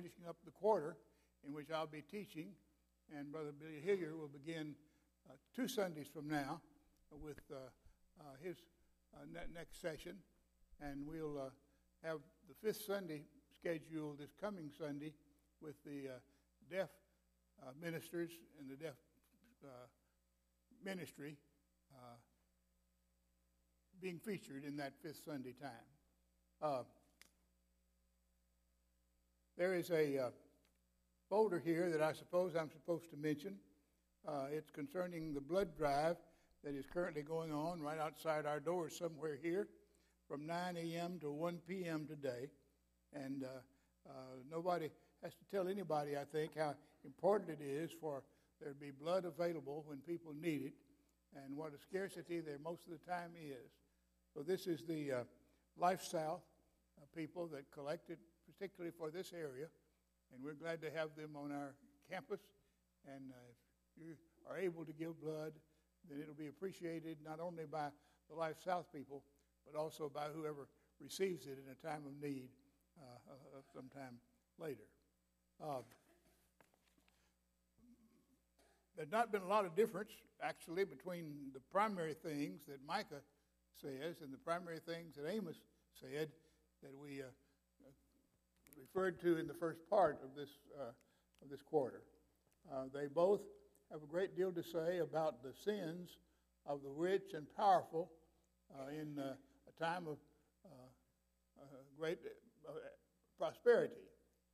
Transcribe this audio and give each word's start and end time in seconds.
finishing 0.00 0.26
up 0.26 0.36
the 0.46 0.50
quarter 0.50 0.96
in 1.46 1.52
which 1.52 1.70
I'll 1.70 1.86
be 1.86 2.00
teaching, 2.00 2.52
and 3.14 3.30
Brother 3.30 3.52
Billy 3.52 3.82
Hillier 3.84 4.16
will 4.16 4.28
begin 4.28 4.74
uh, 5.28 5.34
two 5.54 5.68
Sundays 5.68 6.06
from 6.08 6.26
now 6.26 6.62
with 7.10 7.40
uh, 7.52 7.56
uh, 8.18 8.22
his 8.42 8.56
uh, 9.14 9.26
ne- 9.30 9.52
next 9.54 9.82
session, 9.82 10.16
and 10.80 11.06
we'll 11.06 11.52
have 12.02 12.20
the 12.48 12.54
fifth 12.62 12.82
Sunday 12.86 13.24
scheduled 13.54 14.20
this 14.20 14.30
coming 14.40 14.70
Sunday 14.78 15.12
with 15.60 15.74
the 15.84 16.08
deaf 16.70 16.88
ministers 17.78 18.30
and 18.58 18.70
the 18.70 18.76
deaf 18.76 18.94
ministry 20.82 21.36
being 24.00 24.18
featured 24.18 24.64
in 24.64 24.78
that 24.78 24.94
fifth 25.02 25.20
Sunday 25.26 25.52
time. 25.60 26.88
There 29.60 29.74
is 29.74 29.90
a 29.90 30.16
uh, 30.16 30.30
folder 31.28 31.58
here 31.58 31.90
that 31.90 32.00
I 32.00 32.14
suppose 32.14 32.56
I'm 32.56 32.70
supposed 32.70 33.10
to 33.10 33.16
mention. 33.18 33.56
Uh, 34.26 34.46
it's 34.50 34.70
concerning 34.70 35.34
the 35.34 35.40
blood 35.42 35.76
drive 35.76 36.16
that 36.64 36.74
is 36.74 36.86
currently 36.90 37.20
going 37.20 37.52
on 37.52 37.82
right 37.82 37.98
outside 37.98 38.46
our 38.46 38.58
doors 38.58 38.96
somewhere 38.96 39.38
here 39.42 39.68
from 40.26 40.46
9 40.46 40.78
a.m. 40.78 41.18
to 41.20 41.30
1 41.30 41.58
p.m. 41.68 42.06
today. 42.08 42.48
And 43.12 43.44
uh, 43.44 43.48
uh, 44.08 44.12
nobody 44.50 44.88
has 45.22 45.34
to 45.34 45.44
tell 45.54 45.68
anybody, 45.68 46.16
I 46.16 46.24
think, 46.24 46.56
how 46.56 46.74
important 47.04 47.50
it 47.50 47.62
is 47.62 47.90
for 48.00 48.22
there 48.62 48.72
to 48.72 48.78
be 48.78 48.92
blood 48.92 49.26
available 49.26 49.84
when 49.86 49.98
people 49.98 50.32
need 50.40 50.62
it 50.62 50.72
and 51.36 51.54
what 51.54 51.74
a 51.74 51.78
scarcity 51.78 52.40
there 52.40 52.56
most 52.64 52.86
of 52.86 52.92
the 52.92 53.12
time 53.12 53.32
is. 53.38 53.72
So, 54.34 54.40
this 54.42 54.66
is 54.66 54.84
the 54.88 55.12
uh, 55.12 55.16
LifeSouth 55.78 56.40
people 57.14 57.46
that 57.48 57.70
collected 57.72 58.16
particularly 58.60 58.92
for 58.92 59.10
this 59.10 59.32
area, 59.32 59.68
and 60.34 60.44
we're 60.44 60.52
glad 60.52 60.82
to 60.82 60.90
have 60.90 61.16
them 61.16 61.30
on 61.34 61.50
our 61.50 61.72
campus. 62.10 62.40
And 63.08 63.30
uh, 63.30 63.52
if 63.96 64.06
you 64.06 64.14
are 64.46 64.58
able 64.58 64.84
to 64.84 64.92
give 64.92 65.18
blood, 65.22 65.52
then 66.08 66.20
it'll 66.20 66.34
be 66.34 66.48
appreciated 66.48 67.16
not 67.24 67.40
only 67.40 67.64
by 67.64 67.88
the 68.28 68.36
LifeSouth 68.36 68.84
people, 68.94 69.22
but 69.64 69.78
also 69.78 70.10
by 70.12 70.26
whoever 70.34 70.68
receives 71.00 71.46
it 71.46 71.56
in 71.56 71.72
a 71.72 71.86
time 71.86 72.02
of 72.04 72.12
need 72.22 72.50
uh, 73.00 73.32
uh, 73.32 73.60
sometime 73.74 74.20
later. 74.58 74.84
Uh, 75.62 75.80
there's 78.94 79.10
not 79.10 79.32
been 79.32 79.42
a 79.42 79.48
lot 79.48 79.64
of 79.64 79.74
difference, 79.74 80.10
actually, 80.42 80.84
between 80.84 81.32
the 81.54 81.60
primary 81.72 82.12
things 82.12 82.66
that 82.68 82.84
Micah 82.86 83.22
says 83.80 84.16
and 84.22 84.30
the 84.30 84.38
primary 84.44 84.80
things 84.80 85.16
that 85.16 85.26
Amos 85.32 85.56
said 85.98 86.28
that 86.82 86.92
we 86.94 87.22
uh, 87.22 87.24
referred 88.80 89.20
to 89.20 89.38
in 89.38 89.46
the 89.46 89.54
first 89.54 89.80
part 89.88 90.18
of 90.24 90.34
this, 90.34 90.50
uh, 90.78 90.92
of 91.42 91.50
this 91.50 91.62
quarter. 91.62 92.02
Uh, 92.72 92.84
they 92.92 93.06
both 93.06 93.40
have 93.90 94.02
a 94.02 94.06
great 94.06 94.36
deal 94.36 94.52
to 94.52 94.62
say 94.62 94.98
about 94.98 95.42
the 95.42 95.52
sins 95.64 96.18
of 96.66 96.82
the 96.82 96.90
rich 96.90 97.34
and 97.34 97.46
powerful 97.56 98.10
uh, 98.78 98.88
in 98.88 99.18
uh, 99.18 99.34
a 99.68 99.82
time 99.82 100.06
of 100.06 100.16
uh, 100.64 101.64
great 101.98 102.18
uh, 102.68 102.72
prosperity, 103.38 103.94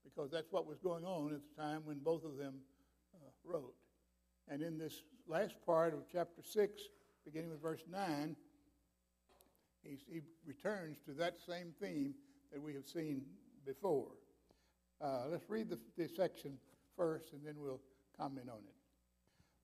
because 0.05 0.31
that's 0.31 0.51
what 0.51 0.67
was 0.67 0.79
going 0.79 1.05
on 1.05 1.33
at 1.33 1.41
the 1.41 1.63
time 1.63 1.83
when 1.85 1.99
both 1.99 2.25
of 2.25 2.37
them 2.37 2.55
wrote. 3.45 3.75
And 4.49 4.63
in 4.63 4.79
this 4.79 5.03
last 5.29 5.55
part 5.65 5.95
of 5.95 6.01
chapter 6.11 6.43
6, 6.43 6.83
beginning 7.25 7.51
with 7.51 7.63
verse 7.63 7.83
9, 7.91 8.37
he 9.83 10.21
returns 10.45 10.99
to 11.07 11.13
that 11.13 11.37
same 11.47 11.73
theme 11.81 12.15
that 12.53 12.61
we 12.61 12.75
have 12.75 12.87
seen 12.87 13.23
before. 13.67 14.07
Uh, 15.03 15.25
let's 15.31 15.51
read 15.51 15.69
the, 15.69 16.09
section 16.09 16.57
first 16.97 17.33
and 17.33 17.45
then 17.45 17.55
we'll 17.59 17.81
comment 18.17 18.49
on 18.49 18.59
it. 18.59 18.75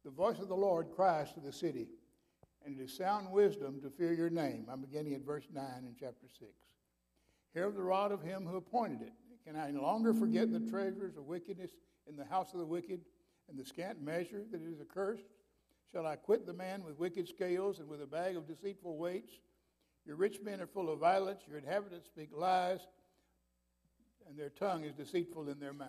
The 0.04 0.10
voice 0.10 0.38
of 0.40 0.48
the 0.48 0.56
Lord 0.56 0.88
cries 0.94 1.32
to 1.32 1.40
the 1.40 1.52
city, 1.52 1.88
and 2.66 2.78
it 2.78 2.82
is 2.82 2.94
sound 2.94 3.30
wisdom 3.30 3.80
to 3.82 3.88
fear 3.88 4.12
your 4.12 4.28
name. 4.28 4.66
I'm 4.70 4.80
beginning 4.80 5.14
at 5.14 5.24
verse 5.24 5.46
9 5.54 5.64
in 5.86 5.94
chapter 5.98 6.26
6. 6.28 6.50
Hear 7.54 7.66
of 7.66 7.76
the 7.76 7.82
rod 7.82 8.12
of 8.12 8.22
him 8.22 8.44
who 8.44 8.56
appointed 8.56 9.02
it. 9.02 9.12
Can 9.46 9.56
I 9.56 9.70
no 9.70 9.82
longer 9.82 10.12
forget 10.12 10.52
the 10.52 10.60
treasures 10.60 11.16
of 11.16 11.26
wickedness 11.26 11.70
in 12.08 12.16
the 12.16 12.24
house 12.24 12.52
of 12.52 12.58
the 12.58 12.66
wicked, 12.66 13.00
and 13.48 13.58
the 13.58 13.64
scant 13.64 14.02
measure 14.02 14.42
that 14.50 14.62
is 14.62 14.80
accursed? 14.80 15.24
Shall 15.92 16.06
I 16.06 16.16
quit 16.16 16.46
the 16.46 16.52
man 16.52 16.82
with 16.84 16.98
wicked 16.98 17.28
scales 17.28 17.78
and 17.78 17.88
with 17.88 18.02
a 18.02 18.06
bag 18.06 18.36
of 18.36 18.46
deceitful 18.46 18.96
weights? 18.96 19.32
Your 20.04 20.16
rich 20.16 20.40
men 20.42 20.60
are 20.60 20.66
full 20.66 20.90
of 20.90 20.98
violence, 20.98 21.42
your 21.46 21.58
inhabitants 21.58 22.06
speak 22.06 22.30
lies 22.34 22.80
and 24.28 24.38
their 24.38 24.50
tongue 24.50 24.84
is 24.84 24.94
deceitful 24.94 25.48
in 25.48 25.58
their 25.58 25.72
mouth. 25.72 25.88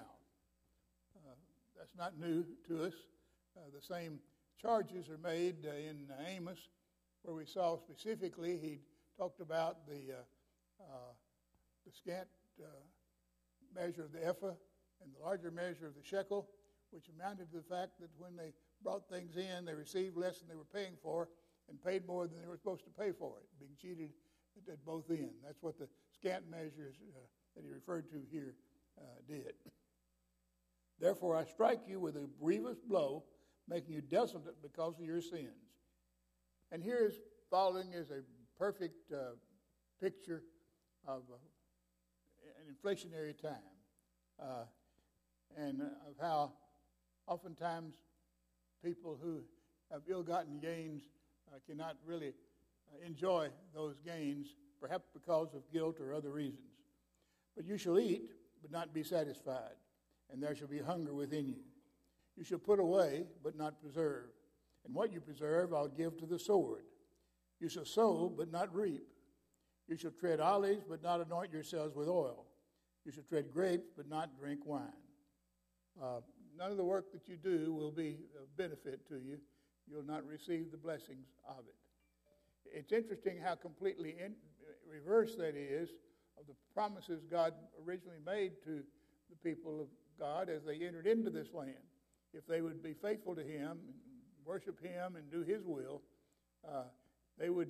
Uh, 1.16 1.36
that's 1.78 1.96
not 1.98 2.18
new 2.20 2.46
to 2.68 2.86
us. 2.86 2.94
Uh, 3.58 3.62
the 3.74 3.82
same 3.82 4.20
charges 4.62 5.10
are 5.10 5.18
made 5.18 5.66
uh, 5.66 5.76
in 5.76 6.08
Amos, 6.28 6.58
where 7.24 7.36
we 7.36 7.46
saw 7.46 7.78
specifically 7.78 8.58
he 8.58 8.80
talked 9.18 9.42
about 9.42 9.86
the, 9.88 10.14
uh, 10.14 10.84
uh, 10.84 11.14
the 11.86 11.92
scant 11.92 12.28
uh, 12.62 12.66
measure 13.76 14.04
of 14.04 14.12
the 14.12 14.26
ephah 14.26 14.54
and 15.02 15.14
the 15.14 15.24
larger 15.24 15.52
measure 15.52 15.88
of 15.88 15.96
the 15.96 16.04
shekel, 16.04 16.50
which 16.92 17.10
amounted 17.10 17.50
to 17.52 17.58
the 17.58 17.64
fact 17.64 18.00
that 18.00 18.10
when 18.18 18.36
they 18.36 18.54
brought 18.84 19.08
things 19.10 19.36
in, 19.36 19.66
they 19.66 19.74
received 19.74 20.18
less 20.18 20.40
than 20.40 20.48
they 20.48 20.56
were 20.56 20.64
paying 20.74 20.96
for 21.02 21.30
and 21.70 21.82
paid 21.84 22.06
more 22.06 22.28
than 22.28 22.42
they 22.42 22.48
were 22.48 22.58
supposed 22.58 22.84
to 22.84 22.92
pay 22.92 23.12
for 23.12 23.38
it, 23.40 23.48
being 23.60 23.76
cheated 23.80 24.12
at, 24.58 24.74
at 24.74 24.86
both 24.86 25.10
ends. 25.10 25.42
That's 25.44 25.62
what 25.62 25.78
the 25.78 25.88
scant 26.14 26.50
measures 26.50 26.96
that 27.56 27.64
he 27.64 27.70
referred 27.70 28.10
to 28.10 28.22
here 28.32 28.56
uh, 28.98 29.04
did. 29.28 29.54
Therefore, 31.00 31.36
I 31.36 31.46
strike 31.46 31.82
you 31.88 32.00
with 32.00 32.16
a 32.16 32.28
grievous 32.40 32.78
blow, 32.80 33.24
making 33.68 33.94
you 33.94 34.02
desolate 34.02 34.62
because 34.62 35.00
of 35.00 35.06
your 35.06 35.22
sins. 35.22 35.50
And 36.72 36.84
here 36.84 37.08
is 37.08 37.16
following 37.50 37.92
is 37.94 38.10
a 38.10 38.22
perfect 38.58 39.12
uh, 39.12 39.36
picture 40.02 40.44
of 41.08 41.24
uh, 41.32 41.36
an 42.60 42.74
inflationary 42.74 43.40
time 43.40 43.58
uh, 44.42 44.66
and 45.58 45.82
of 45.82 46.16
how 46.20 46.54
oftentimes 47.28 47.94
people 48.84 49.18
who 49.22 49.44
have 49.92 50.02
ill 50.10 50.24
gotten 50.24 50.60
gains 50.60 51.04
uh, 51.54 51.58
cannot 51.68 51.96
really 52.06 52.30
uh, 52.30 53.06
enjoy 53.06 53.50
those 53.74 53.96
gains, 54.06 54.56
perhaps 54.82 55.08
because 55.14 55.54
of 55.54 55.62
guilt 55.72 56.00
or 56.00 56.14
other 56.14 56.32
reasons. 56.32 56.73
But 57.56 57.66
you 57.66 57.78
shall 57.78 58.00
eat, 58.00 58.32
but 58.62 58.72
not 58.72 58.94
be 58.94 59.04
satisfied, 59.04 59.76
and 60.32 60.42
there 60.42 60.56
shall 60.56 60.68
be 60.68 60.80
hunger 60.80 61.14
within 61.14 61.48
you. 61.48 61.64
You 62.36 62.44
shall 62.44 62.60
put 62.60 62.80
away, 62.80 63.26
but 63.44 63.56
not 63.56 63.82
preserve. 63.82 64.30
And 64.86 64.94
what 64.94 65.14
you 65.14 65.22
preserve, 65.22 65.74
I'll 65.74 65.88
give 65.88 66.18
to 66.18 66.26
the 66.26 66.40
sword. 66.40 66.84
You 67.60 67.70
shall 67.70 67.86
sow, 67.86 68.34
but 68.36 68.52
not 68.52 68.74
reap. 68.74 69.04
You 69.88 69.98
shall 69.98 70.12
tread 70.12 70.40
olives, 70.40 70.84
but 70.88 71.04
not 71.04 71.26
anoint 71.26 71.52
yourselves 71.52 71.96
with 71.96 72.08
oil. 72.08 72.46
You 73.06 73.12
shall 73.12 73.24
tread 73.24 73.52
grapes, 73.52 73.90
but 73.96 74.10
not 74.10 74.38
drink 74.38 74.62
wine. 74.66 74.82
Uh, 76.02 76.22
none 76.58 76.72
of 76.72 76.78
the 76.78 76.84
work 76.84 77.12
that 77.12 77.28
you 77.28 77.38
do 77.38 77.74
will 77.74 77.92
be 77.92 78.18
of 78.42 78.56
benefit 78.58 79.08
to 79.10 79.16
you. 79.16 79.38
You'll 79.90 80.06
not 80.06 80.26
receive 80.26 80.72
the 80.72 80.78
blessings 80.78 81.28
of 81.48 81.66
it. 81.68 81.76
It's 82.74 82.92
interesting 82.92 83.38
how 83.44 83.56
completely 83.56 84.16
in, 84.24 84.34
reverse 84.90 85.36
that 85.36 85.56
is 85.56 85.90
of 86.40 86.48
the 86.48 86.54
promises 86.74 87.24
God 87.30 87.54
originally 87.86 88.20
made 88.26 88.54
to 88.66 88.84
the 89.30 89.36
people 89.44 89.82
of 89.82 89.88
God 90.20 90.50
as 90.50 90.64
they 90.64 90.86
entered 90.86 91.08
into 91.08 91.30
this 91.30 91.48
land. 91.54 91.74
If 92.34 92.48
they 92.48 92.62
would 92.62 92.82
be 92.82 92.94
faithful 92.94 93.36
to 93.36 93.44
Him, 93.44 93.78
worship 94.46 94.82
Him, 94.82 95.16
and 95.16 95.32
do 95.32 95.42
His 95.42 95.64
will, 95.64 96.02
uh, 96.68 96.84
they 97.38 97.50
would 97.50 97.70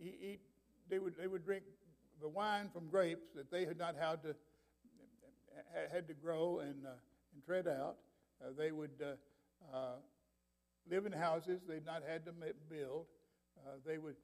eat. 0.00 0.40
They 0.88 0.98
would 0.98 1.16
they 1.16 1.26
would 1.26 1.44
drink 1.44 1.64
the 2.20 2.28
wine 2.28 2.70
from 2.72 2.88
grapes 2.88 3.28
that 3.34 3.50
they 3.50 3.64
had 3.64 3.78
not 3.78 3.94
had 3.94 4.22
to 4.22 4.34
had 5.92 6.08
to 6.08 6.14
grow 6.14 6.60
and 6.60 6.86
uh, 6.86 6.90
and 7.34 7.44
tread 7.44 7.68
out. 7.68 7.96
Uh, 8.40 8.50
they 8.56 8.72
would 8.72 8.90
uh, 9.02 9.76
uh, 9.76 9.96
live 10.90 11.06
in 11.06 11.12
houses 11.12 11.60
they'd 11.68 11.86
not 11.86 12.02
had 12.08 12.24
to 12.24 12.32
build. 12.70 13.06
Uh, 13.66 13.72
they 13.86 13.98
would 13.98 14.16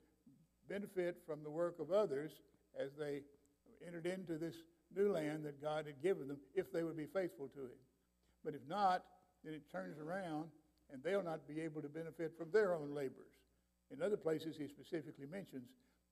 benefit 0.69 1.17
from 1.27 1.43
the 1.43 1.51
work 1.51 1.79
of 1.81 1.93
others 1.93 2.33
as 2.79 2.91
they 2.99 3.23
entered 3.87 4.07
into 4.07 4.39
this 4.39 4.57
new 4.97 5.13
land 5.13 5.45
that 5.45 5.61
God 5.61 5.87
had 5.87 6.03
given 6.03 6.29
them 6.29 6.39
if 6.55 6.73
they 6.73 6.83
would 6.83 6.97
be 6.97 7.07
faithful 7.07 7.49
to 7.49 7.61
Him. 7.61 7.81
But 8.45 8.55
if 8.55 8.61
not, 8.69 9.05
then 9.45 9.55
it 9.55 9.71
turns 9.71 9.99
around 9.99 10.49
and 10.93 11.03
they'll 11.03 11.23
not 11.23 11.49
be 11.49 11.61
able 11.61 11.83
to 11.83 11.89
benefit 11.89 12.33
from 12.37 12.51
their 12.53 12.75
own 12.75 12.95
labors. 12.95 13.33
In 13.91 14.03
other 14.03 14.17
places, 14.17 14.57
He 14.57 14.69
specifically 14.69 15.27
mentions 15.27 15.69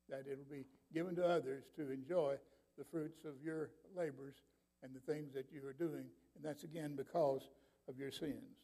that 0.09 0.25
it'll 0.31 0.45
be 0.51 0.65
given 0.93 1.15
to 1.17 1.27
others 1.27 1.65
to 1.77 1.91
enjoy 1.91 2.37
the 2.79 2.85
fruits 2.85 3.25
of 3.25 3.35
your 3.45 3.71
labors 3.97 4.37
and 4.83 4.95
the 4.95 5.13
things 5.13 5.33
that 5.35 5.47
you 5.53 5.65
are 5.67 5.73
doing, 5.73 6.05
and 6.35 6.45
that's 6.45 6.65
again 6.65 6.95
because 6.97 7.49
of 7.89 7.99
your 7.99 8.11
sins. 8.11 8.59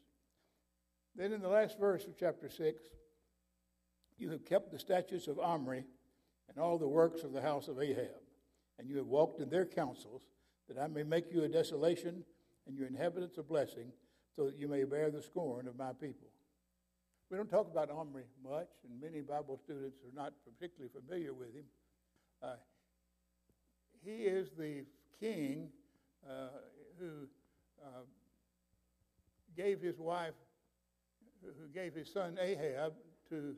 Then 1.14 1.32
in 1.32 1.40
the 1.40 1.48
last 1.48 1.78
verse 1.78 2.06
of 2.06 2.16
chapter 2.18 2.48
6, 2.48 2.82
you 4.18 4.30
have 4.30 4.44
kept 4.44 4.70
the 4.70 4.78
statutes 4.78 5.28
of 5.28 5.38
Omri 5.38 5.84
and 6.48 6.58
all 6.58 6.78
the 6.78 6.88
works 6.88 7.22
of 7.22 7.32
the 7.32 7.40
house 7.40 7.68
of 7.68 7.80
Ahab, 7.80 8.22
and 8.78 8.88
you 8.88 8.96
have 8.96 9.06
walked 9.06 9.40
in 9.40 9.48
their 9.48 9.66
counsels, 9.66 10.22
that 10.68 10.78
I 10.78 10.86
may 10.86 11.02
make 11.02 11.32
you 11.32 11.44
a 11.44 11.48
desolation 11.48 12.24
and 12.66 12.76
your 12.76 12.86
inhabitants 12.86 13.38
a 13.38 13.42
blessing, 13.42 13.92
so 14.36 14.46
that 14.46 14.56
you 14.56 14.68
may 14.68 14.84
bear 14.84 15.10
the 15.10 15.22
scorn 15.22 15.66
of 15.66 15.76
my 15.76 15.92
people. 15.92 16.28
We 17.30 17.36
don't 17.36 17.50
talk 17.50 17.70
about 17.70 17.90
Omri 17.90 18.24
much, 18.42 18.68
and 18.84 19.00
many 19.00 19.20
Bible 19.20 19.58
students 19.62 19.98
are 20.02 20.14
not 20.14 20.32
particularly 20.44 20.90
familiar 20.94 21.34
with 21.34 21.54
him. 21.54 21.64
Uh, 22.42 22.54
he 24.04 24.24
is 24.24 24.50
the 24.56 24.84
king 25.20 25.68
uh, 26.28 26.48
who 26.98 27.26
uh, 27.84 28.04
gave 29.56 29.80
his 29.80 29.98
wife, 29.98 30.34
who 31.42 31.68
gave 31.74 31.94
his 31.94 32.10
son 32.12 32.38
Ahab 32.40 32.94
to 33.28 33.54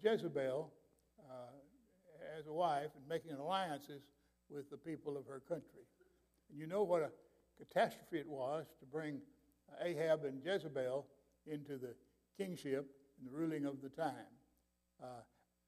Jezebel 0.00 0.70
uh, 1.18 2.38
as 2.38 2.46
a 2.46 2.52
wife 2.52 2.90
and 2.96 3.06
making 3.08 3.32
alliances 3.32 4.02
with 4.50 4.70
the 4.70 4.76
people 4.76 5.16
of 5.16 5.26
her 5.26 5.40
country. 5.40 5.86
And 6.50 6.58
you 6.58 6.66
know 6.66 6.82
what 6.82 7.02
a 7.02 7.10
catastrophe 7.58 8.18
it 8.18 8.28
was 8.28 8.66
to 8.80 8.86
bring 8.86 9.20
Ahab 9.82 10.24
and 10.24 10.40
Jezebel 10.44 11.06
into 11.46 11.78
the 11.78 11.94
kingship 12.36 12.90
and 13.18 13.26
the 13.26 13.36
ruling 13.36 13.64
of 13.64 13.80
the 13.82 13.88
time. 13.88 14.30
Uh, 15.02 15.22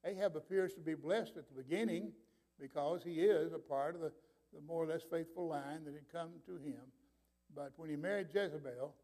Ahab 0.05 0.37
appears 0.37 0.75
to 0.75 0.81
be 0.81 0.95
blessed 0.95 1.37
at 1.37 1.49
the 1.49 1.55
beginning 1.55 2.13
because 2.61 3.03
he 3.03 3.21
is 3.21 3.53
a 3.53 3.59
part 3.59 3.95
of 3.95 4.01
the, 4.01 4.13
the 4.53 4.61
more 4.67 4.85
or 4.85 4.87
less 4.87 5.03
faithful 5.11 5.49
line 5.49 5.85
that 5.85 5.95
had 5.95 6.09
come 6.13 6.31
to 6.47 6.57
him. 6.57 6.81
But 7.55 7.73
when 7.77 7.91
he 7.91 7.97
married 7.97 8.29
Jezebel, 8.33 8.95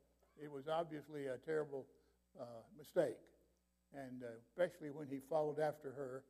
it 0.42 0.50
was 0.50 0.68
obviously 0.68 1.26
a 1.26 1.36
terrible 1.38 1.86
uh, 2.40 2.44
mistake, 2.76 3.16
and 3.94 4.22
uh, 4.22 4.26
especially 4.46 4.90
when 4.90 5.08
he 5.08 5.20
followed 5.28 5.58
after 5.58 5.90
her 5.92 6.24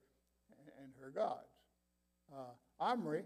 and 0.82 0.92
her 1.00 1.10
gods. 1.10 1.48
Uh, 2.32 2.54
Omri, 2.78 3.22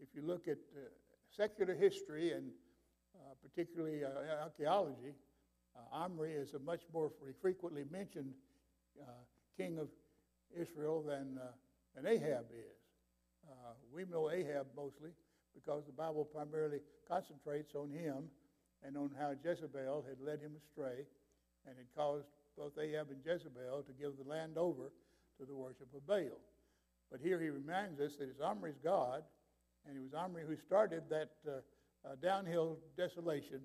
if 0.00 0.08
you 0.14 0.22
look 0.22 0.48
at 0.48 0.58
uh, 0.74 0.88
secular 1.36 1.74
history 1.74 2.32
and 2.32 2.50
uh, 3.14 3.34
particularly 3.42 4.04
uh, 4.04 4.42
archaeology, 4.42 5.14
Omri 5.92 6.32
is 6.32 6.54
a 6.54 6.58
much 6.58 6.80
more 6.92 7.10
frequently 7.42 7.84
mentioned 7.90 8.32
king 9.58 9.78
of 9.78 9.88
Israel 10.58 11.02
than, 11.02 11.38
than 11.94 12.06
Ahab 12.06 12.46
is. 12.50 12.78
we 13.92 14.04
know 14.06 14.30
Ahab 14.30 14.66
mostly 14.74 15.10
because 15.54 15.84
the 15.84 15.92
Bible 15.92 16.24
primarily 16.24 16.78
concentrates 17.06 17.74
on 17.74 17.90
him 17.90 18.24
and 18.82 18.96
on 18.96 19.10
how 19.18 19.32
Jezebel 19.44 20.04
had 20.08 20.20
led 20.20 20.40
him 20.40 20.52
astray 20.56 21.04
and 21.66 21.76
had 21.76 21.86
caused 21.94 22.28
both 22.56 22.78
Ahab 22.78 23.10
and 23.10 23.20
Jezebel 23.24 23.82
to 23.82 23.92
give 23.92 24.16
the 24.16 24.28
land 24.28 24.56
over 24.56 24.90
to 25.38 25.44
the 25.44 25.54
worship 25.54 25.88
of 25.94 26.06
Baal. 26.06 26.40
But 27.10 27.20
here 27.20 27.40
he 27.40 27.48
reminds 27.48 28.00
us 28.00 28.16
that 28.16 28.28
it's 28.28 28.40
Omri's 28.40 28.78
God, 28.82 29.22
and 29.86 29.96
it 29.96 30.00
was 30.00 30.14
Omri 30.14 30.42
who 30.46 30.56
started 30.56 31.04
that 31.10 31.30
uh, 31.46 31.50
uh, 32.04 32.16
downhill 32.22 32.78
desolation 32.96 33.60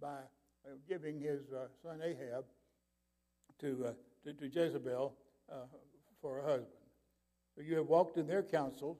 by 0.00 0.18
uh, 0.64 0.74
giving 0.88 1.20
his 1.20 1.52
uh, 1.52 1.66
son 1.82 2.00
Ahab 2.02 2.44
to, 3.60 3.86
uh, 3.86 3.92
to, 4.24 4.32
to, 4.34 4.46
Jezebel 4.48 5.14
uh, 5.50 5.54
for 6.20 6.40
a 6.40 6.42
husband. 6.42 6.68
So 7.54 7.62
you 7.62 7.76
have 7.76 7.86
walked 7.86 8.18
in 8.18 8.26
their 8.26 8.42
counsel, 8.42 8.98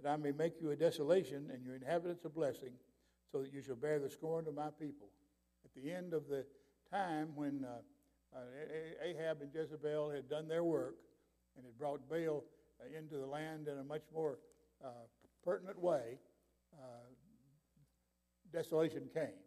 that 0.00 0.10
I 0.10 0.16
may 0.16 0.32
make 0.32 0.60
you 0.60 0.72
a 0.72 0.76
desolation 0.76 1.50
and 1.52 1.64
your 1.64 1.76
inhabitants 1.76 2.24
a 2.24 2.28
blessing, 2.28 2.72
so 3.30 3.42
that 3.42 3.52
you 3.52 3.62
shall 3.62 3.76
bear 3.76 4.00
the 4.00 4.10
scorn 4.10 4.46
of 4.48 4.54
my 4.54 4.70
people. 4.78 5.08
At 5.64 5.80
the 5.80 5.92
end 5.92 6.12
of 6.12 6.28
the 6.28 6.44
time 6.90 7.28
when 7.34 7.64
Ahab 9.02 9.42
and 9.42 9.50
Jezebel 9.54 10.10
had 10.10 10.28
done 10.28 10.48
their 10.48 10.64
work 10.64 10.96
and 11.56 11.64
had 11.64 11.78
brought 11.78 12.08
Baal 12.08 12.44
into 12.96 13.16
the 13.16 13.26
land 13.26 13.68
in 13.68 13.78
a 13.78 13.84
much 13.84 14.02
more 14.12 14.38
uh, 14.84 14.88
pertinent 15.44 15.80
way, 15.80 16.18
uh, 16.74 17.06
desolation 18.52 19.02
came. 19.14 19.40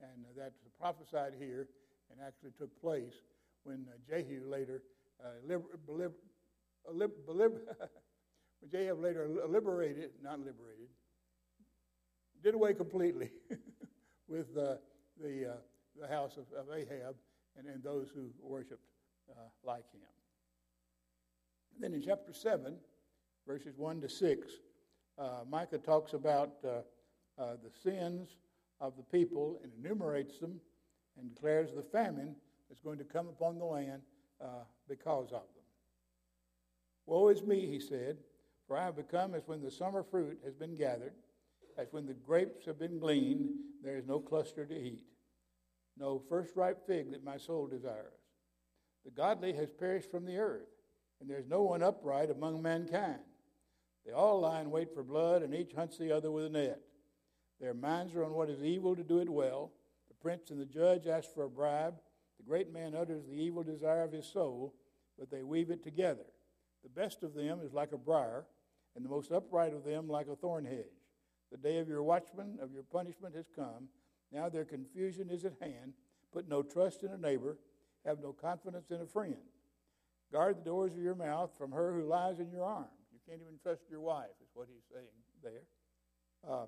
And 0.00 0.24
that's 0.36 0.58
prophesied 0.78 1.34
here 1.38 1.68
and 2.10 2.20
actually 2.26 2.50
took 2.58 2.78
place 2.80 3.12
when 3.64 3.86
uh, 3.88 3.96
Jehu 4.08 4.48
later, 4.48 4.82
liber- 5.46 5.78
liber- 5.86 6.12
when 8.60 8.70
Jehu 8.70 8.94
later 8.94 9.28
liberated, 9.48 10.10
not 10.22 10.38
liberated, 10.38 10.88
did 12.42 12.54
away 12.54 12.74
completely 12.74 13.30
with 14.28 14.54
the, 14.54 14.78
the 15.20 15.56
house 16.08 16.36
of, 16.36 16.44
of 16.58 16.66
Ahab 16.74 17.14
and, 17.58 17.66
and 17.66 17.82
those 17.82 18.08
who 18.14 18.30
worshiped 18.42 18.84
uh, 19.30 19.48
like 19.62 19.90
him. 19.92 20.00
Then 21.80 21.94
in 21.94 22.02
chapter 22.02 22.32
7, 22.32 22.76
verses 23.46 23.76
1 23.76 24.00
to 24.02 24.08
6, 24.08 24.48
uh, 25.18 25.28
Micah 25.48 25.78
talks 25.78 26.12
about 26.12 26.52
uh, 26.64 26.68
uh, 27.40 27.56
the 27.62 27.70
sins 27.82 28.36
of 28.80 28.96
the 28.96 29.02
people 29.02 29.60
and 29.62 29.72
enumerates 29.78 30.38
them 30.38 30.60
and 31.18 31.34
declares 31.34 31.72
the 31.74 31.82
famine 31.82 32.34
that's 32.68 32.80
going 32.80 32.98
to 32.98 33.04
come 33.04 33.28
upon 33.28 33.58
the 33.58 33.64
land 33.64 34.02
uh, 34.40 34.64
because 34.88 35.26
of 35.26 35.42
them. 35.54 35.64
Woe 37.06 37.28
is 37.28 37.42
me, 37.42 37.66
he 37.66 37.80
said, 37.80 38.18
for 38.66 38.78
I 38.78 38.84
have 38.84 38.96
become 38.96 39.34
as 39.34 39.46
when 39.46 39.62
the 39.62 39.70
summer 39.70 40.02
fruit 40.02 40.38
has 40.44 40.54
been 40.54 40.74
gathered, 40.74 41.12
as 41.76 41.88
when 41.90 42.06
the 42.06 42.14
grapes 42.14 42.66
have 42.66 42.78
been 42.78 42.98
gleaned, 42.98 43.50
there 43.82 43.96
is 43.96 44.06
no 44.06 44.20
cluster 44.20 44.64
to 44.64 44.74
eat, 44.74 45.02
no 45.98 46.22
first 46.28 46.56
ripe 46.56 46.86
fig 46.86 47.12
that 47.12 47.24
my 47.24 47.36
soul 47.36 47.66
desires. 47.66 48.20
The 49.04 49.10
godly 49.10 49.52
has 49.54 49.70
perished 49.70 50.10
from 50.10 50.24
the 50.24 50.38
earth 50.38 50.68
and 51.20 51.30
there's 51.30 51.48
no 51.48 51.62
one 51.62 51.82
upright 51.82 52.30
among 52.30 52.60
mankind. 52.60 53.20
They 54.04 54.12
all 54.12 54.40
lie 54.40 54.60
in 54.60 54.70
wait 54.70 54.92
for 54.92 55.02
blood, 55.02 55.42
and 55.42 55.54
each 55.54 55.72
hunts 55.72 55.96
the 55.96 56.14
other 56.14 56.30
with 56.30 56.44
a 56.44 56.50
net. 56.50 56.80
Their 57.60 57.72
minds 57.72 58.14
are 58.14 58.24
on 58.24 58.34
what 58.34 58.50
is 58.50 58.62
evil 58.62 58.94
to 58.94 59.02
do 59.02 59.20
it 59.20 59.28
well. 59.30 59.72
The 60.08 60.14
prince 60.14 60.50
and 60.50 60.60
the 60.60 60.66
judge 60.66 61.06
ask 61.06 61.32
for 61.32 61.44
a 61.44 61.48
bribe. 61.48 61.94
The 62.38 62.46
great 62.46 62.70
man 62.70 62.94
utters 62.94 63.24
the 63.24 63.42
evil 63.42 63.62
desire 63.62 64.04
of 64.04 64.12
his 64.12 64.26
soul, 64.26 64.74
but 65.18 65.30
they 65.30 65.42
weave 65.42 65.70
it 65.70 65.82
together. 65.82 66.26
The 66.82 66.90
best 66.90 67.22
of 67.22 67.32
them 67.32 67.60
is 67.64 67.72
like 67.72 67.92
a 67.92 67.98
briar, 67.98 68.44
and 68.94 69.02
the 69.02 69.08
most 69.08 69.32
upright 69.32 69.72
of 69.72 69.84
them 69.84 70.08
like 70.08 70.28
a 70.28 70.36
thorn 70.36 70.66
hedge. 70.66 70.84
The 71.50 71.56
day 71.56 71.78
of 71.78 71.88
your 71.88 72.02
watchman, 72.02 72.58
of 72.60 72.72
your 72.72 72.82
punishment, 72.82 73.34
has 73.34 73.46
come. 73.56 73.88
Now 74.34 74.48
their 74.48 74.64
confusion 74.64 75.30
is 75.30 75.44
at 75.44 75.54
hand. 75.60 75.94
Put 76.32 76.48
no 76.48 76.62
trust 76.62 77.04
in 77.04 77.12
a 77.12 77.16
neighbor, 77.16 77.56
have 78.04 78.18
no 78.20 78.32
confidence 78.32 78.90
in 78.90 79.00
a 79.00 79.06
friend. 79.06 79.36
Guard 80.32 80.58
the 80.58 80.64
doors 80.64 80.92
of 80.94 80.98
your 80.98 81.14
mouth 81.14 81.50
from 81.56 81.70
her 81.70 81.92
who 81.92 82.08
lies 82.08 82.40
in 82.40 82.50
your 82.50 82.64
arms. 82.64 82.88
You 83.12 83.20
can't 83.28 83.40
even 83.40 83.58
trust 83.62 83.82
your 83.88 84.00
wife, 84.00 84.34
is 84.42 84.50
what 84.52 84.66
he's 84.68 84.82
saying 84.92 85.06
there. 85.44 85.62
Uh, 86.46 86.66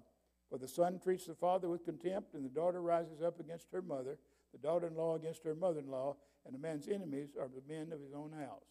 for 0.48 0.58
the 0.58 0.68
son 0.68 1.00
treats 1.02 1.26
the 1.26 1.34
father 1.34 1.68
with 1.68 1.84
contempt, 1.84 2.34
and 2.34 2.44
the 2.44 2.54
daughter 2.54 2.80
rises 2.80 3.20
up 3.20 3.40
against 3.40 3.66
her 3.72 3.82
mother, 3.82 4.18
the 4.52 4.58
daughter 4.58 4.86
in 4.86 4.94
law 4.94 5.16
against 5.16 5.42
her 5.42 5.56
mother 5.56 5.80
in 5.80 5.90
law, 5.90 6.14
and 6.46 6.54
a 6.54 6.58
man's 6.58 6.86
enemies 6.86 7.30
are 7.38 7.48
the 7.48 7.74
men 7.74 7.92
of 7.92 8.00
his 8.00 8.12
own 8.14 8.30
house. 8.30 8.62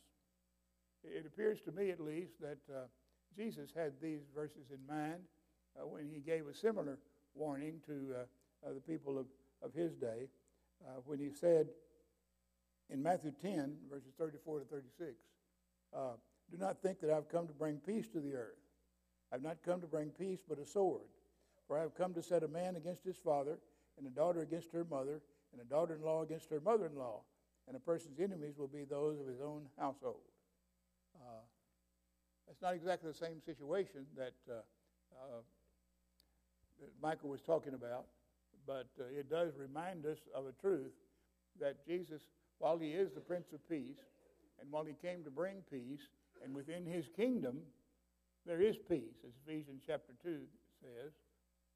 It 1.03 1.25
appears 1.25 1.59
to 1.61 1.73
me, 1.73 1.91
at 1.91 1.99
least, 1.99 2.39
that 2.39 2.59
uh, 2.73 2.85
Jesus 3.35 3.71
had 3.75 3.93
these 4.01 4.21
verses 4.33 4.71
in 4.71 4.79
mind 4.87 5.19
uh, 5.77 5.85
when 5.85 6.07
he 6.07 6.19
gave 6.19 6.47
a 6.47 6.53
similar 6.53 6.97
warning 7.33 7.81
to 7.85 8.21
uh, 8.21 8.23
the 8.73 8.81
people 8.81 9.17
of, 9.17 9.25
of 9.61 9.73
his 9.73 9.93
day, 9.95 10.27
uh, 10.85 10.99
when 11.05 11.19
he 11.19 11.29
said, 11.31 11.67
in 12.89 13.01
Matthew 13.01 13.31
10, 13.41 13.75
verses 13.89 14.13
34 14.17 14.59
to 14.59 14.65
36, 14.65 15.13
uh, 15.95 15.99
do 16.51 16.57
not 16.57 16.81
think 16.81 16.99
that 17.01 17.09
I've 17.09 17.29
come 17.29 17.47
to 17.47 17.53
bring 17.53 17.77
peace 17.77 18.07
to 18.09 18.19
the 18.19 18.33
earth. 18.33 18.59
I've 19.31 19.41
not 19.41 19.57
come 19.65 19.81
to 19.81 19.87
bring 19.87 20.09
peace, 20.09 20.39
but 20.47 20.59
a 20.59 20.65
sword. 20.65 21.01
For 21.67 21.77
I 21.77 21.81
have 21.81 21.95
come 21.95 22.13
to 22.13 22.21
set 22.21 22.43
a 22.43 22.47
man 22.47 22.75
against 22.75 23.03
his 23.03 23.17
father, 23.17 23.57
and 23.97 24.05
a 24.05 24.11
daughter 24.11 24.41
against 24.41 24.71
her 24.71 24.85
mother, 24.89 25.21
and 25.51 25.61
a 25.61 25.65
daughter 25.65 25.95
in 25.95 26.01
law 26.01 26.21
against 26.21 26.49
her 26.49 26.59
mother 26.59 26.85
in 26.85 26.95
law. 26.95 27.21
And 27.67 27.75
a 27.75 27.79
person's 27.79 28.19
enemies 28.19 28.57
will 28.57 28.67
be 28.67 28.83
those 28.83 29.19
of 29.19 29.25
his 29.25 29.41
own 29.41 29.63
household. 29.79 30.21
Uh, 31.15 31.41
that's 32.45 32.61
not 32.61 32.75
exactly 32.75 33.09
the 33.09 33.17
same 33.17 33.41
situation 33.43 34.05
that, 34.15 34.33
uh, 34.49 34.53
uh, 35.13 35.41
that 36.79 36.89
Micah 37.01 37.25
was 37.25 37.41
talking 37.41 37.73
about, 37.73 38.05
but 38.65 38.87
uh, 38.99 39.05
it 39.11 39.29
does 39.29 39.51
remind 39.57 40.05
us 40.05 40.17
of 40.35 40.45
a 40.45 40.61
truth 40.61 40.93
that 41.59 41.85
Jesus 41.85 42.21
while 42.59 42.77
he 42.77 42.89
is 42.89 43.11
the 43.13 43.21
Prince 43.21 43.47
of 43.53 43.67
Peace, 43.69 43.99
and 44.59 44.71
while 44.71 44.85
he 44.85 44.93
came 45.01 45.23
to 45.23 45.29
bring 45.29 45.57
peace, 45.69 46.07
and 46.43 46.53
within 46.53 46.85
his 46.85 47.05
kingdom, 47.15 47.59
there 48.45 48.61
is 48.61 48.75
peace, 48.89 49.17
as 49.25 49.31
Ephesians 49.45 49.81
chapter 49.85 50.13
2 50.23 50.37
says. 50.81 51.11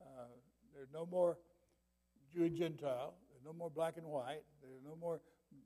Uh, 0.02 0.28
there's 0.74 0.88
no 0.94 1.06
more 1.06 1.38
Jew 2.34 2.46
and 2.46 2.56
Gentile. 2.56 3.14
There's 3.32 3.44
no 3.44 3.54
more 3.54 3.70
black 3.70 3.98
and 3.98 4.06
white. 4.06 4.44
There's 4.62 4.84
no 4.86 4.96
more 4.96 5.20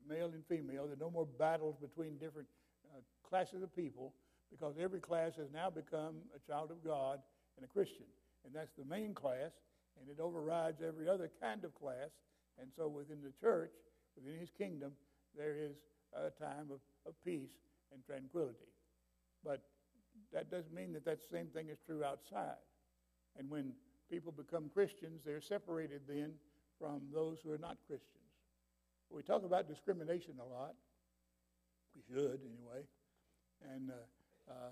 male 0.08 0.30
and 0.32 0.44
female. 0.48 0.86
There's 0.86 1.00
no 1.00 1.10
more 1.10 1.26
battles 1.38 1.76
between 1.80 2.16
different 2.16 2.48
uh, 2.92 3.00
classes 3.28 3.62
of 3.62 3.74
people 3.76 4.14
because 4.50 4.74
every 4.80 5.00
class 5.00 5.32
has 5.36 5.46
now 5.52 5.70
become 5.70 6.16
a 6.34 6.50
child 6.50 6.70
of 6.70 6.82
God 6.82 7.20
and 7.56 7.64
a 7.64 7.68
Christian. 7.68 8.06
And 8.44 8.54
that's 8.54 8.72
the 8.78 8.84
main 8.84 9.14
class, 9.14 9.50
and 10.00 10.08
it 10.08 10.20
overrides 10.20 10.80
every 10.86 11.08
other 11.08 11.30
kind 11.40 11.64
of 11.64 11.74
class. 11.74 12.10
And 12.60 12.70
so 12.76 12.88
within 12.88 13.18
the 13.22 13.32
church, 13.40 13.72
within 14.16 14.38
his 14.38 14.50
kingdom, 14.50 14.92
there 15.36 15.56
is 15.58 15.76
a 16.14 16.30
time 16.30 16.70
of, 16.70 16.80
of 17.06 17.14
peace 17.24 17.50
and 17.92 18.04
tranquility. 18.04 18.70
But 19.44 19.62
that 20.32 20.50
doesn't 20.50 20.74
mean 20.74 20.92
that 20.92 21.04
that 21.04 21.18
same 21.30 21.46
thing 21.48 21.68
is 21.68 21.78
true 21.84 22.04
outside. 22.04 22.62
And 23.38 23.50
when 23.50 23.72
people 24.10 24.32
become 24.32 24.70
Christians, 24.72 25.22
they're 25.24 25.40
separated 25.40 26.02
then 26.08 26.32
from 26.78 27.02
those 27.12 27.38
who 27.42 27.52
are 27.52 27.58
not 27.58 27.78
Christians. 27.86 28.10
We 29.10 29.22
talk 29.22 29.44
about 29.44 29.68
discrimination 29.68 30.34
a 30.40 30.44
lot. 30.44 30.74
We 31.94 32.02
should, 32.02 32.40
anyway. 32.42 32.82
And 33.72 33.90
uh, 33.90 34.50
uh, 34.50 34.70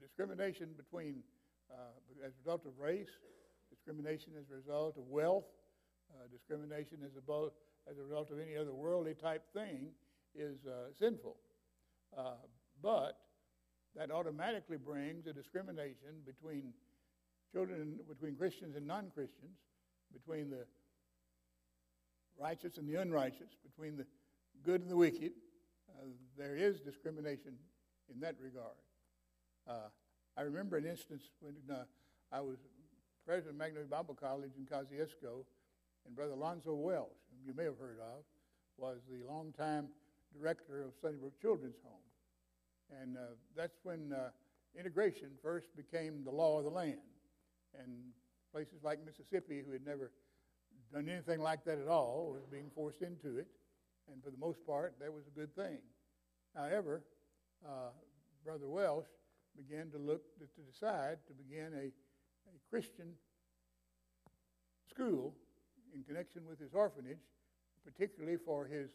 discrimination 0.00 0.68
between, 0.76 1.22
uh, 1.70 2.24
as 2.24 2.32
a 2.32 2.38
result 2.38 2.64
of 2.66 2.78
race, 2.78 3.10
discrimination 3.86 4.32
as 4.38 4.50
a 4.50 4.56
result 4.56 4.96
of 4.96 5.04
wealth, 5.08 5.44
uh, 6.12 6.26
discrimination 6.32 6.98
as 7.04 7.12
a, 7.14 7.90
as 7.90 7.98
a 7.98 8.02
result 8.02 8.30
of 8.32 8.40
any 8.40 8.56
other 8.56 8.72
worldly 8.72 9.14
type 9.14 9.44
thing 9.52 9.90
is 10.34 10.66
uh, 10.66 10.92
sinful. 10.98 11.36
Uh, 12.16 12.32
but 12.82 13.18
that 13.94 14.10
automatically 14.10 14.76
brings 14.76 15.26
a 15.26 15.32
discrimination 15.32 16.22
between 16.26 16.72
children, 17.52 18.00
between 18.08 18.34
Christians 18.34 18.74
and 18.74 18.86
non 18.86 19.10
Christians, 19.14 19.56
between 20.12 20.50
the 20.50 20.66
righteous 22.40 22.78
and 22.78 22.88
the 22.88 23.00
unrighteous, 23.00 23.54
between 23.62 23.96
the 23.96 24.06
good 24.64 24.80
and 24.80 24.90
the 24.90 24.96
wicked. 24.96 25.32
Uh, 25.88 26.06
there 26.36 26.56
is 26.56 26.80
discrimination 26.80 27.52
in 28.12 28.20
that 28.20 28.34
regard. 28.42 28.74
Uh, 29.68 29.88
I 30.36 30.42
remember 30.42 30.76
an 30.76 30.86
instance 30.86 31.30
when 31.40 31.54
uh, 31.70 31.84
I 32.32 32.40
was 32.40 32.58
president 33.26 33.54
of 33.54 33.58
Magnolia 33.58 33.88
Bible 33.88 34.14
College 34.14 34.52
in 34.56 34.64
Kosciusko, 34.66 35.42
and 36.06 36.14
Brother 36.14 36.34
Alonzo 36.34 36.74
Welsh, 36.74 37.18
whom 37.28 37.42
you 37.44 37.52
may 37.56 37.64
have 37.64 37.76
heard 37.76 37.98
of, 37.98 38.22
was 38.78 38.98
the 39.10 39.26
longtime 39.26 39.88
director 40.32 40.82
of 40.82 40.92
Sunnybrook 41.02 41.40
Children's 41.42 41.74
Home. 41.82 43.00
And 43.02 43.16
uh, 43.16 43.34
that's 43.56 43.78
when 43.82 44.12
uh, 44.12 44.28
integration 44.78 45.30
first 45.42 45.66
became 45.74 46.22
the 46.24 46.30
law 46.30 46.58
of 46.58 46.64
the 46.64 46.70
land. 46.70 47.02
And 47.76 47.90
places 48.52 48.84
like 48.84 49.00
Mississippi, 49.04 49.60
who 49.66 49.72
had 49.72 49.84
never 49.84 50.12
done 50.94 51.08
anything 51.08 51.40
like 51.40 51.64
that 51.64 51.78
at 51.78 51.88
all, 51.88 52.30
was 52.32 52.46
being 52.48 52.70
forced 52.76 53.02
into 53.02 53.38
it. 53.38 53.48
And 54.12 54.22
for 54.22 54.30
the 54.30 54.38
most 54.38 54.64
part, 54.64 54.94
that 55.00 55.12
was 55.12 55.24
a 55.26 55.36
good 55.36 55.52
thing. 55.56 55.78
However, 56.54 57.02
uh, 57.66 57.90
Brother 58.44 58.68
Welsh 58.68 59.10
began 59.56 59.90
to 59.90 59.98
look 59.98 60.22
to, 60.38 60.44
to 60.44 60.70
decide 60.70 61.18
to 61.26 61.34
begin 61.34 61.72
a, 61.74 61.90
a 62.54 62.70
Christian 62.70 63.12
school 64.90 65.34
in 65.94 66.02
connection 66.04 66.46
with 66.46 66.58
his 66.58 66.74
orphanage, 66.74 67.24
particularly 67.84 68.36
for 68.36 68.64
his 68.66 68.90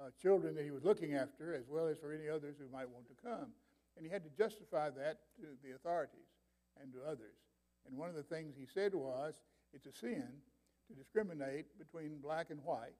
uh, 0.00 0.10
children 0.20 0.54
that 0.54 0.64
he 0.64 0.70
was 0.70 0.84
looking 0.84 1.14
after, 1.14 1.54
as 1.54 1.64
well 1.68 1.88
as 1.88 1.98
for 1.98 2.12
any 2.12 2.28
others 2.28 2.56
who 2.58 2.68
might 2.72 2.88
want 2.88 3.06
to 3.08 3.14
come. 3.22 3.52
And 3.96 4.04
he 4.04 4.12
had 4.12 4.24
to 4.24 4.30
justify 4.36 4.90
that 4.90 5.20
to 5.40 5.46
the 5.64 5.74
authorities 5.74 6.28
and 6.80 6.92
to 6.92 7.00
others. 7.02 7.36
And 7.86 7.96
one 7.96 8.10
of 8.10 8.16
the 8.16 8.22
things 8.22 8.54
he 8.58 8.66
said 8.66 8.94
was, 8.94 9.34
it's 9.72 9.86
a 9.86 9.92
sin 9.92 10.26
to 10.88 10.94
discriminate 10.94 11.78
between 11.78 12.18
black 12.22 12.50
and 12.50 12.62
white 12.62 12.96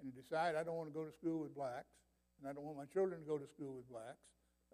and 0.00 0.12
to 0.12 0.20
decide 0.20 0.54
I 0.54 0.64
don't 0.64 0.76
want 0.76 0.88
to 0.88 0.94
go 0.94 1.04
to 1.04 1.12
school 1.12 1.40
with 1.40 1.54
blacks 1.54 1.94
and 2.38 2.48
I 2.48 2.52
don't 2.52 2.64
want 2.64 2.76
my 2.76 2.86
children 2.86 3.20
to 3.20 3.26
go 3.26 3.38
to 3.38 3.46
school 3.46 3.74
with 3.74 3.88
blacks. 3.88 4.20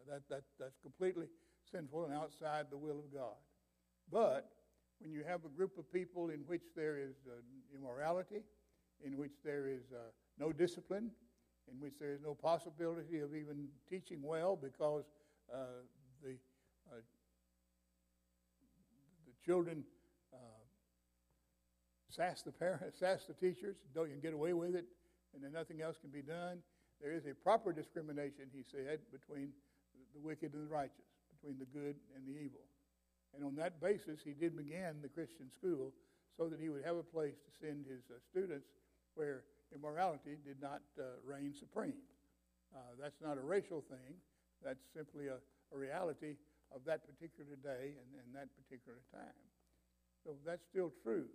That, 0.09 0.23
that, 0.31 0.43
that's 0.59 0.79
completely 0.83 1.27
sinful 1.71 2.07
and 2.07 2.15
outside 2.15 2.67
the 2.71 2.79
will 2.79 2.99
of 2.99 3.13
God. 3.13 3.37
But 4.11 4.51
when 5.01 5.13
you 5.13 5.23
have 5.27 5.45
a 5.45 5.49
group 5.49 5.79
of 5.79 5.91
people 5.93 6.31
in 6.31 6.41
which 6.41 6.63
there 6.77 6.99
is 6.99 7.15
uh, 7.27 7.41
immorality, 7.75 8.43
in 9.05 9.17
which 9.17 9.33
there 9.45 9.69
is 9.69 9.83
uh, 9.93 10.11
no 10.39 10.53
discipline, 10.53 11.11
in 11.71 11.81
which 11.81 11.99
there 11.99 12.13
is 12.13 12.21
no 12.23 12.35
possibility 12.35 13.21
of 13.21 13.35
even 13.35 13.69
teaching 13.89 14.21
well 14.23 14.57
because 14.57 15.05
uh, 15.53 15.83
the, 16.23 16.33
uh, 16.91 16.97
the 19.27 19.33
children 19.45 19.85
uh, 20.33 20.37
sass 22.09 22.43
the 22.43 22.53
parents, 22.53 22.99
sass 23.01 23.25
the 23.27 23.35
teachers, 23.35 23.77
don't 23.95 24.11
you 24.11 24.17
get 24.17 24.35
away 24.35 24.53
with 24.53 24.75
it, 24.75 24.87
and 25.35 25.43
then 25.43 25.53
nothing 25.53 25.81
else 25.81 25.97
can 25.99 26.11
be 26.11 26.23
done. 26.23 26.59
There 27.01 27.13
is 27.13 27.25
a 27.27 27.35
proper 27.35 27.73
discrimination, 27.73 28.47
he 28.53 28.63
said, 28.71 29.01
between 29.13 29.51
the 30.15 30.21
wicked 30.21 30.53
and 30.53 30.67
the 30.67 30.69
righteous, 30.69 31.07
between 31.33 31.59
the 31.59 31.65
good 31.67 31.97
and 32.15 32.27
the 32.27 32.39
evil. 32.39 32.61
And 33.35 33.45
on 33.45 33.55
that 33.57 33.81
basis, 33.81 34.21
he 34.25 34.33
did 34.33 34.57
begin 34.57 34.99
the 35.03 35.09
Christian 35.09 35.51
school 35.55 35.93
so 36.37 36.49
that 36.49 36.59
he 36.59 36.69
would 36.69 36.85
have 36.85 36.97
a 36.97 37.03
place 37.03 37.35
to 37.35 37.51
send 37.61 37.87
his 37.87 38.03
uh, 38.11 38.19
students 38.31 38.67
where 39.15 39.45
immorality 39.75 40.37
did 40.45 40.61
not 40.61 40.83
uh, 40.99 41.21
reign 41.25 41.55
supreme. 41.55 42.01
Uh, 42.75 42.95
that's 43.01 43.21
not 43.23 43.39
a 43.39 43.43
racial 43.43 43.83
thing. 43.91 44.19
That's 44.63 44.83
simply 44.95 45.27
a, 45.29 45.39
a 45.75 45.77
reality 45.77 46.37
of 46.75 46.83
that 46.87 47.03
particular 47.07 47.59
day 47.59 47.99
and, 47.99 48.09
and, 48.23 48.31
that 48.35 48.47
particular 48.55 48.99
time. 49.11 49.43
So 50.23 50.39
that's 50.47 50.63
still 50.71 50.93
true. 51.03 51.27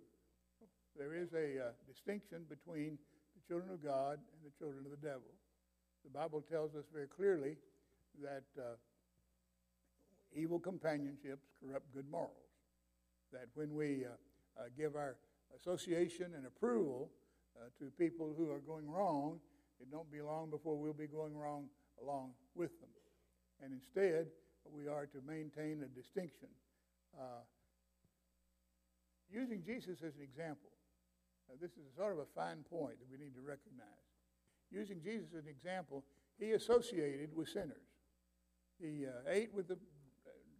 There 0.96 1.12
is 1.12 1.28
a 1.36 1.60
uh, 1.60 1.70
distinction 1.84 2.48
between 2.48 2.96
the 3.36 3.42
children 3.44 3.68
of 3.72 3.84
God 3.84 4.16
and 4.16 4.40
the 4.40 4.54
children 4.56 4.88
of 4.88 4.92
the 4.96 5.02
devil. 5.04 5.28
The 6.04 6.12
Bible 6.12 6.40
tells 6.40 6.72
us 6.72 6.88
very 6.88 7.08
clearly 7.08 7.60
that 8.22 8.48
uh, 8.56 8.80
evil 10.34 10.58
companionships 10.58 11.46
corrupt 11.62 11.92
good 11.94 12.08
morals. 12.10 12.32
That 13.32 13.48
when 13.54 13.74
we 13.74 14.04
uh, 14.04 14.10
uh, 14.58 14.64
give 14.76 14.96
our 14.96 15.16
association 15.56 16.32
and 16.36 16.46
approval 16.46 17.10
uh, 17.56 17.68
to 17.78 17.90
people 17.98 18.34
who 18.36 18.50
are 18.50 18.60
going 18.60 18.88
wrong, 18.90 19.40
it 19.80 19.90
don't 19.90 20.10
be 20.10 20.20
long 20.20 20.50
before 20.50 20.76
we'll 20.76 20.92
be 20.92 21.06
going 21.06 21.36
wrong 21.36 21.66
along 22.02 22.32
with 22.54 22.78
them. 22.80 22.90
And 23.62 23.72
instead, 23.72 24.26
we 24.70 24.88
are 24.88 25.06
to 25.06 25.18
maintain 25.26 25.82
a 25.84 25.88
distinction. 25.88 26.48
Uh, 27.18 27.44
using 29.30 29.62
Jesus 29.64 30.02
as 30.02 30.16
an 30.16 30.22
example, 30.22 30.70
this 31.60 31.72
is 31.72 31.86
sort 31.96 32.12
of 32.12 32.18
a 32.18 32.26
fine 32.34 32.64
point 32.68 32.98
that 32.98 33.08
we 33.10 33.22
need 33.22 33.34
to 33.34 33.40
recognize. 33.40 33.86
Using 34.70 35.00
Jesus 35.02 35.28
as 35.36 35.44
an 35.44 35.48
example, 35.48 36.04
he 36.38 36.52
associated 36.52 37.30
with 37.34 37.48
sinners. 37.48 37.86
He 38.80 39.06
uh, 39.06 39.30
ate 39.30 39.54
with 39.54 39.68
the 39.68 39.78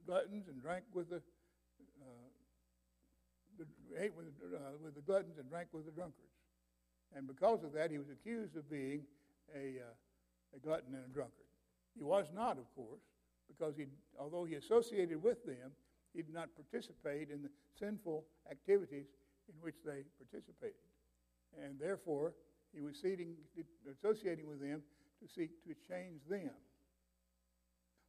gluttons 0.07 0.49
and 0.49 0.61
drank 0.61 0.85
with 0.95 1.11
the, 1.11 1.21
uh, 2.01 2.29
ate 3.99 4.15
with, 4.15 4.27
uh, 4.55 4.59
with 4.83 4.95
the 4.95 5.01
gluttons 5.01 5.39
and 5.39 5.49
drank 5.49 5.69
with 5.73 5.85
the 5.85 5.93
drunkards. 5.93 6.33
And 7.15 7.27
because 7.27 7.65
of 7.65 7.73
that, 7.73 7.91
he 7.91 7.99
was 7.99 8.09
accused 8.11 8.57
of 8.57 8.71
being 8.71 9.03
a, 9.55 9.81
uh, 9.81 10.57
a 10.57 10.59
glutton 10.59 10.95
and 10.95 11.05
a 11.05 11.13
drunkard. 11.13 11.47
He 11.97 12.03
was 12.03 12.27
not, 12.35 12.59
of 12.59 12.73
course, 12.75 13.01
because 13.49 13.77
he, 13.77 13.87
although 14.19 14.45
he 14.45 14.55
associated 14.55 15.23
with 15.23 15.45
them, 15.47 15.73
he 16.13 16.23
did 16.23 16.35
not 16.35 16.49
participate 16.57 17.31
in 17.31 17.43
the 17.43 17.51
sinful 17.79 18.25
activities 18.51 19.07
in 19.49 19.55
which 19.61 19.77
they 19.85 20.03
participated. 20.19 20.77
And 21.63 21.79
therefore, 21.79 22.35
he 22.75 22.81
was 22.81 23.01
seating, 23.01 23.35
associating 23.91 24.49
with 24.49 24.61
them 24.61 24.83
to 25.23 25.29
seek 25.29 25.63
to 25.65 25.75
change 25.89 26.21
them. 26.29 26.51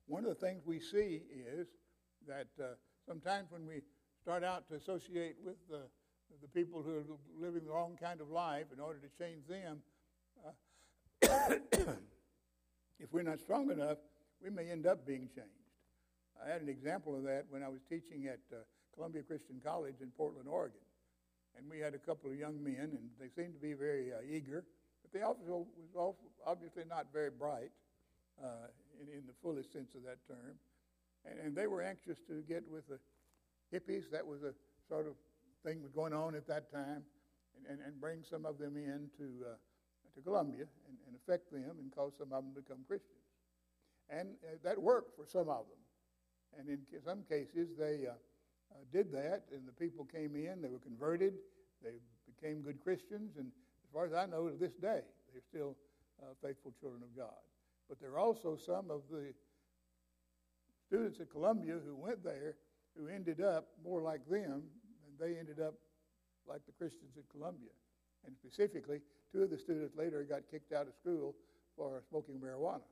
One 0.07 0.25
of 0.25 0.29
the 0.29 0.45
things 0.45 0.63
we 0.65 0.79
see 0.79 1.21
is 1.31 1.67
that 2.27 2.47
uh, 2.61 2.67
sometimes 3.07 3.47
when 3.49 3.65
we 3.65 3.81
start 4.21 4.43
out 4.43 4.67
to 4.69 4.75
associate 4.75 5.35
with 5.43 5.55
the, 5.69 5.81
the 6.41 6.47
people 6.49 6.83
who 6.83 6.97
are 6.97 7.03
living 7.39 7.65
the 7.65 7.71
wrong 7.71 7.97
kind 7.99 8.21
of 8.21 8.29
life 8.29 8.65
in 8.73 8.79
order 8.79 8.99
to 8.99 9.09
change 9.17 9.47
them, 9.47 9.81
uh, 10.45 10.51
if 12.99 13.11
we're 13.11 13.23
not 13.23 13.39
strong 13.39 13.71
enough, 13.71 13.97
we 14.43 14.49
may 14.49 14.69
end 14.69 14.85
up 14.85 15.05
being 15.05 15.29
changed. 15.33 15.51
I 16.45 16.51
had 16.51 16.61
an 16.61 16.69
example 16.69 17.15
of 17.15 17.23
that 17.23 17.45
when 17.49 17.63
I 17.63 17.69
was 17.69 17.79
teaching 17.89 18.27
at 18.27 18.39
uh, 18.51 18.57
Columbia 18.93 19.23
Christian 19.23 19.61
College 19.63 19.95
in 20.01 20.11
Portland, 20.11 20.47
Oregon. 20.47 20.81
And 21.57 21.69
we 21.69 21.79
had 21.79 21.95
a 21.95 21.97
couple 21.97 22.29
of 22.29 22.37
young 22.37 22.63
men, 22.63 22.93
and 22.93 23.09
they 23.19 23.29
seemed 23.35 23.55
to 23.55 23.59
be 23.59 23.73
very 23.73 24.13
uh, 24.13 24.17
eager, 24.29 24.63
but 25.01 25.11
they 25.11 25.25
also 25.25 25.65
was 25.95 26.15
obviously 26.45 26.83
not 26.87 27.07
very 27.11 27.31
bright 27.31 27.71
uh, 28.43 28.69
in, 29.01 29.07
in 29.19 29.25
the 29.25 29.33
fullest 29.41 29.73
sense 29.73 29.95
of 29.95 30.03
that 30.03 30.17
term. 30.27 30.59
And, 31.25 31.39
and 31.39 31.55
they 31.55 31.67
were 31.67 31.81
anxious 31.81 32.19
to 32.27 32.43
get 32.47 32.63
with 32.69 32.85
the 32.87 32.99
hippies. 33.73 34.09
That 34.11 34.25
was 34.25 34.43
a 34.43 34.53
sort 34.87 35.07
of 35.07 35.13
thing 35.63 35.81
going 35.95 36.13
on 36.13 36.35
at 36.35 36.47
that 36.47 36.71
time, 36.71 37.03
and, 37.55 37.65
and, 37.69 37.79
and 37.85 37.99
bring 37.99 38.23
some 38.23 38.45
of 38.45 38.57
them 38.57 38.77
in 38.77 39.09
to, 39.17 39.45
uh, 39.45 39.55
to 40.15 40.21
Columbia 40.21 40.65
and, 40.87 40.97
and 41.07 41.15
affect 41.15 41.51
them 41.51 41.75
and 41.79 41.93
cause 41.93 42.13
some 42.17 42.31
of 42.31 42.43
them 42.43 42.53
to 42.55 42.61
become 42.61 42.79
Christians. 42.87 43.17
And 44.09 44.29
uh, 44.43 44.57
that 44.63 44.81
worked 44.81 45.15
for 45.15 45.25
some 45.25 45.49
of 45.49 45.65
them. 45.67 45.81
And 46.57 46.69
in 46.69 46.79
some 47.03 47.23
cases, 47.27 47.69
they 47.77 48.07
uh, 48.07 48.13
uh, 48.71 48.83
did 48.91 49.11
that, 49.11 49.43
and 49.51 49.67
the 49.67 49.73
people 49.73 50.05
came 50.05 50.35
in, 50.35 50.61
they 50.61 50.69
were 50.69 50.79
converted, 50.79 51.33
they 51.83 51.99
became 52.25 52.61
good 52.61 52.81
Christians, 52.81 53.37
and 53.37 53.47
as 53.47 53.91
far 53.93 54.05
as 54.05 54.13
I 54.13 54.25
know, 54.25 54.49
to 54.49 54.55
this 54.55 54.73
day, 54.73 55.01
they're 55.31 55.41
still 55.47 55.75
uh, 56.21 56.33
faithful 56.41 56.73
children 56.79 57.03
of 57.03 57.15
God. 57.15 57.39
But 57.89 57.99
there 57.99 58.11
are 58.11 58.19
also 58.19 58.55
some 58.57 58.91
of 58.91 59.01
the 59.11 59.33
students 60.87 61.19
at 61.19 61.29
Columbia 61.29 61.75
who 61.85 61.95
went 61.95 62.23
there 62.23 62.55
who 62.97 63.07
ended 63.07 63.41
up 63.41 63.67
more 63.83 64.01
like 64.01 64.27
them 64.29 64.63
than 65.03 65.13
they 65.19 65.37
ended 65.37 65.59
up 65.59 65.75
like 66.47 66.65
the 66.65 66.71
Christians 66.71 67.11
at 67.17 67.29
Columbia. 67.29 67.69
And 68.25 68.35
specifically, 68.35 69.01
two 69.31 69.43
of 69.43 69.49
the 69.49 69.57
students 69.57 69.95
later 69.95 70.23
got 70.23 70.41
kicked 70.49 70.73
out 70.73 70.87
of 70.87 70.93
school 70.95 71.35
for 71.75 72.01
smoking 72.09 72.39
marijuana. 72.39 72.87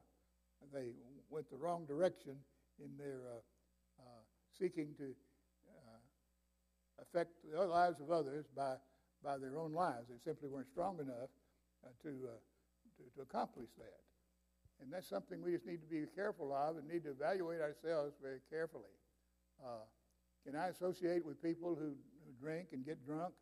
And 0.62 0.70
they 0.74 0.92
went 1.30 1.50
the 1.50 1.58
wrong 1.58 1.86
direction 1.86 2.36
in 2.80 2.92
their 2.98 3.22
uh, 3.32 3.40
uh, 4.00 4.24
seeking 4.60 4.94
to 4.98 5.16
uh, 5.68 7.02
affect 7.02 7.32
the 7.50 7.66
lives 7.66 8.00
of 8.00 8.12
others 8.12 8.46
by, 8.56 8.75
by 9.24 9.38
their 9.38 9.58
own 9.58 9.74
lives. 9.74 10.08
They 10.10 10.20
simply 10.24 10.50
weren't 10.50 10.70
strong 10.70 11.00
enough 11.00 11.32
uh, 11.84 11.90
to, 12.04 12.10
uh, 12.10 12.40
to, 12.98 13.16
to 13.16 13.22
accomplish 13.22 13.70
that. 13.78 14.05
And 14.82 14.91
that's 14.91 15.08
something 15.08 15.41
we 15.41 15.51
just 15.53 15.65
need 15.65 15.82
to 15.82 15.88
be 15.88 16.03
careful 16.15 16.53
of 16.53 16.77
and 16.77 16.88
need 16.88 17.03
to 17.03 17.12
evaluate 17.12 17.62
ourselves 17.62 18.13
very 18.22 18.39
carefully. 18.50 18.91
Uh, 19.63 19.88
can 20.46 20.55
I 20.55 20.67
associate 20.67 21.25
with 21.25 21.41
people 21.41 21.75
who, 21.75 21.96
who 21.96 22.32
drink 22.39 22.70
and 22.74 22.86
get 22.86 23.05
drunk 23.05 23.34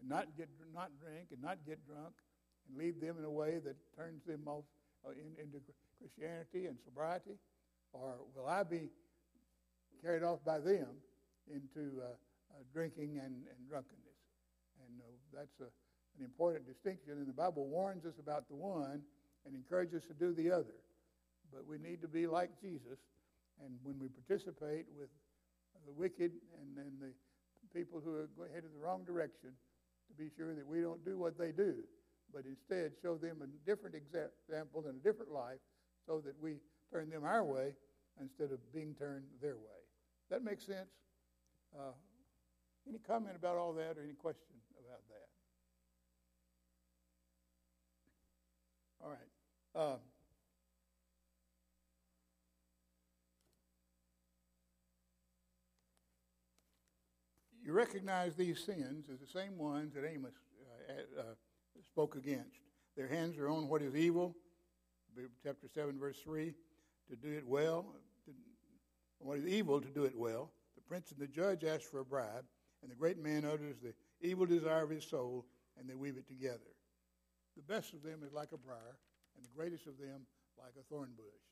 and 0.00 0.08
not, 0.08 0.26
get, 0.36 0.48
not 0.74 0.90
drink 1.00 1.28
and 1.30 1.40
not 1.40 1.58
get 1.66 1.86
drunk 1.86 2.14
and 2.68 2.76
lead 2.76 3.00
them 3.00 3.16
in 3.18 3.24
a 3.24 3.30
way 3.30 3.58
that 3.64 3.76
turns 3.96 4.24
them 4.26 4.42
off 4.46 4.64
uh, 5.06 5.12
in, 5.12 5.32
into 5.40 5.58
Christianity 5.98 6.66
and 6.66 6.76
sobriety? 6.84 7.38
Or 7.92 8.16
will 8.34 8.46
I 8.46 8.62
be 8.64 8.90
carried 10.02 10.22
off 10.22 10.44
by 10.44 10.58
them 10.58 10.88
into 11.46 12.00
uh, 12.00 12.10
uh, 12.10 12.62
drinking 12.72 13.20
and, 13.22 13.46
and, 13.46 13.60
drunkenness? 13.68 14.20
And 14.82 15.00
uh, 15.00 15.12
that's 15.32 15.60
a, 15.60 15.70
an 16.18 16.24
important 16.24 16.66
distinction. 16.66 17.12
And 17.12 17.26
the 17.26 17.32
Bible 17.32 17.66
warns 17.66 18.04
us 18.04 18.18
about 18.18 18.48
the 18.48 18.56
one 18.56 19.02
and 19.46 19.54
encourages 19.54 20.02
us 20.02 20.08
to 20.08 20.14
do 20.14 20.32
the 20.32 20.50
other. 20.50 20.76
But 21.52 21.66
we 21.66 21.78
need 21.78 22.00
to 22.02 22.08
be 22.08 22.26
like 22.26 22.50
Jesus. 22.60 22.98
And 23.64 23.76
when 23.82 23.98
we 23.98 24.08
participate 24.08 24.86
with 24.96 25.10
the 25.86 25.92
wicked 25.92 26.32
and, 26.60 26.78
and 26.78 27.00
the 27.00 27.12
people 27.78 28.00
who 28.02 28.16
are 28.16 28.48
headed 28.54 28.70
the 28.74 28.80
wrong 28.80 29.04
direction, 29.04 29.50
to 30.08 30.14
be 30.22 30.30
sure 30.36 30.54
that 30.54 30.66
we 30.66 30.80
don't 30.80 31.04
do 31.04 31.18
what 31.18 31.38
they 31.38 31.52
do, 31.52 31.74
but 32.32 32.44
instead 32.44 32.92
show 33.02 33.16
them 33.16 33.42
a 33.42 33.68
different 33.68 33.94
example 33.94 34.84
and 34.86 35.00
a 35.00 35.02
different 35.02 35.32
life 35.32 35.60
so 36.06 36.20
that 36.24 36.34
we 36.40 36.56
turn 36.92 37.10
them 37.10 37.24
our 37.24 37.44
way 37.44 37.74
instead 38.20 38.52
of 38.52 38.58
being 38.74 38.94
turned 38.94 39.24
their 39.40 39.56
way. 39.56 39.80
That 40.30 40.44
makes 40.44 40.66
sense? 40.66 40.90
Uh, 41.74 41.92
any 42.88 42.98
comment 42.98 43.36
about 43.36 43.56
all 43.56 43.72
that 43.74 43.96
or 43.96 44.02
any 44.02 44.14
question 44.14 44.56
about 44.78 45.00
that? 45.08 45.28
All 49.02 49.10
right. 49.10 49.18
Uh, 49.74 49.96
you 57.64 57.72
recognize 57.72 58.36
these 58.36 58.62
sins 58.64 59.06
as 59.12 59.18
the 59.18 59.26
same 59.26 59.58
ones 59.58 59.94
that 59.94 60.04
Amos 60.08 60.32
uh, 60.88 61.20
uh, 61.20 61.22
spoke 61.84 62.14
against. 62.14 62.60
Their 62.96 63.08
hands 63.08 63.38
are 63.38 63.48
on 63.48 63.68
what 63.68 63.82
is 63.82 63.96
evil, 63.96 64.36
chapter 65.42 65.66
7, 65.74 65.98
verse 65.98 66.18
3, 66.22 66.54
to 67.10 67.16
do 67.16 67.32
it 67.32 67.46
well, 67.46 67.86
to, 68.26 68.32
what 69.18 69.38
is 69.38 69.46
evil 69.46 69.80
to 69.80 69.88
do 69.88 70.04
it 70.04 70.16
well. 70.16 70.50
The 70.76 70.82
prince 70.82 71.10
and 71.10 71.20
the 71.20 71.26
judge 71.26 71.64
ask 71.64 71.90
for 71.90 72.00
a 72.00 72.04
bribe, 72.04 72.44
and 72.82 72.90
the 72.90 72.96
great 72.96 73.18
man 73.18 73.44
utters 73.44 73.76
the 73.82 73.94
evil 74.20 74.46
desire 74.46 74.84
of 74.84 74.90
his 74.90 75.04
soul, 75.04 75.46
and 75.78 75.88
they 75.88 75.94
weave 75.94 76.16
it 76.16 76.28
together. 76.28 76.71
The 77.56 77.62
best 77.62 77.92
of 77.92 78.02
them 78.02 78.22
is 78.24 78.32
like 78.32 78.52
a 78.52 78.58
briar, 78.58 78.96
and 79.36 79.44
the 79.44 79.52
greatest 79.54 79.86
of 79.86 79.98
them 79.98 80.24
like 80.58 80.72
a 80.78 80.84
thorn 80.88 81.10
bush. 81.16 81.44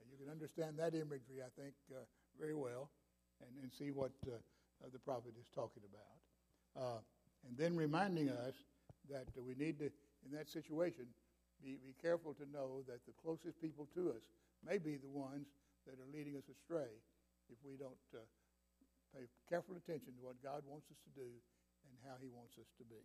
And 0.00 0.06
you 0.10 0.16
can 0.16 0.32
understand 0.32 0.78
that 0.78 0.94
imagery, 0.94 1.44
I 1.44 1.52
think, 1.60 1.74
uh, 1.92 2.04
very 2.38 2.54
well, 2.54 2.90
and, 3.40 3.50
and 3.62 3.72
see 3.72 3.90
what 3.90 4.12
uh, 4.26 4.36
uh, 4.36 4.88
the 4.92 4.98
prophet 4.98 5.34
is 5.38 5.48
talking 5.54 5.82
about. 5.84 6.16
Uh, 6.72 7.00
and 7.46 7.56
then 7.58 7.76
reminding 7.76 8.30
us 8.30 8.54
that 9.10 9.26
we 9.36 9.54
need 9.54 9.78
to, 9.80 9.90
in 10.24 10.30
that 10.32 10.48
situation, 10.48 11.04
be, 11.62 11.78
be 11.82 11.94
careful 12.00 12.34
to 12.34 12.46
know 12.50 12.82
that 12.88 13.04
the 13.06 13.12
closest 13.20 13.60
people 13.60 13.86
to 13.94 14.10
us 14.10 14.24
may 14.64 14.78
be 14.78 14.96
the 14.96 15.10
ones 15.10 15.46
that 15.86 15.98
are 15.98 16.10
leading 16.14 16.36
us 16.36 16.46
astray 16.48 16.90
if 17.50 17.58
we 17.66 17.76
don't 17.76 17.98
uh, 18.14 18.22
pay 19.12 19.26
careful 19.48 19.76
attention 19.76 20.14
to 20.16 20.22
what 20.24 20.40
God 20.40 20.62
wants 20.64 20.88
us 20.88 20.96
to 21.04 21.12
do 21.12 21.28
and 21.84 21.94
how 22.06 22.16
He 22.22 22.30
wants 22.32 22.56
us 22.56 22.70
to 22.78 22.84
be. 22.88 23.02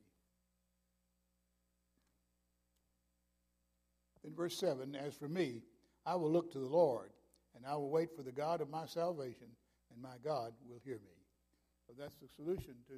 In 4.28 4.36
verse 4.36 4.58
7, 4.60 4.94
as 4.94 5.16
for 5.16 5.30
me, 5.30 5.62
I 6.06 6.16
will 6.16 6.30
look 6.30 6.52
to 6.52 6.60
the 6.60 6.68
Lord, 6.68 7.12
and 7.56 7.66
I 7.66 7.76
will 7.76 7.90
wait 7.90 8.10
for 8.14 8.24
the 8.24 8.32
God 8.32 8.60
of 8.60 8.70
my 8.70 8.86
salvation, 8.86 9.48
and 9.90 10.02
my 10.02 10.18
God 10.22 10.52
will 10.68 10.82
hear 10.84 10.98
me. 10.98 11.16
So 11.88 11.94
that's 11.98 12.16
the 12.16 12.28
solution 12.36 12.76
to 12.90 12.96